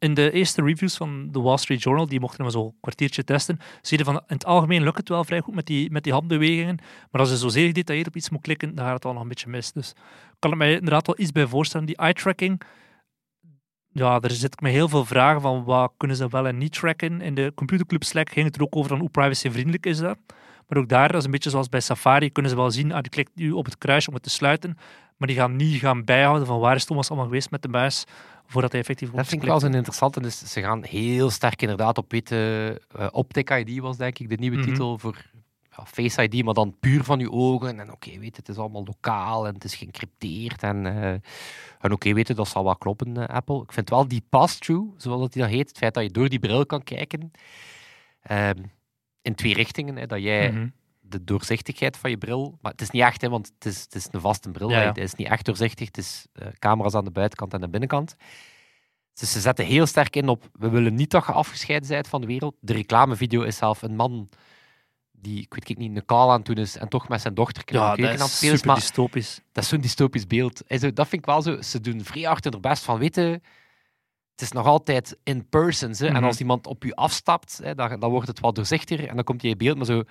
In 0.01 0.13
de 0.13 0.31
eerste 0.31 0.61
reviews 0.61 0.97
van 0.97 1.27
de 1.31 1.39
Wall 1.39 1.57
Street 1.57 1.83
Journal, 1.83 2.07
die 2.07 2.19
mochten 2.19 2.45
we 2.45 2.51
zo'n 2.51 2.73
kwartiertje 2.81 3.23
testen, 3.23 3.59
je 3.81 4.03
van 4.03 4.15
in 4.15 4.21
het 4.27 4.45
algemeen 4.45 4.83
lukt 4.83 4.97
het 4.97 5.09
wel 5.09 5.23
vrij 5.23 5.39
goed 5.39 5.55
met 5.55 5.65
die, 5.65 5.91
met 5.91 6.03
die 6.03 6.13
handbewegingen. 6.13 6.77
Maar 7.11 7.21
als 7.21 7.29
je 7.29 7.37
zo 7.37 7.47
zeer 7.47 7.67
gedetailleerd 7.67 8.07
op 8.07 8.15
iets 8.15 8.29
moet 8.29 8.41
klikken, 8.41 8.75
dan 8.75 8.85
gaat 8.85 8.93
het 8.93 9.05
al 9.05 9.13
nog 9.13 9.21
een 9.21 9.27
beetje 9.27 9.49
mis. 9.49 9.71
Dus 9.71 9.89
ik 9.89 10.35
kan 10.39 10.49
het 10.49 10.59
mij 10.59 10.73
inderdaad 10.73 11.07
wel 11.07 11.19
iets 11.19 11.31
bij 11.31 11.47
voorstellen. 11.47 11.85
Die 11.85 11.95
eye-tracking, 11.97 12.61
ja, 13.91 14.19
daar 14.19 14.31
zit 14.31 14.53
ik 14.53 14.61
me 14.61 14.69
heel 14.69 14.89
veel 14.89 15.05
vragen 15.05 15.41
van 15.41 15.63
wat 15.63 15.93
kunnen 15.97 16.17
ze 16.17 16.27
wel 16.27 16.47
en 16.47 16.57
niet 16.57 16.73
tracken. 16.73 17.21
In 17.21 17.35
de 17.35 17.51
computerclub 17.55 18.03
Slack 18.03 18.29
ging 18.29 18.45
het 18.45 18.55
er 18.55 18.61
ook 18.61 18.75
over 18.75 18.97
hoe 18.97 19.09
privacyvriendelijk 19.09 19.85
is 19.85 19.97
dat. 19.97 20.17
Maar 20.67 20.77
ook 20.77 20.89
daar, 20.89 21.07
dat 21.07 21.17
is 21.17 21.25
een 21.25 21.31
beetje 21.31 21.49
zoals 21.49 21.69
bij 21.69 21.79
Safari, 21.79 22.31
kunnen 22.31 22.51
ze 22.51 22.57
wel 22.57 22.71
zien, 22.71 22.91
ah, 22.91 23.01
die 23.01 23.11
klikt 23.11 23.31
nu 23.35 23.51
op 23.51 23.65
het 23.65 23.77
kruisje 23.77 24.07
om 24.07 24.13
het 24.13 24.23
te 24.23 24.29
sluiten. 24.29 24.77
Maar 25.17 25.27
die 25.27 25.37
gaan 25.37 25.55
niet 25.55 25.79
gaan 25.79 26.03
bijhouden 26.03 26.47
van 26.47 26.59
waar 26.59 26.75
is 26.75 26.85
Thomas 26.85 27.09
allemaal 27.09 27.27
geweest 27.27 27.51
met 27.51 27.61
de 27.61 27.67
muis, 27.67 28.05
voordat 28.51 28.71
hij 28.71 28.79
effectief 28.81 29.09
op 29.09 29.15
Dat 29.15 29.27
vind 29.27 29.41
ik 29.41 29.47
wel 29.47 29.59
zo'n 29.59 29.73
interessante. 29.73 30.21
Dus 30.21 30.51
ze 30.51 30.61
gaan 30.61 30.83
heel 30.83 31.29
sterk 31.29 31.61
inderdaad 31.61 31.97
op 31.97 32.11
witte... 32.11 32.81
eh 32.97 33.07
Optic 33.11 33.49
ID 33.49 33.79
was 33.79 33.97
denk 33.97 34.19
ik 34.19 34.29
de 34.29 34.35
nieuwe 34.35 34.57
Mhm. 34.57 34.65
titel 34.65 34.97
voor 34.97 35.25
ja, 35.77 35.85
Face 35.85 36.23
ID, 36.23 36.43
maar 36.43 36.53
dan 36.53 36.75
puur 36.79 37.03
van 37.03 37.19
je 37.19 37.31
ogen. 37.31 37.79
En 37.79 37.91
oké, 37.91 38.19
weet 38.19 38.35
het 38.37 38.49
is 38.49 38.57
allemaal 38.57 38.83
lokaal 38.85 39.47
en 39.47 39.53
het 39.53 39.63
is 39.63 39.75
geëncrypteerd. 39.75 40.63
En, 40.63 40.85
eh, 40.85 41.11
en 41.79 41.91
oké, 41.91 42.13
weet 42.13 42.27
je, 42.27 42.33
dat 42.33 42.47
zal 42.47 42.63
wel 42.63 42.75
kloppen, 42.77 43.17
eh, 43.27 43.35
Apple. 43.35 43.61
Ik 43.61 43.71
vind 43.71 43.89
wel 43.89 44.07
die 44.07 44.23
pass-through, 44.29 44.93
zoals 44.97 45.21
dat 45.21 45.33
die 45.33 45.41
dat 45.41 45.51
heet, 45.51 45.67
het 45.67 45.77
feit 45.77 45.93
dat 45.93 46.03
je 46.03 46.09
door 46.11 46.29
die 46.29 46.39
bril 46.39 46.65
kan 46.65 46.83
kijken, 46.83 47.31
ehm, 48.21 48.63
in 49.21 49.35
twee 49.35 49.53
richtingen, 49.53 49.95
hè, 49.95 50.05
dat 50.05 50.21
jij 50.21 50.51
Mhm. 50.51 50.67
De 51.11 51.23
doorzichtigheid 51.23 51.97
van 51.97 52.09
je 52.09 52.17
bril. 52.17 52.57
Maar 52.61 52.71
het 52.71 52.81
is 52.81 52.89
niet 52.89 53.01
echt, 53.01 53.21
hè, 53.21 53.29
want 53.29 53.51
het 53.53 53.65
is, 53.65 53.81
het 53.81 53.95
is 53.95 54.07
een 54.11 54.21
vaste 54.21 54.49
bril. 54.49 54.69
Ja, 54.69 54.75
hè. 54.75 54.81
ja. 54.81 54.87
Het 54.87 54.97
is 54.97 55.13
niet 55.13 55.27
echt 55.27 55.45
doorzichtig. 55.45 55.87
Het 55.87 55.97
is 55.97 56.25
eh, 56.33 56.47
camera's 56.59 56.93
aan 56.93 57.03
de 57.05 57.11
buitenkant 57.11 57.53
en 57.53 57.61
de 57.61 57.69
binnenkant. 57.69 58.15
Dus 59.13 59.31
ze 59.31 59.39
zetten 59.39 59.65
heel 59.65 59.85
sterk 59.85 60.15
in 60.15 60.27
op. 60.29 60.49
We 60.53 60.69
willen 60.69 60.95
niet 60.95 61.09
dat 61.11 61.25
je 61.25 61.31
afgescheiden 61.31 61.89
bent 61.89 62.07
van 62.07 62.21
de 62.21 62.27
wereld. 62.27 62.55
De 62.59 62.73
reclamevideo 62.73 63.41
is 63.41 63.57
zelf 63.57 63.81
een 63.81 63.95
man 63.95 64.29
die, 65.11 65.41
ik 65.41 65.53
weet 65.53 65.69
ik 65.69 65.77
niet, 65.77 65.95
een 65.95 66.05
kaal 66.05 66.29
aan 66.31 66.37
het 66.37 66.45
doen 66.45 66.55
is 66.57 66.77
en 66.77 66.87
toch 66.87 67.07
met 67.07 67.21
zijn 67.21 67.33
dochter 67.33 67.63
Ja, 67.65 67.95
dat 67.95 68.05
aan 68.05 68.11
het 68.11 68.19
is 68.21 68.37
spelen 68.37 68.57
super 68.57 68.75
dystopisch. 68.75 69.41
dat 69.51 69.63
is 69.63 69.69
zo'n 69.69 69.81
dystopisch 69.81 70.27
beeld. 70.27 70.65
En 70.65 70.79
zo, 70.79 70.93
dat 70.93 71.07
vind 71.07 71.21
ik 71.21 71.27
wel 71.27 71.41
zo. 71.41 71.61
Ze 71.61 71.79
doen 71.81 72.03
vrij 72.03 72.21
hard 72.23 72.43
hun 72.43 72.61
best 72.61 72.83
van 72.83 72.99
weten. 72.99 73.41
Het 74.31 74.41
is 74.41 74.51
nog 74.51 74.65
altijd 74.65 75.17
in 75.23 75.49
person. 75.49 75.91
hè. 75.97 76.05
En 76.07 76.13
Mhm. 76.13 76.23
als 76.23 76.39
iemand 76.39 76.67
op 76.67 76.83
je 76.83 76.95
afstapt, 76.95 77.59
hè, 77.63 77.75
dan, 77.75 77.99
dan 77.99 78.09
wordt 78.11 78.27
het 78.27 78.39
wat 78.39 78.55
doorzichtiger. 78.55 79.07
En 79.07 79.15
dan 79.15 79.23
komt 79.23 79.41
je 79.41 79.47
in 79.49 79.57
beeld, 79.57 79.77
maar 79.77 79.85
zo. 79.85 80.03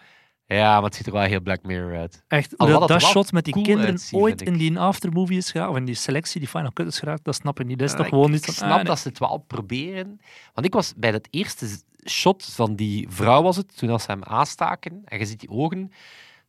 Ja, 0.56 0.74
maar 0.74 0.82
het 0.84 0.94
ziet 0.94 1.06
er 1.06 1.12
wel 1.12 1.22
heel 1.22 1.40
Black 1.40 1.62
Mirror 1.62 1.96
uit. 1.98 2.24
Echt, 2.28 2.58
Alhoewel 2.58 2.86
dat, 2.86 3.02
shot 3.02 3.32
met 3.32 3.44
die 3.44 3.52
cool 3.52 3.64
kinderen 3.64 4.00
ooit 4.10 4.42
in 4.42 4.56
die 4.56 4.78
aftermovie 4.78 5.36
is 5.36 5.50
geraakt, 5.50 5.70
of 5.70 5.76
in 5.76 5.84
die 5.84 5.94
selectie, 5.94 6.40
die 6.40 6.48
Final 6.48 6.72
Cut 6.72 6.86
is 6.86 6.98
geraakt, 6.98 7.24
dat 7.24 7.34
snap 7.34 7.60
ik 7.60 7.66
niet. 7.66 7.78
Dat 7.78 7.88
is 7.88 7.94
toch 7.94 8.04
ik- 8.04 8.12
gewoon 8.12 8.30
niet 8.30 8.46
Ik 8.48 8.54
snap 8.54 8.68
ah, 8.70 8.76
nee. 8.76 8.84
dat 8.84 8.98
ze 8.98 9.08
het 9.08 9.18
wel 9.18 9.44
proberen. 9.46 10.20
Want 10.54 10.66
ik 10.66 10.72
was 10.72 10.92
bij 10.96 11.10
dat 11.10 11.28
eerste 11.30 11.66
shot 12.08 12.44
van 12.44 12.74
die 12.74 13.06
vrouw, 13.10 13.42
was 13.42 13.56
het, 13.56 13.76
toen 13.76 13.90
als 13.90 14.02
ze 14.02 14.10
hem 14.10 14.22
aanstaken, 14.22 15.02
en 15.04 15.18
je 15.18 15.24
ziet 15.26 15.40
die 15.40 15.50
ogen. 15.50 15.92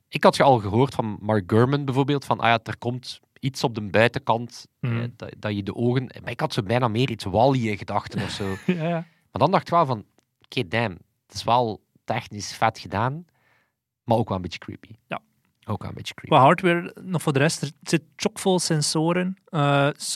Ik 0.07 0.23
had 0.23 0.35
je 0.35 0.43
al 0.43 0.59
gehoord 0.59 0.93
van 0.93 1.17
Mark 1.19 1.43
Gurman 1.51 1.85
bijvoorbeeld, 1.85 2.25
van 2.25 2.39
ah 2.39 2.47
ja, 2.47 2.59
er 2.63 2.77
komt 2.77 3.19
iets 3.39 3.63
op 3.63 3.75
de 3.75 3.81
buitenkant, 3.81 4.65
eh, 4.79 4.99
dat, 5.15 5.33
dat 5.37 5.55
je 5.55 5.63
de 5.63 5.75
ogen... 5.75 6.09
Maar 6.21 6.31
ik 6.31 6.39
had 6.39 6.53
zo 6.53 6.63
bijna 6.63 6.87
meer 6.87 7.09
iets 7.09 7.23
Wally 7.23 7.67
in 7.67 7.77
gedachten 7.77 8.21
of 8.23 8.29
zo. 8.29 8.55
Ja, 8.65 8.87
ja. 8.87 9.05
Maar 9.31 9.41
dan 9.41 9.51
dacht 9.51 9.63
ik 9.63 9.73
wel 9.73 9.85
van, 9.85 10.05
oké, 10.41 10.67
damn, 10.67 10.97
het 11.27 11.35
is 11.35 11.43
wel 11.43 11.81
technisch 12.03 12.53
vet 12.53 12.79
gedaan, 12.79 13.25
maar 14.03 14.17
ook 14.17 14.27
wel 14.27 14.37
een 14.37 14.43
beetje 14.43 14.59
creepy. 14.59 14.95
Ja. 15.07 15.21
Ook 15.65 15.81
wel 15.81 15.89
een 15.89 15.95
beetje 15.95 16.13
creepy. 16.13 16.35
Qua 16.35 16.43
hardware, 16.43 16.95
nog 17.01 17.21
voor 17.21 17.33
de 17.33 17.39
rest, 17.39 17.61
er 17.61 17.71
zit 17.81 18.03
chockvol 18.15 18.59
sensoren, 18.59 19.37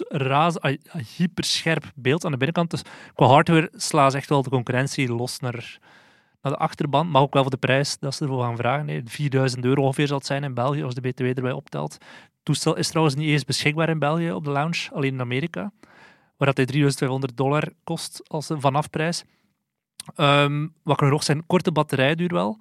razen, 0.07 0.61
ah, 0.61 0.77
ah, 0.91 1.01
hyperscherp 1.15 1.91
beeld 1.95 2.25
aan 2.25 2.31
de 2.31 2.37
binnenkant. 2.37 2.71
Dus 2.71 2.81
qua 3.13 3.25
hardware 3.25 3.71
slaan 3.75 4.11
ze 4.11 4.17
echt 4.17 4.29
wel 4.29 4.41
de 4.41 4.49
concurrentie 4.49 5.13
los 5.13 5.39
naar, 5.39 5.79
naar 6.41 6.51
de 6.51 6.57
achterban, 6.57 7.11
maar 7.11 7.21
ook 7.21 7.33
wel 7.33 7.41
voor 7.41 7.51
de 7.51 7.57
prijs 7.57 7.99
dat 7.99 8.15
ze 8.15 8.23
ervoor 8.23 8.43
gaan 8.43 8.57
vragen. 8.57 8.87
hè. 8.87 9.01
4000 9.05 9.65
euro 9.65 9.81
ongeveer 9.81 10.07
zal 10.07 10.17
het 10.17 10.25
zijn 10.25 10.43
in 10.43 10.53
België, 10.53 10.83
als 10.83 10.95
de 10.95 11.01
BTW 11.01 11.23
erbij 11.23 11.51
optelt. 11.51 11.93
Het 11.93 12.43
toestel 12.43 12.75
is 12.75 12.87
trouwens 12.87 13.15
niet 13.15 13.29
eens 13.29 13.45
beschikbaar 13.45 13.89
in 13.89 13.99
België 13.99 14.31
op 14.31 14.43
de 14.43 14.51
lounge, 14.51 14.89
alleen 14.93 15.13
in 15.13 15.21
Amerika, 15.21 15.71
waar 16.37 16.47
dat 16.47 16.57
hij 16.57 16.65
3500 16.65 17.37
dollar 17.37 17.71
kost 17.83 18.21
als 18.27 18.49
een 18.49 18.61
vanafprijs. 18.61 19.23
Ehm 20.15 20.67
wat 20.83 20.97
kan 20.97 21.07
er 21.07 21.13
nog 21.13 21.23
zijn? 21.23 21.45
Korte 21.45 21.71
batterijduur 21.71 22.33
wel. 22.33 22.59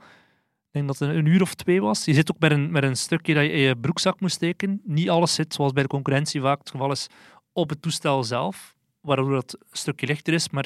Ik 0.74 0.80
denk 0.80 0.98
dat 0.98 1.08
het 1.08 1.16
een 1.16 1.26
uur 1.26 1.42
of 1.42 1.54
twee 1.54 1.82
was. 1.82 2.04
Je 2.04 2.14
zit 2.14 2.30
ook 2.32 2.38
met 2.38 2.50
een, 2.50 2.70
met 2.70 2.82
een 2.82 2.96
stukje 2.96 3.34
dat 3.34 3.42
je 3.42 3.50
in 3.50 3.58
je 3.58 3.76
broekzak 3.76 4.20
moet 4.20 4.30
steken. 4.30 4.80
Niet 4.84 5.10
alles 5.10 5.34
zit, 5.34 5.54
zoals 5.54 5.72
bij 5.72 5.82
de 5.82 5.88
concurrentie 5.88 6.40
vaak 6.40 6.58
het 6.58 6.70
geval 6.70 6.90
is, 6.90 7.06
op 7.52 7.68
het 7.68 7.82
toestel 7.82 8.24
zelf, 8.24 8.74
waardoor 9.00 9.37
het 9.37 9.52
een 9.60 9.66
stukje 9.70 10.06
lichter 10.06 10.34
is. 10.34 10.50
Maar 10.50 10.64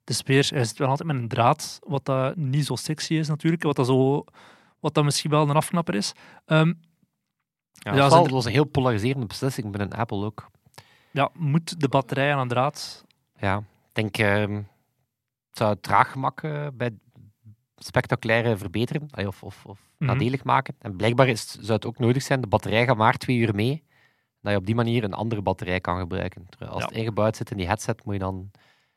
het 0.00 0.10
is 0.10 0.22
weer, 0.22 0.48
hij 0.54 0.64
zit 0.64 0.78
wel 0.78 0.88
altijd 0.88 1.08
met 1.08 1.16
een 1.16 1.28
draad, 1.28 1.78
wat 1.86 2.04
dat 2.04 2.36
niet 2.36 2.66
zo 2.66 2.74
sexy 2.74 3.14
is 3.14 3.28
natuurlijk, 3.28 3.62
wat 3.62 3.76
dat, 3.76 3.86
zo, 3.86 4.24
wat 4.80 4.94
dat 4.94 5.04
misschien 5.04 5.30
wel 5.30 5.48
een 5.48 5.56
afknapper 5.56 5.94
is. 5.94 6.12
Ehm, 6.44 6.72
Ja, 7.72 7.94
Ja, 7.94 8.08
dat, 8.08 8.10
was 8.10 8.30
dat 8.30 8.44
een 8.44 8.52
heel 8.52 8.64
polariserende 8.64 9.26
beslissing 9.26 9.70
binnen 9.70 9.98
Apple 9.98 10.24
ook. 10.24 10.50
ja, 11.10 11.30
moet 11.34 11.80
de 11.80 11.88
batterij 11.88 12.32
aan 12.32 12.40
een 12.40 12.48
draad... 12.48 13.04
Ja, 13.40 13.56
ik 13.56 13.64
denk, 13.92 14.18
ehm, 14.18 14.54
het 14.54 15.56
zou 15.58 15.70
het 15.70 15.82
draaggemak 15.82 16.42
eh, 16.42 16.66
bij, 16.74 16.90
spectaculair 17.78 18.58
verbeteren 18.58 19.08
allee, 19.10 19.26
of, 19.28 19.42
of, 19.42 19.64
of 19.66 19.78
Mhm. 19.98 20.10
nadelig 20.10 20.44
maken. 20.44 20.74
En 20.78 20.96
blijkbaar 20.96 21.28
is, 21.28 21.50
zou 21.50 21.72
het 21.72 21.86
ook 21.86 21.98
nodig 21.98 22.22
zijn, 22.22 22.40
de 22.40 22.46
batterij 22.46 22.84
gaat 22.86 22.96
maar 22.96 23.16
twee 23.16 23.36
uur 23.36 23.54
mee, 23.54 23.84
dat 24.40 24.52
je 24.52 24.58
op 24.58 24.66
die 24.66 24.74
manier 24.74 25.04
een 25.04 25.12
andere 25.14 25.42
batterij 25.42 25.80
kan 25.80 25.98
gebruiken. 25.98 26.46
Terwijl 26.48 26.70
Als 26.70 26.82
Ja. 26.82 26.88
het 26.88 26.96
ingebouwd 26.96 27.36
zit 27.36 27.50
in 27.50 27.56
die 27.56 27.66
headset, 27.66 28.04
moet 28.04 28.14
je 28.14 28.20
dan 28.20 28.50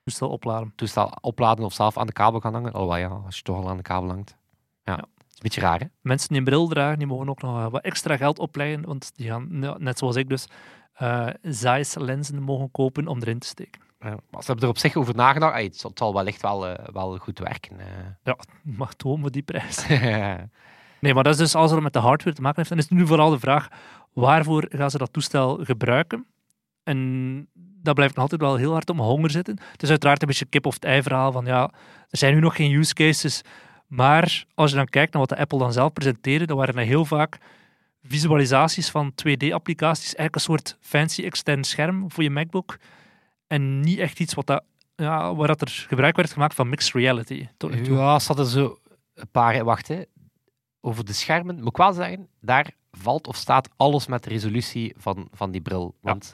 Toestel 0.04 0.30
opladen. 0.30 0.74
toestel 0.76 1.12
opladen 1.22 1.66
of 1.66 1.74
zelf 1.74 1.98
aan 1.98 2.08
de 2.08 2.14
kabel 2.14 2.40
gaan 2.40 2.54
hangen. 2.54 2.74
Alhoewel 2.74 2.98
ja, 2.98 3.08
als 3.08 3.38
je 3.38 3.44
toch 3.44 3.58
al 3.58 3.70
aan 3.70 3.78
de 3.78 3.84
kabel 3.84 4.10
hangt. 4.10 4.36
Ja, 4.84 4.98
is 4.98 5.04
een 5.04 5.40
beetje 5.42 5.62
raar, 5.62 5.80
hè? 5.80 5.86
Mensen 6.02 6.28
die 6.30 6.38
een 6.38 6.44
bril 6.44 6.68
dragen, 6.68 6.98
die 6.98 7.08
mogen 7.08 7.30
ook 7.30 7.42
nog 7.42 7.58
eh, 7.58 7.68
wat 7.72 7.82
extra 7.84 8.18
geld 8.18 8.40
opleggen, 8.40 8.86
want 8.86 9.12
die 9.16 9.28
gaan, 9.28 9.48
net 9.84 9.98
zoals 9.98 10.16
ik 10.16 10.30
dus, 10.30 10.48
eh 10.94 11.28
Zeiss 11.42 11.96
lenzen 11.96 12.42
mogen 12.42 12.72
kopen 12.72 13.08
om 13.08 13.22
erin 13.22 13.40
te 13.40 13.48
steken. 13.48 13.82
Ja, 14.02 14.10
maar 14.30 14.42
ze 14.42 14.46
hebben 14.46 14.64
er 14.64 14.70
op 14.70 14.78
zich 14.78 14.96
over 14.96 15.16
nagedacht. 15.16 15.64
Het, 15.64 15.92
zal, 15.94 16.14
wellicht 16.14 16.42
wel, 16.42 16.68
eh, 16.68 16.88
wel 16.94 17.18
goed 17.18 17.40
werken. 17.40 17.80
eh. 17.80 18.34
Mag 18.62 18.94
toon 18.94 19.22
voor 19.22 19.32
die 19.32 19.42
prijs. 19.42 19.86
Nee, 21.00 21.14
maar 21.14 21.24
dat 21.24 21.34
is 21.34 21.40
dus 21.40 21.56
alles 21.56 21.72
wat 21.72 21.82
met 21.82 21.94
de 21.94 22.00
hardware 22.00 22.36
te 22.36 22.42
maken 22.42 22.58
heeft. 22.58 22.72
En 22.72 22.78
is 22.78 22.90
nu 22.90 23.08
vooral 23.08 23.30
de 23.30 23.40
vraag, 23.40 23.68
waarvoor 24.14 24.66
gaan 24.70 24.92
ze 24.92 24.98
dat 24.98 25.14
toestel 25.14 25.60
gebruiken? 25.64 26.26
En 26.84 27.48
dat 27.54 27.96
blijft 27.96 28.14
nog 28.16 28.24
altijd 28.24 28.42
wel 28.42 28.56
heel 28.56 28.72
hard 28.72 28.90
om 28.90 29.00
honger 29.00 29.30
zitten. 29.30 29.60
Het 29.72 29.84
is 29.84 29.90
uiteraard 29.90 30.22
een 30.22 30.28
beetje 30.28 30.46
kip 30.46 30.66
of 30.66 30.74
het 30.74 30.84
ei 30.86 31.02
verhaal 31.02 31.32
van 31.32 31.46
ja, 31.46 31.72
er 32.10 32.18
zijn 32.18 32.34
nu 32.34 32.40
nog 32.40 32.56
geen 32.56 32.72
use 32.72 32.94
cases. 32.94 33.42
Maar 33.88 34.44
als 34.54 34.70
je 34.70 34.76
dan 34.76 34.86
kijkt 34.86 35.14
naar 35.14 35.22
wat 35.22 35.30
de 35.30 35.38
Apple 35.38 35.60
dan 35.60 35.74
zelf 35.74 35.94
presenteerde, 35.94 36.46
dan 36.46 36.58
waren 36.58 36.76
er 36.76 36.86
heel 36.86 37.06
vaak 37.06 37.38
visualisaties 38.04 38.90
van 38.90 39.12
2D-applicaties. 39.12 40.16
Eigenlijk 40.16 40.36
een 40.36 40.42
soort 40.42 40.78
fancy 40.82 41.24
extern 41.24 41.64
scherm 41.64 42.12
voor 42.12 42.24
je 42.24 42.30
MacBook. 42.30 42.78
En 43.52 43.80
niet 43.80 44.00
echt 44.00 44.20
iets 44.20 44.34
wat 44.34 44.48
dat, 44.48 44.64
ja, 44.96 45.36
waar 45.36 45.48
dat 45.48 45.62
er 45.62 45.86
gebruik 45.88 46.16
werd 46.16 46.32
gemaakt 46.34 46.54
van 46.54 46.70
mixed 46.70 46.94
reality. 46.94 47.48
Tot 47.58 47.72
nu 47.72 47.82
toe. 47.82 47.98
Ja, 47.98 48.20
ze 48.20 48.28
hadden 48.28 48.46
zo 48.46 48.78
een 49.14 49.30
paar... 49.32 49.64
Wacht, 49.64 49.88
hè. 49.88 50.02
Over 50.82 51.06
de 51.06 51.14
schermen, 51.14 51.56
moet 51.60 51.68
ik 51.70 51.78
wel 51.78 51.94
zeggen, 51.94 52.28
daar 52.42 52.72
valt 52.92 53.28
of 53.28 53.36
staat 53.36 53.70
alles 53.78 54.08
met 54.08 54.24
de 54.24 54.30
resolutie 54.30 54.94
van, 54.98 55.28
van 55.32 55.52
die 55.52 55.62
bril. 55.62 55.96
Want 56.02 56.34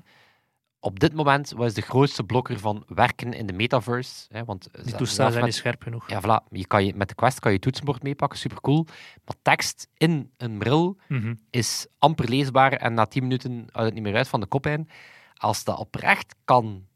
op 0.79 0.99
dit 0.99 1.13
moment 1.13 1.51
was 1.51 1.73
de 1.73 1.81
grootste 1.81 2.23
blokker 2.23 2.59
van 2.59 2.83
werken 2.87 3.33
in 3.33 3.45
de 3.45 3.53
metaverse. 3.53 4.25
Hè, 4.29 4.45
want 4.45 4.69
Die 4.83 4.95
toestellen 4.95 5.31
zijn 5.31 5.45
niet 5.45 5.55
scherp 5.55 5.81
genoeg. 5.83 6.09
Ja, 6.09 6.21
voilà. 6.21 6.49
Je 6.49 6.67
kan 6.67 6.85
je, 6.85 6.93
met 6.95 7.09
de 7.09 7.15
Quest 7.15 7.39
kan 7.39 7.51
je 7.51 7.59
toetsenbord 7.59 8.03
meepakken, 8.03 8.39
super 8.39 8.61
cool. 8.61 8.85
Maar 9.25 9.35
tekst 9.41 9.87
in 9.97 10.31
een 10.37 10.57
bril 10.57 10.97
Mhm. 11.07 11.33
is 11.49 11.87
amper 11.97 12.29
leesbaar 12.29 12.73
en 12.73 12.93
na 12.93 13.05
10 13.05 13.23
minuten 13.23 13.51
houdt 13.71 13.85
het 13.85 13.93
niet 13.93 14.03
meer 14.03 14.15
uit 14.15 14.27
van 14.27 14.39
de 14.39 14.45
koppijn. 14.45 14.89
Als 15.33 15.63
dat 15.63 15.77
oprecht 15.77 16.35
kan, 16.43 16.86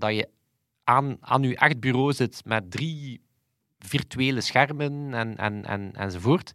dat 0.00 0.14
je 0.14 0.28
aan, 0.84 1.16
aan 1.20 1.42
je 1.42 1.56
echt 1.56 1.80
bureau 1.80 2.12
zit 2.12 2.42
met 2.44 2.70
drie 2.70 3.20
virtuele 3.78 4.40
schermen 4.40 5.14
en, 5.14 5.36
en, 5.36 5.64
en, 5.64 5.92
enzovoort, 5.94 6.52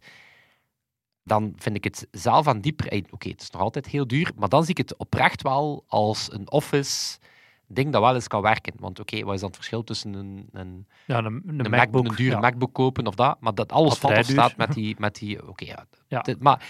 dan 1.22 1.52
vind 1.56 1.76
ik 1.76 1.84
het 1.84 2.06
zelf 2.10 2.46
aan 2.46 2.60
die 2.60 2.72
prijs... 2.72 3.02
Oké, 3.10 3.28
het 3.28 3.40
is 3.42 3.50
nog 3.50 3.62
altijd 3.62 3.86
heel 3.86 4.06
duur, 4.06 4.32
maar 4.36 4.48
dan 4.48 4.60
zie 4.62 4.70
ik 4.70 4.78
het 4.78 4.96
oprecht 4.96 5.42
wel 5.42 5.84
als 5.86 6.32
een 6.32 6.50
office 6.50 7.18
ding 7.66 7.92
dat 7.92 8.02
wel 8.02 8.14
eens 8.14 8.28
kan 8.28 8.42
werken. 8.42 8.72
Want 8.78 9.00
oké, 9.00 9.24
wat 9.24 9.34
is 9.34 9.40
dan 9.40 9.48
het 9.48 9.56
verschil 9.58 9.84
tussen 9.84 10.14
een, 10.14 10.48
een, 10.52 10.86
Ja, 11.06 11.18
een, 11.18 11.24
een, 11.46 11.64
een, 11.64 11.70
MacBook. 11.70 12.08
een 12.08 12.14
dure 12.14 12.30
ja. 12.34 12.40
MacBook 12.40 12.72
kopen 12.72 13.06
of 13.06 13.14
dat. 13.14 13.36
Maar 13.40 13.54
dat 13.54 13.72
alles 13.72 13.94
valt 13.98 14.12
of 14.12 14.16
Batterijduur. 14.18 14.44
staat 14.44 14.56
met 14.66 14.76
die... 14.76 14.94
Met 14.98 15.14
die 15.14 15.48
oké, 15.48 15.64
ja. 15.64 15.86
Ja. 16.08 16.20
dit- 16.20 16.42
maar 16.42 16.66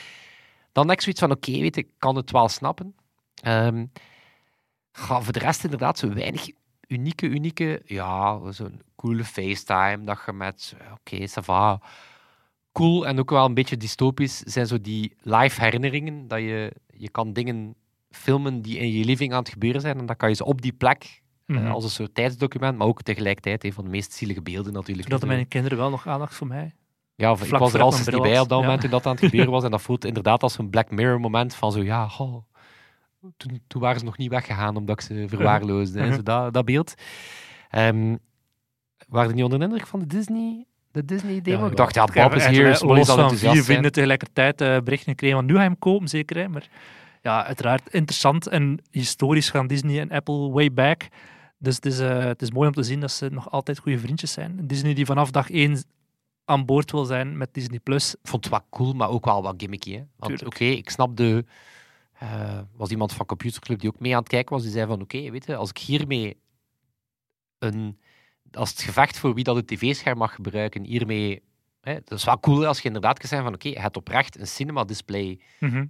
dan 0.72 0.90
ik 0.90 1.00
zoiets 1.00 1.20
van, 1.20 1.30
oké, 1.30 1.50
weet 1.50 1.74
je, 1.74 1.80
ik 1.80 1.88
kan 1.98 2.16
het 2.16 2.30
wel 2.30 2.48
snappen. 2.48 2.94
Ehm, 3.42 3.86
ga, 4.92 5.20
voor 5.20 5.32
de 5.32 5.38
rest 5.38 5.64
inderdaad 5.64 5.98
zo 5.98 6.12
weinig 6.12 6.48
unieke, 6.86 7.26
unieke... 7.26 7.82
Ja, 7.84 8.40
zo'n 8.52 8.80
coole 8.96 9.24
FaceTime, 9.24 10.04
dat 10.04 10.18
je 10.26 10.32
met... 10.32 10.76
Oké, 10.92 11.28
ça 11.28 11.42
va. 11.44 11.80
Cool 12.72 13.06
en 13.06 13.18
ook 13.18 13.30
wel 13.30 13.44
een 13.44 13.54
beetje 13.54 13.76
dystopisch 13.76 14.38
zijn 14.38 14.66
zo 14.66 14.80
die 14.80 15.16
live 15.20 15.60
herinneringen. 15.60 16.28
Dat 16.28 16.38
je, 16.38 16.72
je 16.86 17.08
kan 17.10 17.32
dingen 17.32 17.74
filmen 18.10 18.62
die 18.62 18.78
in 18.78 18.92
je 18.92 19.04
living 19.04 19.32
aan 19.32 19.38
het 19.38 19.48
gebeuren 19.48 19.80
zijn 19.80 19.98
en 19.98 20.06
dan 20.06 20.16
kan 20.16 20.28
je 20.28 20.34
ze 20.34 20.44
op 20.44 20.62
die 20.62 20.72
plek 20.72 21.02
eh, 21.46 21.56
Mhm. 21.56 21.66
als 21.70 21.84
een 21.84 21.90
soort 21.90 22.14
tijdsdocument, 22.14 22.78
maar 22.78 22.86
ook 22.86 23.02
tegelijkertijd 23.02 23.64
een 23.64 23.72
van 23.72 23.84
de 23.84 23.90
meest 23.90 24.12
zielige 24.12 24.42
beelden 24.42 24.72
natuurlijk. 24.72 25.08
Hadden 25.10 25.28
Dus, 25.28 25.36
mijn 25.36 25.48
kinderen 25.48 25.78
wel 25.78 25.90
nog 25.90 26.06
aandacht 26.06 26.34
voor 26.34 26.46
mij. 26.46 26.74
ja, 27.14 27.30
of 27.30 27.44
ik 27.44 27.50
was 27.58 27.74
er 27.74 27.80
al 27.80 27.90
niet 27.92 28.04
bij 28.20 28.40
op 28.40 28.48
dat 28.48 28.58
Ja. 28.58 28.64
moment 28.64 28.80
toen 28.80 28.90
dat 28.90 29.06
aan 29.06 29.14
het 29.14 29.24
gebeuren 29.24 29.50
was. 29.50 29.64
En 29.64 29.70
dat 29.70 29.82
voelt 29.82 30.04
inderdaad 30.04 30.42
als 30.42 30.58
een 30.58 30.70
Black 30.70 30.90
Mirror 30.90 31.20
moment 31.20 31.54
van 31.54 31.72
zo, 31.72 31.82
ja, 31.82 32.08
goh, 32.08 32.44
toen, 33.36 33.60
toen 33.66 33.80
waren 33.80 33.98
ze 33.98 34.04
nog 34.04 34.16
niet 34.18 34.30
weggegaan 34.30 34.76
omdat 34.76 35.00
ik 35.00 35.06
ze 35.06 35.24
verwaarloosde. 35.28 35.98
hè, 36.00 36.06
Mhm. 36.06 36.14
zo 36.14 36.22
dat, 36.22 36.52
dat 36.54 36.64
beeld. 36.64 36.94
Ehm 37.70 38.16
waren 39.08 39.34
niet 39.34 39.44
onder 39.44 39.58
de 39.58 39.64
indruk 39.64 39.86
van 39.86 40.00
de 40.00 40.06
Disney, 40.06 40.64
de 40.90 41.04
Disney 41.04 41.40
demo? 41.40 41.66
ik 41.66 41.76
dacht, 41.76 41.94
ja, 41.94 42.04
Bob 42.04 42.34
is 42.34 42.46
hier, 42.46 42.68
los 42.68 42.78
Smolly 42.78 43.04
zal 43.04 43.16
van 43.28 43.36
vier 43.36 43.62
vrienden 43.64 43.92
tegelijkertijd 43.92 44.60
eh, 44.60 44.78
berichten 44.78 45.08
gekregen 45.10 45.36
van 45.36 45.46
nu 45.46 45.52
ga 45.54 45.60
je 45.62 45.66
hem 45.68 45.78
kopen, 45.78 46.08
zeker. 46.08 46.36
Hè? 46.36 46.48
Maar 46.48 46.68
ja, 47.22 47.44
uiteraard 47.46 47.88
interessant 47.90 48.46
en 48.46 48.78
historisch 48.90 49.50
gaan 49.50 49.66
Disney 49.66 50.00
en 50.00 50.10
Apple 50.10 50.50
way 50.50 50.72
back. 50.72 51.08
Dus 51.58 51.74
het 51.74 51.86
is, 51.86 51.98
eh, 52.00 52.18
het 52.24 52.42
is 52.42 52.50
mooi 52.50 52.66
om 52.68 52.74
te 52.74 52.82
zien 52.82 53.00
dat 53.00 53.10
ze 53.10 53.28
nog 53.32 53.50
altijd 53.50 53.78
goede 53.78 53.98
vriendjes 53.98 54.32
zijn. 54.32 54.60
Disney 54.66 54.94
die 54.94 55.06
vanaf 55.06 55.30
dag 55.30 55.50
één 55.50 55.82
aan 56.44 56.64
boord 56.64 56.90
wil 56.92 57.04
zijn 57.04 57.36
met 57.36 57.54
Disney+. 57.54 57.78
Plus. 57.78 58.14
Ik 58.14 58.28
vond 58.28 58.44
het 58.44 58.52
wel 58.52 58.62
cool, 58.70 58.92
maar 58.92 59.08
ook 59.08 59.24
wel 59.24 59.42
wat 59.42 59.54
gimmicky. 59.56 59.92
Hè? 59.92 60.02
Want 60.16 60.44
oké, 60.44 60.64
ik 60.64 60.90
snap 60.90 61.16
de... 61.16 61.44
eh, 62.18 62.58
was 62.72 62.90
iemand 62.90 63.12
van 63.12 63.26
Computerclub 63.26 63.80
die 63.80 63.88
ook 63.88 64.00
mee 64.00 64.12
aan 64.12 64.18
het 64.20 64.28
kijken 64.28 64.54
was, 64.54 64.62
die 64.62 64.72
zei 64.72 64.86
van 64.86 65.02
oké, 65.02 65.30
weet 65.30 65.46
je, 65.46 65.56
als 65.56 65.70
ik 65.70 65.78
hiermee 65.78 66.36
een... 67.58 67.98
Als 68.52 68.70
het 68.70 68.80
gevecht 68.80 69.18
voor 69.18 69.34
wie 69.34 69.44
dat 69.44 69.56
het 69.56 69.66
tv-scherm 69.66 70.18
mag 70.18 70.34
gebruiken, 70.34 70.84
hiermee... 70.84 71.42
Hè, 71.80 71.94
dat 72.04 72.18
is 72.18 72.24
wel 72.24 72.40
cool 72.40 72.66
als 72.66 72.78
je 72.78 72.86
inderdaad 72.86 73.18
kan 73.18 73.28
zijn 73.28 73.42
van 73.42 73.54
oké, 73.54 73.68
je 73.68 73.80
hebt 73.80 73.96
oprecht 73.96 74.38
een 74.38 74.46
cinema-display 74.46 75.40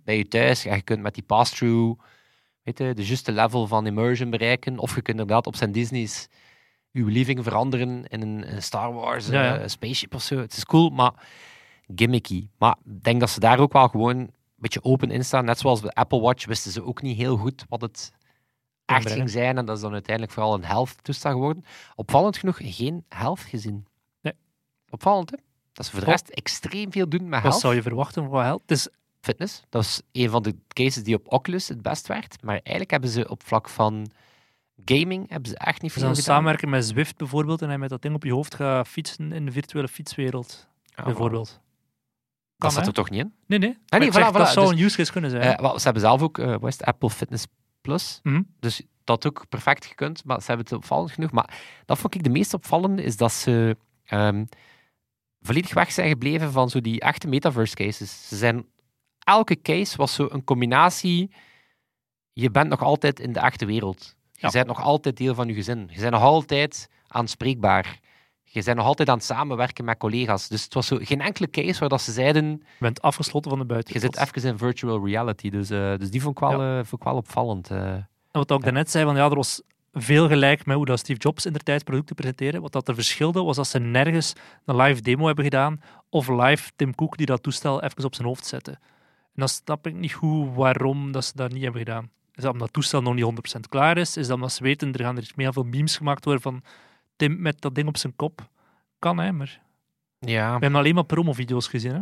bij 0.05 0.17
je 0.17 0.29
thuis 0.29 0.65
en 0.65 0.77
je 0.77 0.83
kunt 0.83 1.03
met 1.03 1.15
die 1.15 1.23
pass-through 1.23 2.01
weet 2.67 2.79
je, 2.79 2.95
de 2.95 3.07
juiste 3.07 3.33
level 3.33 3.67
van 3.67 3.87
immersion 3.87 4.31
bereiken. 4.31 4.79
Of 4.79 4.95
je 4.95 5.03
kunt 5.03 5.19
inderdaad 5.21 5.47
op 5.47 5.57
zijn 5.57 5.73
Disney's 5.73 6.29
je 6.91 7.05
living 7.05 7.43
veranderen 7.43 8.05
in 8.05 8.23
een, 8.23 8.53
een 8.53 8.63
Star 8.63 8.93
Wars 8.93 9.27
Ja, 9.27 9.45
ja. 9.45 9.59
eh, 9.59 9.69
spaceship 9.69 10.15
of 10.15 10.23
zo. 10.23 10.39
Het 10.39 10.57
is 10.57 10.65
cool, 10.65 10.91
maar 10.91 11.13
gimmicky. 11.95 12.49
Maar 12.59 12.77
ik 12.85 13.03
denk 13.03 13.21
dat 13.21 13.31
ze 13.31 13.41
daar 13.41 13.59
ook 13.59 13.73
wel 13.73 13.89
gewoon 13.89 14.31
beetje 14.57 14.85
open 14.85 15.11
in 15.11 15.25
staan. 15.25 15.45
Net 15.45 15.59
zoals 15.59 15.81
de 15.81 15.93
Apple 15.93 16.21
Watch 16.21 16.47
wisten 16.47 16.73
ze 16.73 16.85
ook 16.85 17.03
niet 17.03 17.17
heel 17.17 17.37
goed 17.37 17.65
wat 17.69 17.81
het 17.81 18.13
echt 18.85 19.11
ging 19.11 19.31
zijn. 19.31 19.59
En 19.59 19.65
dat 19.67 19.77
is 19.77 19.83
dan 19.83 19.93
uiteindelijk 19.93 20.35
vooral 20.35 20.55
een 20.55 20.65
health 20.65 21.05
toestel 21.05 21.31
geworden. 21.31 21.65
Opvallend 21.95 22.37
genoeg 22.37 22.59
geen 22.61 23.05
health 23.09 23.41
gezien. 23.41 23.87
Nee. 24.21 24.35
Opvallend, 24.91 25.31
hè? 25.31 25.37
Dat 25.73 25.85
ze 25.87 25.91
voor 25.91 26.01
de 26.01 26.07
Oh. 26.07 26.13
rest 26.13 26.29
extreem 26.29 26.93
veel 26.93 27.09
doen 27.09 27.23
met 27.23 27.31
Wat 27.31 27.43
health 27.43 27.61
zou 27.61 27.75
je 27.75 27.83
verwachten 27.83 28.29
van? 28.31 28.45
Het 28.45 28.71
is 28.71 28.89
fitness. 29.21 29.63
Dat 29.69 29.83
is 29.83 30.03
een 30.13 30.31
van 30.31 30.43
de 30.43 30.57
cases 30.69 31.03
die 31.03 31.15
op 31.15 31.33
Oculus 31.33 31.69
het 31.69 31.83
best 31.83 32.07
werkt. 32.07 32.43
Maar 32.43 32.55
eigenlijk 32.55 32.91
hebben 32.91 33.11
ze 33.11 33.29
op 33.29 33.43
vlak 33.47 33.69
van 33.69 34.11
gaming 34.85 35.29
hebben 35.29 35.51
ze 35.51 35.57
echt 35.59 35.83
niet 35.83 35.93
ze 35.93 35.99
veel 35.99 36.09
gedaan. 36.09 36.23
samenwerken 36.23 36.69
met 36.69 36.85
Zwift 36.85 37.17
bijvoorbeeld 37.17 37.63
en 37.63 37.69
hij 37.69 37.79
met 37.79 37.89
dat 37.89 38.03
ding 38.03 38.15
op 38.15 38.25
je 38.25 38.33
hoofd 38.33 38.55
gaat 38.55 38.89
fietsen 38.89 39.33
in 39.33 39.45
de 39.45 39.53
virtuele 39.53 39.89
fietswereld. 39.89 40.69
Ja, 40.85 41.05
bijvoorbeeld. 41.05 41.61
Dat 42.59 42.73
zat 42.73 42.87
er 42.87 42.93
toch 42.93 43.11
niet 43.11 43.21
in? 43.21 43.35
Nee, 43.47 43.59
nee. 43.59 43.75
voilà, 43.75 44.13
zeg, 44.13 44.31
dat 44.31 44.49
zou 44.49 44.69
Dus, 44.71 44.79
een 44.79 44.85
use 44.87 44.97
case 44.97 45.13
kunnen 45.13 45.31
zijn. 45.31 45.43
Eh, 45.43 45.77
ze 45.77 45.83
hebben 45.85 46.03
zelf 46.03 46.23
ook, 46.23 46.39
eh 46.39 46.47
wat 46.47 46.65
is 46.69 46.79
het, 46.79 46.85
Apple 46.85 47.11
Fitness 47.11 47.47
Plus. 47.81 48.21
Mhm. 48.23 48.43
Dus 48.61 48.83
dat 49.05 49.27
ook 49.27 49.49
perfect 49.49 49.85
gekund, 49.87 50.25
maar 50.25 50.41
ze 50.41 50.47
hebben 50.47 50.65
het 50.67 50.75
opvallend 50.75 51.11
genoeg. 51.13 51.31
Maar 51.31 51.59
dat 51.85 51.99
vond 51.99 52.15
ik 52.15 52.23
de 52.23 52.31
meest 52.31 52.55
opvallende, 52.55 53.03
is 53.03 53.17
dat 53.17 53.33
ze 53.33 53.77
ehm, 54.05 54.45
volledig 55.41 55.75
weg 55.75 55.93
zijn 55.93 56.09
gebleven 56.09 56.53
van 56.53 56.71
zo 56.71 56.81
die 56.81 57.01
echte 57.01 57.29
metaverse 57.29 57.75
cases. 57.75 58.29
Ze 58.29 58.37
zijn, 58.37 58.67
elke 59.19 59.61
case 59.63 59.97
was 59.97 60.15
zo 60.15 60.29
een 60.31 60.45
combinatie, 60.45 61.31
je 62.33 62.51
bent 62.51 62.69
nog 62.69 62.83
altijd 62.83 63.21
in 63.21 63.33
de 63.33 63.41
echte 63.41 63.67
wereld. 63.67 64.15
Je 64.33 64.39
Ja. 64.47 64.51
bent 64.51 64.67
nog 64.67 64.81
altijd 64.83 65.17
deel 65.17 65.35
van 65.35 65.49
je 65.49 65.55
gezin. 65.55 65.89
Je 65.93 66.01
bent 66.01 66.13
nog 66.13 66.23
altijd 66.23 66.89
aanspreekbaar. 67.07 67.99
Je 68.61 68.65
bent 68.65 68.77
nog 68.77 68.87
altijd 68.87 69.09
aan 69.09 69.17
het 69.17 69.25
samenwerken 69.25 69.85
met 69.85 69.99
collega's. 69.99 70.49
Dus 70.49 70.65
het 70.65 70.75
was 70.75 70.87
zo 70.87 70.99
geen 71.01 71.21
enkele 71.21 71.51
case 71.51 71.81
waar 71.81 71.89
dat 71.89 72.03
ze 72.03 72.13
zeiden, 72.13 72.45
Je 72.51 72.59
bent 72.79 73.03
afgesloten 73.03 73.51
van 73.51 73.59
de 73.59 73.67
je 73.67 73.73
buitenwereld. 73.73 74.15
zit 74.17 74.35
even 74.37 74.51
in 74.51 74.59
virtual 74.59 75.07
reality. 75.07 75.51
Dus, 75.51 75.71
eh, 75.71 75.97
dus 75.97 76.11
die 76.11 76.23
vond 76.23 76.41
ik 76.41 76.49
wel, 76.49 76.61
eh, 76.63 76.75
vond 76.75 76.93
ik 76.93 77.03
wel 77.03 77.17
opvallend. 77.17 77.71
eh. 77.71 77.79
En 77.87 78.07
wat 78.31 78.51
ik 78.51 78.63
daarnet 78.63 78.91
zei, 78.91 79.05
van, 79.05 79.17
ja, 79.17 79.25
er 79.25 79.35
was 79.37 79.63
veel 79.93 80.29
gelijk 80.29 80.67
met 80.67 80.77
hoe 80.77 80.85
dat 80.87 80.99
Steve 80.99 81.19
Jobs 81.21 81.47
in 81.47 81.53
de 81.53 81.59
tijd 81.59 81.85
producten 81.85 82.15
presenteerde. 82.17 82.61
Wat 82.61 82.73
dat 82.73 82.89
er 82.89 82.95
verschilde, 82.95 83.43
was 83.43 83.57
dat 83.57 83.67
ze 83.67 83.79
nergens 83.79 84.33
een 84.65 84.77
live 84.77 85.03
demo 85.03 85.27
hebben 85.27 85.45
gedaan 85.45 85.81
of 86.11 86.29
live 86.29 86.71
Tim 86.77 86.95
Cook 86.95 87.17
die 87.17 87.27
dat 87.27 87.43
toestel 87.43 87.83
even 87.83 88.05
op 88.05 88.15
zijn 88.15 88.27
hoofd 88.27 88.47
zette. 88.47 88.71
En 88.71 88.79
dan 89.43 89.49
snap 89.49 89.87
ik 89.87 89.95
niet 89.95 90.13
goed 90.13 90.55
waarom 90.55 91.13
dat 91.13 91.25
ze 91.25 91.33
dat 91.35 91.53
niet 91.53 91.63
hebben 91.63 91.81
gedaan. 91.81 92.11
Is 92.35 92.43
dat 92.43 92.53
omdat 92.53 92.67
het 92.67 92.73
toestel 92.73 93.03
nog 93.03 93.15
niet 93.15 93.25
100% 93.25 93.69
klaar 93.69 93.97
is? 93.97 94.17
Is 94.17 94.27
dat 94.27 94.35
omdat 94.37 94.53
ze 94.53 94.63
weten, 94.63 94.93
er 94.93 95.01
gaan 95.05 95.17
er 95.17 95.31
meer 95.37 95.53
veel 95.53 95.63
memes 95.63 95.97
gemaakt 95.97 96.25
worden 96.25 96.43
van 96.43 96.63
met 97.19 97.61
dat 97.61 97.75
ding 97.75 97.89
op 97.89 97.97
zijn 97.97 98.17
kop? 98.17 98.49
Kan, 98.99 99.19
hè, 99.19 99.33
maar 99.33 99.61
Ja. 100.19 100.47
we 100.55 100.61
hebben 100.61 100.75
alleen 100.75 100.95
maar 100.95 101.05
promovideo's 101.05 101.69
gezien. 101.69 101.93
Hè? 101.93 102.01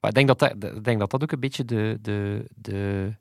Maar 0.00 0.10
ik 0.10 0.14
denk 0.14 0.26
dat 0.26 0.38
dat, 0.38 0.74
ik 0.76 0.84
denk 0.84 0.98
dat 0.98 1.10
dat 1.10 1.22
ook 1.22 1.32
een 1.32 1.40
beetje 1.40 1.64
de, 1.64 1.98
de, 2.00 2.44
de, 2.56 3.14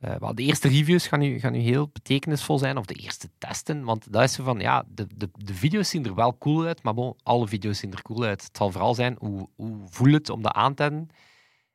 Eh, 0.00 0.14
wel, 0.18 0.34
de 0.34 0.42
eerste 0.42 0.68
reviews 0.68 1.06
gaan 1.06 1.18
nu, 1.20 1.38
gaan 1.38 1.52
nu 1.52 1.58
heel 1.58 1.88
betekenisvol 1.92 2.58
zijn, 2.58 2.76
of 2.76 2.84
de 2.86 2.94
eerste 2.94 3.28
testen, 3.38 3.84
want 3.84 4.12
dat 4.12 4.22
is 4.22 4.32
zo 4.32 4.44
van, 4.44 4.60
ja, 4.60 4.84
de, 4.88 5.06
de, 5.16 5.30
de 5.32 5.54
video's 5.54 5.88
zien 5.88 6.04
er 6.04 6.14
wel 6.14 6.38
cool 6.38 6.64
uit, 6.66 6.82
maar 6.82 6.94
bon, 6.94 7.16
alle 7.22 7.48
video's 7.48 7.78
zien 7.78 7.92
er 7.92 8.02
cool 8.02 8.22
uit. 8.22 8.42
Het 8.42 8.56
zal 8.56 8.70
vooral 8.70 8.94
zijn, 8.94 9.16
hoe, 9.18 9.48
hoe 9.56 9.76
voelt 9.88 10.12
het 10.12 10.28
om 10.30 10.42
dat 10.42 10.52
aan 10.52 10.74
te 10.74 10.82
hebben? 10.82 11.08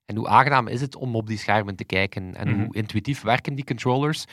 En 0.05 0.15
hoe 0.15 0.27
aangenaam 0.27 0.67
is 0.67 0.81
het 0.81 0.95
om 0.95 1.15
op 1.15 1.27
die 1.27 1.37
schermen 1.37 1.75
te 1.75 1.83
kijken? 1.85 2.35
En 2.35 2.47
Mhm. 2.49 2.59
hoe 2.63 2.75
intuïtief 2.75 3.21
werken 3.21 3.55
die 3.55 3.65
controllers? 3.65 4.23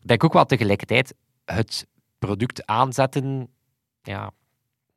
Ik 0.00 0.06
denk 0.08 0.24
ook 0.24 0.32
wel 0.32 0.44
tegelijkertijd 0.46 1.14
het 1.44 1.86
product 2.18 2.66
aanzetten, 2.66 3.48
ja, 4.02 4.30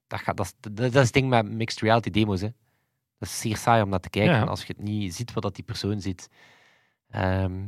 dat, 0.08 0.20
gaat, 0.20 0.38
dat, 0.38 0.46
is, 0.46 0.54
dat, 0.60 0.76
dat 0.78 0.96
is 0.96 1.02
het 1.04 1.14
ding 1.14 1.30
met 1.30 1.52
mixed 1.52 1.80
reality 1.82 2.10
demo's. 2.10 2.42
Hè. 2.42 2.50
Dat 3.20 3.30
is 3.30 3.40
zeer 3.40 3.58
saai 3.58 3.82
om 3.84 3.90
naar 3.90 4.00
te 4.00 4.10
kijken 4.10 4.34
Ja. 4.36 4.44
als 4.44 4.62
je 4.62 4.74
het 4.78 4.82
niet 4.86 5.16
ziet 5.16 5.34
wat 5.34 5.44
dat 5.44 5.56
die 5.56 5.64
persoon 5.64 6.02
ziet. 6.02 6.30
Ehm, 7.10 7.68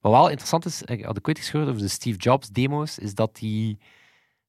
wat 0.00 0.12
wel 0.12 0.28
interessant 0.28 0.64
is, 0.64 0.82
ik 0.82 1.04
had 1.04 1.16
ik 1.16 1.28
ooit 1.28 1.38
eens 1.38 1.50
gehoord 1.50 1.68
over 1.70 1.80
de 1.82 1.88
Steve 1.88 2.18
Jobs 2.18 2.48
demo's, 2.48 2.98
is 2.98 3.14
dat 3.14 3.36
die 3.36 3.78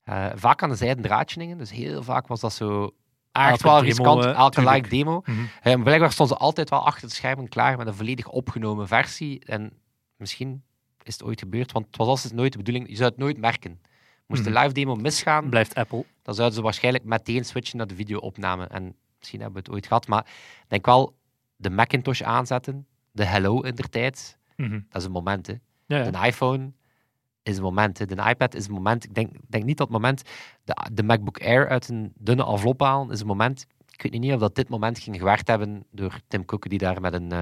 eh, 0.03 0.27
vaak 0.35 0.63
aan 0.63 0.69
de 0.69 0.75
zijde 0.75 1.01
draadje 1.01 1.39
hingen. 1.39 1.57
Dus 1.57 1.71
heel 1.71 2.03
vaak 2.03 2.27
was 2.27 2.39
dat 2.39 2.53
zo 2.53 2.91
echt 3.31 3.61
wel 3.61 3.73
demo, 3.73 3.85
riskant, 3.85 4.23
elke 4.25 4.39
like 4.59 4.71
tuurlijk. 4.71 4.89
demo. 4.89 5.21
Mhm. 5.25 5.39
Eh, 5.61 5.73
maar 5.73 5.83
blijkbaar 5.83 6.11
stonden 6.11 6.37
ze 6.37 6.43
altijd 6.43 6.69
wel 6.69 6.85
achter 6.85 7.07
de 7.07 7.13
schermen 7.13 7.49
klaar 7.49 7.77
met 7.77 7.87
een 7.87 7.93
volledig 7.95 8.27
opgenomen 8.27 8.87
versie. 8.87 9.45
En 9.45 9.71
misschien 10.15 10.63
is 11.03 11.13
het 11.13 11.23
ooit 11.23 11.39
gebeurd, 11.39 11.71
want 11.71 11.85
het 11.85 11.97
was 11.97 12.07
altijd 12.07 12.33
nooit 12.33 12.51
de 12.51 12.57
bedoeling, 12.57 12.89
je 12.89 12.95
zou 12.95 13.09
het 13.09 13.17
nooit 13.17 13.37
merken. 13.37 13.81
Moest 14.27 14.43
de 14.43 14.49
Mhm. 14.49 14.59
live 14.61 14.73
demo 14.73 14.95
misgaan, 14.95 15.49
Blijft 15.49 15.75
Apple. 15.75 16.05
dan 16.21 16.33
zouden 16.35 16.55
ze 16.57 16.63
waarschijnlijk 16.63 17.03
meteen 17.03 17.45
switchen 17.45 17.77
naar 17.77 17.87
de 17.87 17.95
videoopname. 17.95 18.65
En 18.65 18.95
misschien 19.19 19.41
hebben 19.41 19.57
we 19.61 19.65
het 19.65 19.75
ooit 19.75 19.87
gehad, 19.87 20.07
maar 20.07 20.25
ik 20.63 20.65
denk 20.69 20.85
wel 20.85 21.15
de 21.55 21.69
Macintosh 21.69 22.21
aanzetten, 22.21 22.87
de 23.11 23.25
Hello 23.25 23.61
in 23.61 23.75
der 23.75 23.89
tijd, 23.89 24.37
Mhm. 24.55 24.79
dat 24.89 25.01
is 25.01 25.05
een 25.07 25.11
moment. 25.11 25.47
Hè. 25.47 25.53
Ja, 25.85 25.97
ja. 25.97 26.11
De 26.11 26.27
iPhone 26.27 26.71
is 27.43 27.57
een 27.57 27.63
moment. 27.63 27.97
Hè. 27.97 28.05
De 28.05 28.23
iPad 28.29 28.53
is 28.53 28.67
een 28.67 28.73
moment. 28.73 29.03
Ik 29.03 29.13
denk, 29.13 29.35
denk 29.47 29.63
niet 29.63 29.77
dat 29.77 29.87
het 29.87 29.95
moment. 30.01 30.21
De, 30.63 30.89
de 30.93 31.03
MacBook 31.03 31.39
Air 31.41 31.69
uit 31.69 31.89
een 31.89 32.13
dunne 32.17 32.45
envelop 32.45 32.79
halen 32.81 33.11
is 33.11 33.19
een 33.21 33.27
moment. 33.27 33.67
Ik 33.89 34.01
weet 34.11 34.21
niet 34.21 34.33
of 34.33 34.39
dat 34.39 34.55
dit 34.55 34.69
moment 34.69 34.99
ging 34.99 35.17
gewerkt 35.17 35.47
hebben 35.47 35.85
door 35.91 36.19
Tim 36.27 36.45
Cook, 36.45 36.69
die 36.69 36.79
daar 36.79 37.01
met 37.01 37.13
een, 37.13 37.31
eh 37.31 37.39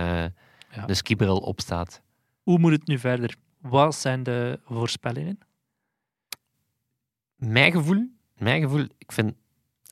Ja. 0.71 0.87
een 0.87 0.95
skibril 0.95 1.37
op 1.37 1.59
staat. 1.61 2.01
Hoe 2.43 2.59
moet 2.59 2.71
het 2.71 2.87
nu 2.87 2.99
verder? 2.99 3.35
Wat 3.61 3.95
zijn 3.95 4.23
de 4.23 4.59
voorspellingen? 4.65 5.39
Mijn 7.35 7.71
gevoel, 7.71 8.07
mijn 8.37 8.61
gevoel, 8.61 8.85
ik 8.97 9.11
vind 9.11 9.33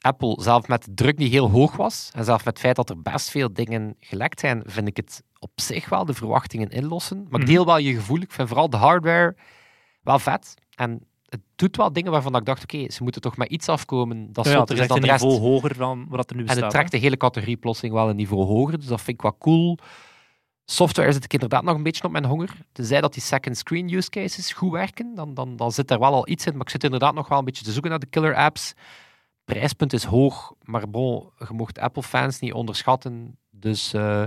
Apple, 0.02 0.42
zelf 0.42 0.68
met 0.68 0.84
de 0.86 0.94
druk 0.94 1.18
die 1.18 1.30
heel 1.30 1.50
hoog 1.50 1.76
was, 1.76 2.10
en 2.14 2.24
zelf 2.24 2.38
met 2.46 2.54
het 2.54 2.60
feit 2.60 2.76
dat 2.76 2.90
er 2.90 3.02
best 3.02 3.30
veel 3.30 3.54
dingen 3.54 3.96
gelekt 4.00 4.40
zijn, 4.40 4.62
vind 4.66 4.88
ik 4.88 4.98
het 4.98 5.24
op 5.40 5.52
zich 5.56 5.90
wel 5.90 6.06
de 6.06 6.14
verwachtingen 6.14 6.70
inlossen. 6.70 7.18
Maar 7.18 7.40
ik 7.42 7.46
Mhm. 7.48 7.56
deel 7.56 7.66
wel 7.66 7.78
je 7.78 7.94
gevoel. 7.94 8.20
Ik 8.22 8.32
vind 8.32 8.48
vooral 8.48 8.70
de 8.70 8.78
hardware 8.78 9.36
wel 10.04 10.20
vet. 10.20 10.54
En 10.76 11.02
het 11.26 11.42
doet 11.56 11.78
wel 11.78 11.94
dingen 11.94 12.12
waarvan 12.12 12.36
ik 12.36 12.46
dacht, 12.46 12.64
oké, 12.64 12.92
ze 12.92 13.04
moeten 13.04 13.22
toch 13.22 13.38
met 13.38 13.50
iets 13.50 13.70
afkomen 13.70 14.34
dat 14.34 14.46
Ja, 14.46 14.60
het 14.60 14.70
is 14.70 14.76
is 14.76 14.80
echt 14.82 14.90
dan 14.90 14.98
een 15.04 15.10
rest. 15.10 15.24
niveau 15.24 15.42
hoger 15.42 15.78
dan 15.78 16.06
wat 16.10 16.30
er 16.30 16.36
nu 16.36 16.42
En 16.42 16.48
bestaat. 16.48 16.64
het 16.64 16.74
trekt 16.74 16.92
de 16.92 16.98
hele 16.98 17.18
categorie 17.18 17.58
plotseling 17.58 17.94
wel 17.96 18.10
een 18.10 18.16
niveau 18.16 18.44
hoger, 18.46 18.78
dus 18.80 18.88
dat 18.88 19.02
vind 19.02 19.18
ik 19.18 19.22
wel 19.22 19.38
cool. 19.38 19.78
Software 20.66 21.12
zit 21.12 21.24
ik 21.24 21.34
inderdaad 21.34 21.64
nog 21.64 21.76
een 21.76 21.84
beetje 21.84 22.04
op 22.04 22.12
mijn 22.12 22.26
honger. 22.26 22.50
Tenzij 22.72 23.02
dat 23.02 23.14
die 23.14 23.22
second 23.22 23.58
screen 23.58 23.94
use 23.94 24.10
cases 24.10 24.54
goed 24.54 24.72
werken, 24.72 25.16
dan, 25.16 25.34
dan, 25.34 25.56
dan 25.56 25.72
zit 25.72 25.92
er 25.92 26.00
wel 26.00 26.14
al 26.14 26.28
iets 26.30 26.46
in. 26.46 26.52
Maar 26.54 26.62
ik 26.62 26.70
zit 26.70 26.84
inderdaad 26.84 27.14
nog 27.14 27.28
wel 27.28 27.38
een 27.38 27.46
beetje 27.46 27.64
te 27.64 27.72
zoeken 27.72 27.90
naar 27.90 28.00
de 28.00 28.06
killer 28.06 28.36
apps. 28.36 28.74
Prijspunt 29.46 29.94
is 29.94 30.04
hoog, 30.04 30.54
maar 30.64 30.90
bon, 30.90 31.30
je 31.38 31.54
mocht 31.54 31.80
Apple-fans 31.80 32.40
niet 32.40 32.54
onderschatten. 32.54 33.38
Dus 33.52 33.94
eh, 33.94 34.20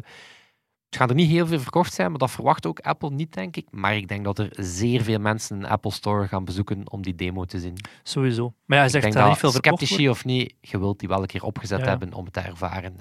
het 0.88 0.96
gaan 0.96 1.08
er 1.08 1.14
niet 1.14 1.30
heel 1.30 1.46
veel 1.46 1.60
verkocht 1.60 1.94
zijn, 1.94 2.10
maar 2.10 2.18
dat 2.18 2.30
verwacht 2.30 2.66
ook 2.66 2.80
Apple 2.80 3.10
niet, 3.10 3.32
denk 3.32 3.56
ik. 3.56 3.66
Maar 3.70 3.96
ik 3.96 4.08
denk 4.08 4.24
dat 4.24 4.38
er 4.38 4.48
zeer 4.52 5.02
veel 5.02 5.18
mensen 5.18 5.56
een 5.56 5.66
Apple 5.66 5.90
Store 5.90 6.28
gaan 6.28 6.44
bezoeken 6.44 6.90
om 6.90 7.02
die 7.02 7.14
demo 7.14 7.44
te 7.44 7.60
zien. 7.60 7.76
Sowieso. 8.02 8.54
Maar 8.64 8.76
ja, 8.78 8.82
hij 8.84 8.92
zegt 9.00 9.12
dat 9.12 9.28
niet 9.28 9.38
veel 9.38 9.52
verkocht 9.52 9.76
sceptici 9.76 10.08
of 10.08 10.24
niet, 10.24 10.54
je 10.60 10.78
wilt 10.78 10.98
die 10.98 11.08
wel 11.08 11.20
een 11.20 11.26
keer 11.26 11.44
opgezet 11.44 11.80
Ja. 11.80 11.86
hebben 11.86 12.12
om 12.12 12.24
het 12.24 12.32
te 12.32 12.40
ervaren. 12.40 12.96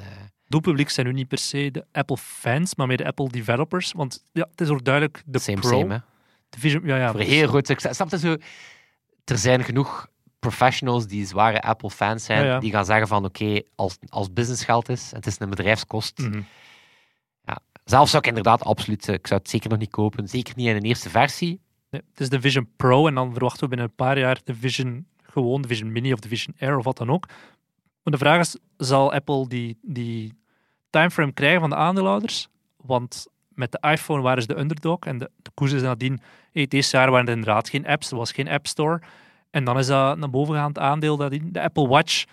Doelpubliek 0.47 0.89
zijn 0.89 1.05
nu 1.05 1.13
niet 1.13 1.27
per 1.27 1.37
se 1.37 1.71
de 1.71 1.85
Apple-fans, 1.91 2.75
maar 2.75 2.87
meer 2.87 2.97
de 2.97 3.05
Apple-developers. 3.05 3.91
Want 3.91 4.23
ja, 4.31 4.47
het 4.51 4.61
is 4.61 4.69
ook 4.69 4.83
duidelijk 4.83 5.23
de 5.25 5.39
same, 5.39 5.59
Pro. 5.59 5.69
same, 5.69 5.93
hè. 5.93 5.99
de 6.49 6.59
Vision, 6.59 6.81
ja, 6.85 6.97
ja, 6.97 7.11
voor 7.11 7.19
heel 7.19 7.47
groot 7.47 7.67
succes. 7.67 7.95
Snap 7.95 8.09
je 8.09 8.17
zo? 8.17 8.37
Er 9.25 9.37
zijn 9.37 9.63
genoeg 9.63 10.07
professionals 10.39 11.07
die 11.07 11.25
zware 11.25 11.61
Apple-fans 11.61 12.25
zijn, 12.25 12.43
Ja, 12.43 12.45
ja. 12.45 12.59
die 12.59 12.71
gaan 12.71 12.85
zeggen 12.85 13.07
van 13.07 13.25
oké, 13.25 13.61
als, 13.75 13.97
als 14.07 14.33
businessgeld 14.33 14.89
is, 14.89 15.11
het 15.11 15.25
is 15.25 15.39
een 15.39 15.49
bedrijfskost. 15.49 16.17
Mhm. 16.17 16.41
Zelf 17.85 18.09
zou 18.09 18.21
ik 18.21 18.27
inderdaad 18.27 18.63
absoluut, 18.63 19.07
eh, 19.07 19.13
ik 19.13 19.27
zou 19.27 19.39
het 19.39 19.49
zeker 19.49 19.69
nog 19.69 19.79
niet 19.79 19.89
kopen. 19.89 20.27
Zeker 20.27 20.53
niet 20.55 20.67
in 20.67 20.75
een 20.75 20.83
eerste 20.83 21.09
versie. 21.09 21.61
Nee, 21.89 22.01
het 22.09 22.19
is 22.19 22.29
de 22.29 22.41
Vision 22.41 22.69
Pro 22.75 23.07
en 23.07 23.15
dan 23.15 23.31
verwachten 23.33 23.61
we 23.63 23.67
binnen 23.67 23.87
een 23.87 23.95
paar 23.95 24.19
jaar 24.19 24.39
de 24.43 24.55
Vision 24.55 25.07
gewoon, 25.23 25.61
de 25.61 25.67
Vision 25.67 25.91
Mini 25.91 26.13
of 26.13 26.19
de 26.19 26.27
Vision 26.27 26.55
Air 26.59 26.77
of 26.77 26.83
wat 26.83 26.97
dan 26.97 27.09
ook. 27.09 27.27
Maar 28.05 28.13
de 28.13 28.25
vraag 28.25 28.39
is, 28.39 28.57
zal 28.77 29.13
Apple 29.13 29.47
die, 29.47 29.77
die 29.81 30.33
timeframe 30.89 31.31
krijgen 31.31 31.59
van 31.59 31.69
de 31.69 31.75
aandeelhouders? 31.75 32.47
Want 32.77 33.27
met 33.49 33.71
de 33.71 33.89
iPhone 33.89 34.21
waren 34.21 34.41
ze 34.41 34.47
de 34.47 34.59
underdog 34.59 34.99
en 34.99 35.17
de, 35.17 35.29
de 35.41 35.51
koers 35.53 35.71
is 35.71 35.81
nadien, 35.81 36.21
hey, 36.51 36.67
deze 36.67 36.97
jaar 36.97 37.11
waren 37.11 37.25
er 37.27 37.33
inderdaad 37.33 37.69
geen 37.69 37.87
apps, 37.87 38.11
er 38.11 38.17
was 38.17 38.31
geen 38.31 38.47
App 38.47 38.67
Store. 38.67 39.01
En 39.49 39.63
dan 39.63 39.77
is 39.77 39.87
dat 39.87 40.17
naar 40.17 40.29
boven 40.29 40.53
gegaan, 40.53 40.67
het 40.67 40.79
aandeel 40.79 41.17
dat 41.17 41.31
in 41.31 41.49
de 41.51 41.61
Apple 41.61 41.87
Watch 41.87 42.23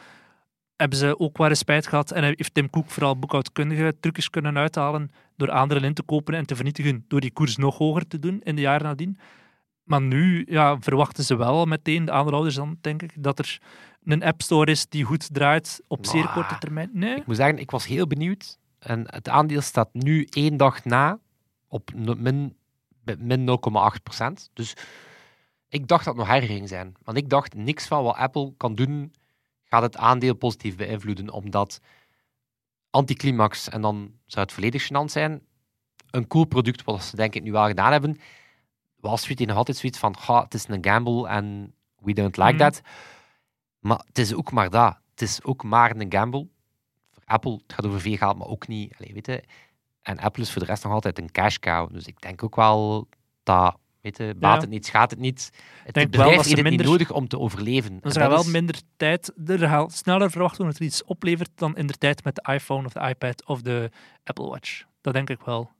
hebben 0.76 0.98
ze 0.98 1.18
ook 1.18 1.38
wel 1.38 1.54
spijt 1.54 1.86
gehad. 1.86 2.10
En 2.10 2.24
heeft 2.24 2.54
Tim 2.54 2.70
Cook 2.70 2.90
vooral 2.90 3.18
boekhoudkundige 3.18 3.94
trucjes 4.00 4.30
kunnen 4.30 4.58
uithalen 4.58 5.10
door 5.36 5.50
aandelen 5.50 5.84
in 5.84 5.94
te 5.94 6.02
kopen 6.02 6.34
en 6.34 6.46
te 6.46 6.54
vernietigen, 6.54 7.04
door 7.08 7.20
die 7.20 7.32
koers 7.32 7.56
nog 7.56 7.78
hoger 7.78 8.06
te 8.06 8.18
doen 8.18 8.40
in 8.42 8.54
de 8.54 8.60
jaren 8.60 8.86
nadien. 8.86 9.18
Maar 9.82 10.02
nu 10.02 10.46
ja, 10.48 10.76
verwachten 10.80 11.24
ze 11.24 11.36
wel 11.36 11.64
meteen, 11.64 12.04
de 12.04 12.12
aandeelhouders 12.12 12.54
dan, 12.54 12.78
denk 12.80 13.02
ik, 13.02 13.12
dat 13.18 13.38
er 13.38 13.60
een 14.04 14.22
App 14.22 14.42
Store 14.42 14.70
is 14.70 14.88
die 14.88 15.04
goed 15.04 15.34
draait 15.34 15.82
op 15.86 16.06
zeer 16.06 16.28
korte 16.28 16.58
termijn. 16.58 16.90
Nee? 16.92 17.16
Ik 17.16 17.26
moet 17.26 17.36
zeggen, 17.36 17.58
ik 17.58 17.70
was 17.70 17.86
heel 17.86 18.06
benieuwd. 18.06 18.58
En 18.78 19.04
het 19.06 19.28
aandeel 19.28 19.60
staat 19.60 19.88
nu 19.92 20.24
één 20.30 20.56
dag 20.56 20.84
na 20.84 21.18
op 21.68 21.90
min, 21.94 22.56
min 23.18 23.58
0,8% 24.40 24.50
Dus 24.52 24.74
ik 25.68 25.88
dacht 25.88 26.04
dat 26.04 26.14
het 26.16 26.24
nog 26.26 26.34
erger 26.34 26.48
ging 26.48 26.68
zijn. 26.68 26.94
Want 27.02 27.16
ik 27.18 27.28
dacht, 27.28 27.54
niks 27.54 27.86
van 27.86 28.02
wat 28.04 28.16
Apple 28.16 28.54
kan 28.56 28.74
doen, 28.74 29.12
gaat 29.64 29.82
het 29.82 29.96
aandeel 29.96 30.34
positief 30.34 30.76
beïnvloeden. 30.76 31.30
Omdat 31.32 31.80
anticlimax, 32.90 33.68
en 33.68 33.80
dan 33.80 34.12
zou 34.26 34.44
het 34.44 34.54
volledig 34.54 34.86
gênant 34.88 35.10
zijn, 35.10 35.42
een 36.10 36.26
cool 36.26 36.44
product, 36.44 36.84
wat 36.84 37.04
ze 37.04 37.16
denk 37.16 37.34
ik 37.34 37.42
nu 37.42 37.52
wel 37.52 37.66
gedaan 37.66 37.92
hebben, 37.92 38.18
Wall 38.96 39.16
Street 39.16 39.38
heeft 39.38 39.50
nog 39.50 39.58
altijd 39.58 39.76
zoiets 39.76 39.98
van, 39.98 40.18
"Ga, 40.18 40.42
het 40.42 40.54
is 40.54 40.68
een 40.68 40.84
gamble 40.84 41.28
en 41.28 41.74
we 41.98 42.12
don't 42.12 42.36
like 42.36 42.52
Mhm. 42.52 42.58
that. 42.58 42.80
Maar 43.82 44.02
het 44.06 44.18
is 44.18 44.34
ook 44.34 44.52
maar 44.52 44.70
dat. 44.70 44.96
Het 45.10 45.22
is 45.22 45.42
ook 45.44 45.62
maar 45.62 45.96
een 45.96 46.12
gamble. 46.12 46.48
Voor 47.12 47.22
Apple, 47.24 47.52
het 47.52 47.72
gaat 47.72 47.86
over 47.86 48.00
veel 48.00 48.16
geld, 48.16 48.38
maar 48.38 48.46
ook 48.48 48.68
niet. 48.68 48.94
Allee, 48.98 49.12
weet 49.14 49.26
je, 49.26 49.42
en 50.02 50.18
Apple 50.18 50.42
is 50.42 50.50
voor 50.52 50.60
de 50.60 50.66
rest 50.68 50.84
nog 50.84 50.92
altijd 50.92 51.18
een 51.18 51.30
cash 51.30 51.56
cow. 51.56 51.92
Dus 51.92 52.06
ik 52.06 52.20
denk 52.20 52.42
ook 52.42 52.56
wel 52.56 53.08
dat, 53.42 53.76
weet 54.00 54.16
je, 54.16 54.34
baat 54.38 54.54
Ja. 54.54 54.60
het 54.60 54.70
niet, 54.70 54.86
schaadt 54.86 55.10
het 55.10 55.20
niet. 55.20 55.50
Het 55.84 55.94
wel 55.96 56.04
bedrijf 56.04 56.34
dat 56.36 56.42
ze 56.44 56.48
heeft 56.48 56.60
het 56.60 56.68
minder- 56.68 56.86
niet 56.86 56.98
nodig 56.98 57.10
om 57.10 57.28
te 57.28 57.38
overleven. 57.38 57.90
Dan 57.90 58.00
En 58.02 58.10
gaan 58.12 58.20
dat 58.20 58.30
wel 58.30 58.40
is- 58.40 58.52
minder 58.52 58.80
tijd, 58.96 59.32
er 59.46 59.58
gaat 59.58 59.92
sneller 59.92 60.30
verwacht 60.30 60.56
worden 60.56 60.72
dat 60.74 60.82
er 60.82 60.88
iets 60.88 61.04
oplevert 61.04 61.50
dan 61.54 61.76
in 61.76 61.86
de 61.86 61.94
tijd 61.98 62.24
met 62.24 62.34
de 62.34 62.52
iPhone 62.52 62.86
of 62.86 62.92
de 62.92 63.00
iPad 63.08 63.46
of 63.46 63.62
de 63.62 63.90
Apple 64.24 64.46
Watch. 64.46 64.82
Dat 65.00 65.14
denk 65.14 65.30
ik 65.30 65.40
wel. 65.40 65.70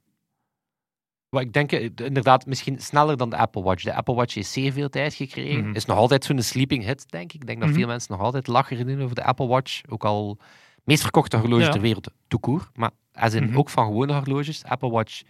Wat 1.33 1.41
ik 1.41 1.53
denk 1.53 1.71
eh, 1.71 1.89
inderdaad 1.95 2.45
misschien 2.45 2.79
sneller 2.79 3.17
dan 3.17 3.29
de 3.29 3.37
Apple 3.37 3.61
Watch. 3.63 3.83
De 3.83 3.93
Apple 3.93 4.13
Watch 4.13 4.33
heeft 4.33 4.49
zeer 4.49 4.71
veel 4.71 4.89
tijd 4.89 5.13
gekregen. 5.13 5.65
Mhm. 5.67 5.75
Is 5.75 5.85
nog 5.85 5.97
altijd 5.97 6.23
zo'n 6.23 6.41
sleeping 6.41 6.83
hit, 6.85 7.09
denk 7.11 7.33
ik. 7.33 7.41
Ik 7.41 7.45
denk 7.47 7.59
dat 7.59 7.69
Mhm. 7.69 7.77
veel 7.77 7.87
mensen 7.87 8.11
nog 8.11 8.21
altijd 8.21 8.47
lachen 8.47 8.85
doen 8.87 9.01
over 9.01 9.15
de 9.15 9.23
Apple 9.23 9.47
Watch. 9.47 9.81
Ook 9.89 10.05
al 10.05 10.37
meest 10.83 11.01
verkochte 11.01 11.37
horloge 11.37 11.61
Ja. 11.63 11.69
ter 11.71 11.81
wereld, 11.81 12.11
court. 12.39 12.69
Maar 12.73 12.91
als 13.13 13.33
in 13.33 13.43
Mhm. 13.43 13.57
ook 13.57 13.69
van 13.69 13.85
gewone 13.85 14.13
horloges. 14.13 14.63
Apple 14.63 14.89
Watch 14.89 15.21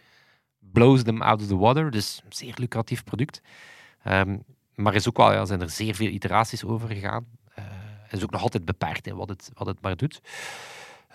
blows 0.60 1.04
them 1.04 1.22
out 1.22 1.42
of 1.42 1.48
the 1.48 1.58
water. 1.58 1.92
Dus 1.92 2.22
een 2.26 2.32
zeer 2.34 2.54
lucratief 2.58 3.04
product. 3.04 3.42
Ehm, 4.04 4.38
maar 4.76 4.96
is 4.96 5.08
ook 5.08 5.18
wel, 5.18 5.32
ja, 5.34 5.46
zijn 5.46 5.62
er 5.62 5.70
zeer 5.70 5.96
veel 5.96 6.08
iteraties 6.10 6.64
over 6.64 6.90
gegaan. 6.90 7.26
Eh 7.56 7.64
is 8.10 8.24
ook 8.24 8.32
nog 8.32 8.42
altijd 8.42 8.66
beperkt 8.66 9.08
in 9.08 9.16
wat 9.16 9.30
het, 9.30 9.50
wat 9.54 9.68
het 9.68 9.82
maar 9.82 9.96
doet. 9.96 10.22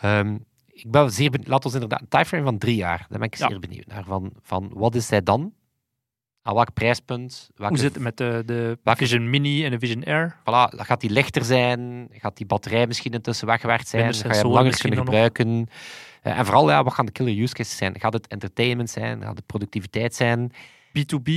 Ehm, 0.01 0.37
ik 0.85 0.91
ben 0.91 1.11
zeer 1.13 1.31
benieuwd. 1.31 1.49
Laat 1.49 1.65
ons 1.65 1.75
inderdaad 1.75 2.01
een 2.01 2.09
timeframe 2.09 2.45
van 2.45 2.59
drie 2.59 2.77
jaar. 2.77 3.07
Daar 3.09 3.19
ben 3.19 3.29
ik 3.29 3.37
Ja. 3.37 3.49
zeer 3.49 3.59
benieuwd 3.59 3.87
naar. 3.87 4.05
Van, 4.05 4.33
van 4.43 4.71
wat 4.75 4.95
is 4.95 5.07
zij 5.07 5.23
dan? 5.23 5.53
Aan 6.43 6.55
welk 6.55 6.73
prijspunt? 6.75 7.51
Welke, 7.55 7.73
Hoe 7.75 7.83
zit 7.83 7.95
het 7.95 8.03
met 8.03 8.17
de, 8.17 8.43
de 8.47 8.79
welke- 8.83 9.01
Vision 9.07 9.31
Mini 9.31 9.65
en 9.65 9.71
de 9.71 9.79
Vision 9.79 10.05
Air? 10.05 10.37
Voilà, 10.41 10.77
gaat 10.77 11.01
die 11.01 11.11
lichter 11.11 11.45
zijn? 11.45 12.09
Gaat 12.13 12.37
die 12.37 12.47
batterij 12.47 12.87
misschien 12.87 13.13
intussen 13.13 13.47
weggewerkt 13.47 13.89
zijn? 13.89 14.15
Ga 14.15 14.29
je 14.29 14.35
hem 14.35 14.47
langer 14.47 14.79
kunnen 14.79 14.99
gebruiken? 14.99 15.67
Eh, 16.23 16.39
en 16.39 16.45
vooral, 16.45 16.71
ja, 16.71 16.83
wat 16.85 16.93
gaan 16.93 17.07
de 17.07 17.13
killer 17.13 17.39
use 17.39 17.55
cases 17.55 17.77
zijn? 17.77 18.01
Gaat 18.01 18.13
het 18.13 18.27
entertainment 18.27 18.91
zijn? 18.91 19.23
Gaat 19.23 19.37
het 19.37 19.47
productiviteit 19.47 20.15
zijn? 20.15 20.53
B2B 20.99 21.31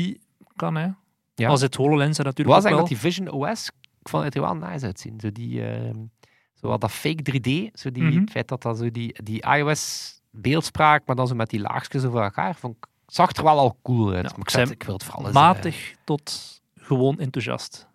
kan, 0.56 0.76
hè? 0.76 0.88
Ja. 1.36 1.48
Als 1.50 1.62
het 1.62 1.76
HoloLens 1.76 2.18
er 2.18 2.24
natuurlijk 2.26 2.50
wou 2.58 2.62
ook 2.62 2.70
wel. 2.70 2.80
dat 2.80 2.88
die 2.88 3.12
Vision 3.12 3.30
OS, 3.32 3.70
ik 4.02 4.10
vond 4.10 4.24
het 4.24 4.36
er 4.36 4.42
wel 4.42 4.56
nice 4.56 4.86
uitzien. 4.86 5.20
Zo 5.20 5.32
die, 5.32 5.66
ehm, 5.66 5.98
zo 6.62 6.68
wat 6.68 6.82
dat 6.82 6.92
fake 6.92 7.22
3D, 7.24 7.80
zo 7.80 7.92
die, 7.92 8.04
Mhm. 8.04 8.20
het 8.20 8.32
feit 8.32 8.48
dat 8.48 8.62
dat 8.62 8.78
zo 8.78 8.92
die, 8.92 9.24
die 9.24 9.46
iOS 9.56 10.14
beeldspraak, 10.32 11.04
maar 11.06 11.16
dan 11.16 11.28
zo 11.28 11.36
met 11.36 11.50
die 11.50 11.60
laagjes 11.60 12.04
over 12.06 12.22
elkaar, 12.22 12.56
vond 12.56 12.76
ik, 12.78 12.86
zag 13.08 13.32
er 13.32 13.44
wel 13.44 13.60
al 13.60 13.78
cool 13.84 14.14
uit. 14.14 14.30
Ja, 14.30 14.36
maar 14.38 14.62
ik, 14.68 14.70
ik 14.70 14.84
wil 14.84 14.94
het 14.94 15.04
vooral 15.04 15.26
eens, 15.26 15.36
eh, 15.36 15.42
Matig 15.42 15.96
tot 16.04 16.62
gewoon 16.76 17.20
enthousiast. 17.20 17.88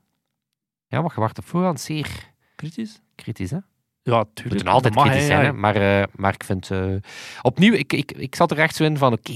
ja, 0.87 1.01
maar 1.01 1.13
je 1.15 1.21
wacht 1.21 1.39
op 1.39 1.45
voorhand 1.47 1.81
zeer 1.81 2.35
Kritisch? 2.57 3.01
kritisch, 3.15 3.51
hè? 3.51 3.59
Ja, 4.03 4.25
tuurlijk. 4.35 4.67
altijd 4.69 4.95
mag, 4.95 5.05
kritisch 5.05 5.27
zijn, 5.27 5.41
ja. 5.41 5.45
hè? 5.47 5.53
Maar, 5.53 5.77
eh, 6.01 6.05
maar 6.17 6.33
ik 6.35 6.45
vind... 6.45 6.71
eh, 6.71 6.95
opnieuw, 7.43 7.73
ik, 7.73 7.93
ik, 7.93 8.13
ik 8.13 8.35
zat 8.35 8.51
er 8.51 8.59
echt 8.59 8.75
zo 8.77 8.85
in 8.85 8.97
van, 8.99 9.13
oké... 9.13 9.33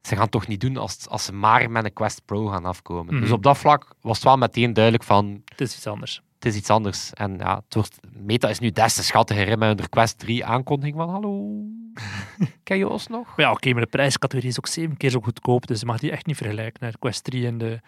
ze 0.00 0.14
gaan 0.14 0.20
het 0.20 0.30
toch 0.30 0.46
niet 0.46 0.60
doen 0.60 0.76
als, 0.76 1.08
als 1.08 1.24
ze 1.24 1.32
maar 1.32 1.70
met 1.70 1.84
een 1.84 1.92
Quest 1.92 2.24
Pro 2.24 2.46
gaan 2.46 2.64
afkomen. 2.64 3.14
Mhm. 3.14 3.22
Dus 3.22 3.32
op 3.32 3.42
dat 3.42 3.58
vlak 3.58 3.94
was 4.00 4.14
het 4.16 4.24
wel 4.24 4.36
meteen 4.36 4.72
duidelijk 4.72 5.04
van... 5.04 5.42
Het 5.44 5.60
is 5.60 5.76
iets 5.76 5.86
anders. 5.86 6.22
Het 6.40 6.52
is 6.52 6.58
iets 6.58 6.70
anders. 6.70 7.12
En 7.12 7.36
ja, 7.38 7.56
het 7.64 7.74
wordt, 7.74 7.98
Meta 8.12 8.48
is 8.48 8.58
nu 8.58 8.70
des 8.70 8.94
te 8.94 9.02
schattiger 9.02 9.48
hè, 9.48 9.56
met 9.56 9.78
hun 9.78 9.88
Quest 9.88 10.18
3 10.18 10.44
aankondiging 10.44 10.96
van 10.96 11.08
hallo, 11.08 11.62
ken 12.62 12.78
je 12.78 12.88
ons 12.88 13.06
nog? 13.06 13.36
Ja, 13.36 13.50
oké, 13.50 13.72
maar 13.72 13.82
de 13.82 13.88
prijscategorie 13.88 14.50
is 14.50 14.58
ook 14.58 14.66
zeven 14.66 14.96
keer 14.96 15.10
zo 15.10 15.20
goedkoop, 15.20 15.66
dus 15.66 15.80
je 15.80 15.86
mag 15.86 15.98
die 15.98 16.10
echt 16.10 16.26
niet 16.26 16.36
vergelijken 16.36 16.78
naar 16.80 16.92
de 16.92 16.98
Quest 16.98 17.24
3 17.24 17.46
en 17.46 17.58
de 17.58 17.80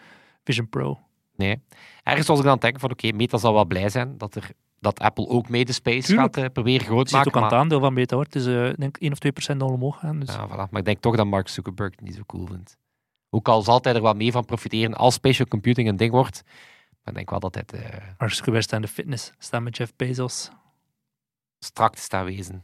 Vision 0.43 0.69
Pro. 0.69 0.99
Nee. 1.35 1.61
Ergens 2.03 2.27
was 2.27 2.37
ik 2.37 2.43
dan 2.43 2.53
het 2.53 2.61
denken 2.61 2.79
van 2.79 2.91
oké, 2.91 3.11
Meta 3.11 3.37
zal 3.37 3.53
wel 3.53 3.65
blij 3.65 3.89
zijn 3.89 4.17
dat, 4.17 4.35
er, 4.35 4.49
dat 4.79 4.99
Apple 4.99 5.27
ook 5.27 5.49
mee 5.49 5.65
de 5.65 5.73
space 5.73 6.07
Tuurlijk. 6.07 6.35
gaat 6.35 6.43
eh, 6.45 6.51
proberen 6.51 6.85
groot 6.85 7.09
Je 7.09 7.17
ziet 7.17 7.27
ook 7.27 7.33
maken. 7.33 7.39
aan 7.41 7.47
het 7.47 7.59
aandeel 7.59 7.79
van 7.79 7.93
Meta, 7.93 8.15
hoor. 8.15 8.25
Het 8.25 8.35
is 8.35 8.45
eh, 8.45 8.69
denk 8.75 8.97
1 8.97 9.11
of 9.11 9.19
2 9.19 9.31
procent 9.31 9.61
al 9.61 9.69
omhoog 9.69 9.99
gaan. 9.99 10.19
Dus. 10.19 10.33
ja, 10.33 10.47
voilà. 10.47 10.69
maar 10.69 10.79
ik 10.79 10.85
denk 10.85 10.99
toch 11.01 11.15
dat 11.15 11.25
Mark 11.25 11.47
Zuckerberg 11.47 11.91
het 11.91 12.01
niet 12.01 12.15
zo 12.15 12.21
cool 12.25 12.47
vindt. 12.47 12.77
Ook 13.29 13.47
al 13.47 13.61
zal 13.61 13.79
hij 13.81 13.95
er 13.95 14.01
wel 14.01 14.13
mee 14.13 14.31
van 14.31 14.45
profiteren 14.45 14.93
als 14.93 15.13
spatial 15.13 15.47
computing 15.47 15.87
een 15.87 15.97
ding 15.97 16.11
wordt. 16.11 16.43
Maar 17.03 17.13
ik 17.13 17.15
denk 17.15 17.29
wel 17.29 17.39
dat 17.39 17.53
ze 18.31 18.43
geweest 18.43 18.73
aan 18.73 18.81
de 18.81 18.87
fitness. 18.87 19.31
Staan 19.37 19.63
met 19.63 19.77
Jeff 19.77 19.95
Bezos. 19.95 20.49
strak 21.59 21.95
te 21.95 22.01
staan 22.01 22.25
wezen. 22.25 22.63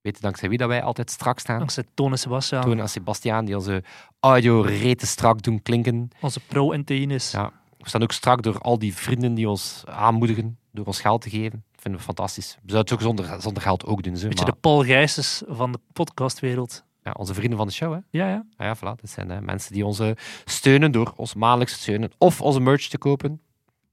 Weet 0.00 0.16
je 0.16 0.22
dankzij 0.22 0.48
wie 0.48 0.58
dat 0.58 0.68
wij 0.68 0.82
altijd 0.82 1.10
strak 1.10 1.38
staan? 1.38 1.58
Dankzij 1.58 1.84
Tone 1.94 2.16
Sebastian. 2.16 2.62
Toen 2.62 2.80
als 2.80 2.92
Sebastiaan 2.92 3.44
die 3.44 3.56
onze 3.56 3.82
audio 4.20 4.60
rete 4.60 5.06
strak 5.06 5.42
doen 5.42 5.62
klinken. 5.62 6.10
Onze 6.20 6.40
pro 6.40 6.70
is. 6.70 7.30
Ja. 7.30 7.52
We 7.78 7.88
staan 7.88 8.02
ook 8.02 8.12
strak 8.12 8.42
door 8.42 8.58
al 8.58 8.78
die 8.78 8.94
vrienden 8.94 9.34
die 9.34 9.48
ons 9.48 9.82
aanmoedigen 9.86 10.58
door 10.72 10.86
ons 10.86 11.00
geld 11.00 11.20
te 11.20 11.30
geven. 11.30 11.64
Dat 11.72 11.80
vinden 11.80 12.00
we 12.00 12.06
fantastisch. 12.06 12.58
We 12.62 12.70
zouden 12.70 12.78
het 12.80 12.92
ook 12.92 13.16
zonder, 13.16 13.42
zonder 13.42 13.62
geld 13.62 13.86
ook 13.86 14.02
doen. 14.02 14.16
Zo. 14.16 14.28
Beetje 14.28 14.44
Maar, 14.44 14.54
de 14.54 14.60
Paul 14.60 14.84
Gijsens 14.84 15.42
van 15.46 15.72
de 15.72 15.80
podcastwereld. 15.92 16.84
Ja, 17.02 17.12
onze 17.12 17.34
vrienden 17.34 17.58
van 17.58 17.66
de 17.66 17.72
show. 17.72 17.92
Hè? 17.92 17.98
Ja, 18.10 18.28
ja. 18.28 18.44
Ah 18.56 18.66
ja, 18.66 18.76
voilà. 18.76 19.00
Dat 19.00 19.10
zijn 19.10 19.30
eh, 19.30 19.38
mensen 19.38 19.72
die 19.72 19.86
ons 19.86 20.02
steunen 20.44 20.92
door 20.92 21.12
ons 21.16 21.34
maandelijks 21.34 21.72
te 21.72 21.80
steunen 21.80 22.10
of 22.18 22.40
onze 22.40 22.60
merch 22.60 22.88
te 22.88 22.98
kopen. 22.98 23.40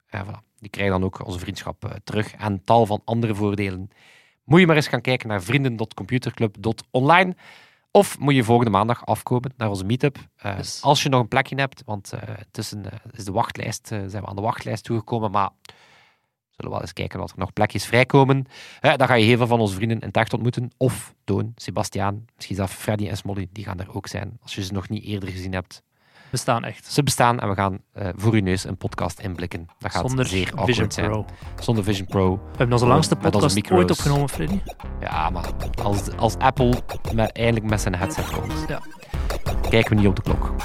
Ja, 0.10 0.26
voilà. 0.26 0.46
Die 0.60 0.70
krijgen 0.70 0.94
dan 1.00 1.04
ook 1.04 1.26
onze 1.26 1.40
vriendschap 1.40 1.86
eh, 1.86 1.92
terug 2.04 2.34
en 2.34 2.64
tal 2.64 2.86
van 2.86 3.02
andere 3.06 3.36
voordelen. 3.36 3.90
Moet 4.44 4.60
je 4.60 4.66
maar 4.66 4.76
eens 4.76 4.88
gaan 4.88 5.02
kijken 5.02 5.28
naar 5.28 5.44
vrienden.computerclub.online. 5.44 7.36
Of 7.92 8.20
moet 8.20 8.36
je 8.36 8.44
volgende 8.44 8.72
maandag 8.72 9.06
afkomen 9.06 9.54
naar 9.58 9.70
onze 9.70 9.86
meetup. 9.86 10.18
Yes. 10.44 10.82
Als 10.82 11.04
je 11.04 11.10
nog 11.10 11.22
een 11.22 11.28
plekje 11.28 11.56
hebt, 11.56 11.84
want 11.86 12.14
eh 12.14 12.22
tussen 12.52 12.86
is 13.12 13.26
de 13.26 13.32
wachtlijst, 13.32 13.88
zijn 13.88 14.10
we 14.10 14.26
aan 14.26 14.36
de 14.36 14.42
wachtlijst 14.42 14.84
toegekomen. 14.84 15.32
Maar 15.32 15.50
we 16.58 16.64
zullen 16.64 16.72
wel 16.72 16.82
eens 16.82 16.94
kijken 16.94 17.20
wat 17.20 17.30
er 17.32 17.38
nog 17.38 17.54
plekjes 17.54 17.86
vrijkomen. 17.86 18.46
Eh, 18.80 18.96
dan 18.96 19.08
ga 19.08 19.14
je 19.14 19.26
heel 19.26 19.38
veel 19.38 19.48
van 19.48 19.60
onze 19.60 19.76
vrienden 19.76 20.00
in 20.00 20.08
het 20.08 20.18
echt 20.18 20.34
ontmoeten. 20.34 20.72
Of 20.78 21.14
Toon, 21.24 21.52
Sebastiaan, 21.56 22.26
misschien 22.36 22.56
zelfs 22.56 22.74
Freddy 22.74 23.08
en 23.08 23.18
Smolly, 23.18 23.48
die 23.52 23.64
gaan 23.64 23.80
er 23.80 23.96
ook 23.96 24.08
zijn. 24.08 24.38
Als 24.44 24.56
je 24.56 24.64
ze 24.64 24.74
nog 24.74 24.90
niet 24.90 25.04
eerder 25.04 25.30
gezien 25.30 25.54
hebt. 25.54 25.84
We 26.30 26.38
staan 26.38 26.64
echt. 26.64 26.86
Ze 26.94 27.04
bestaan 27.04 27.40
en 27.40 27.50
we 27.50 27.56
gaan 27.56 27.80
eh, 27.94 28.08
voor 28.16 28.34
uw 28.34 28.42
neus 28.42 28.64
een 28.64 28.78
podcast 28.78 29.20
inblikken. 29.20 29.66
Dat 29.80 29.92
gaat 29.92 30.08
Zonder 30.08 30.26
zeer 30.26 30.52
Vision 30.56 30.92
zijn. 30.92 31.10
Pro. 31.10 31.26
Zonder 31.60 31.84
Vision 31.84 32.08
Pro. 32.08 32.36
We 32.36 32.48
hebben 32.58 32.72
onze 32.72 32.88
langste 32.88 33.16
podcast 33.16 33.72
ooit 33.72 33.92
opgenomen, 33.92 34.30
Freddy. 34.30 34.60
Ja, 35.00 35.30
maar 35.30 35.46
als, 35.84 36.12
als 36.16 36.38
Apple 36.38 36.74
met, 37.14 37.32
eindelijk 37.32 37.66
met 37.66 37.82
zijn 37.82 37.96
headset 37.96 38.30
komt, 38.32 38.54
Ja. 38.68 38.82
kijken 39.70 39.90
we 39.90 39.96
niet 39.96 40.08
op 40.08 40.16
de 40.16 40.22
klok. 40.22 40.56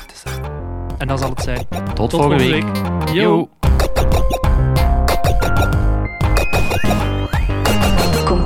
En 0.99 1.09
dan 1.09 1.18
zal 1.18 1.30
het 1.30 1.43
zijn. 1.43 1.66
Tot, 1.68 1.95
Tot 1.97 2.11
volgende 2.11 2.49
week. 2.49 2.64
week. 2.64 3.09
Yo. 3.09 3.49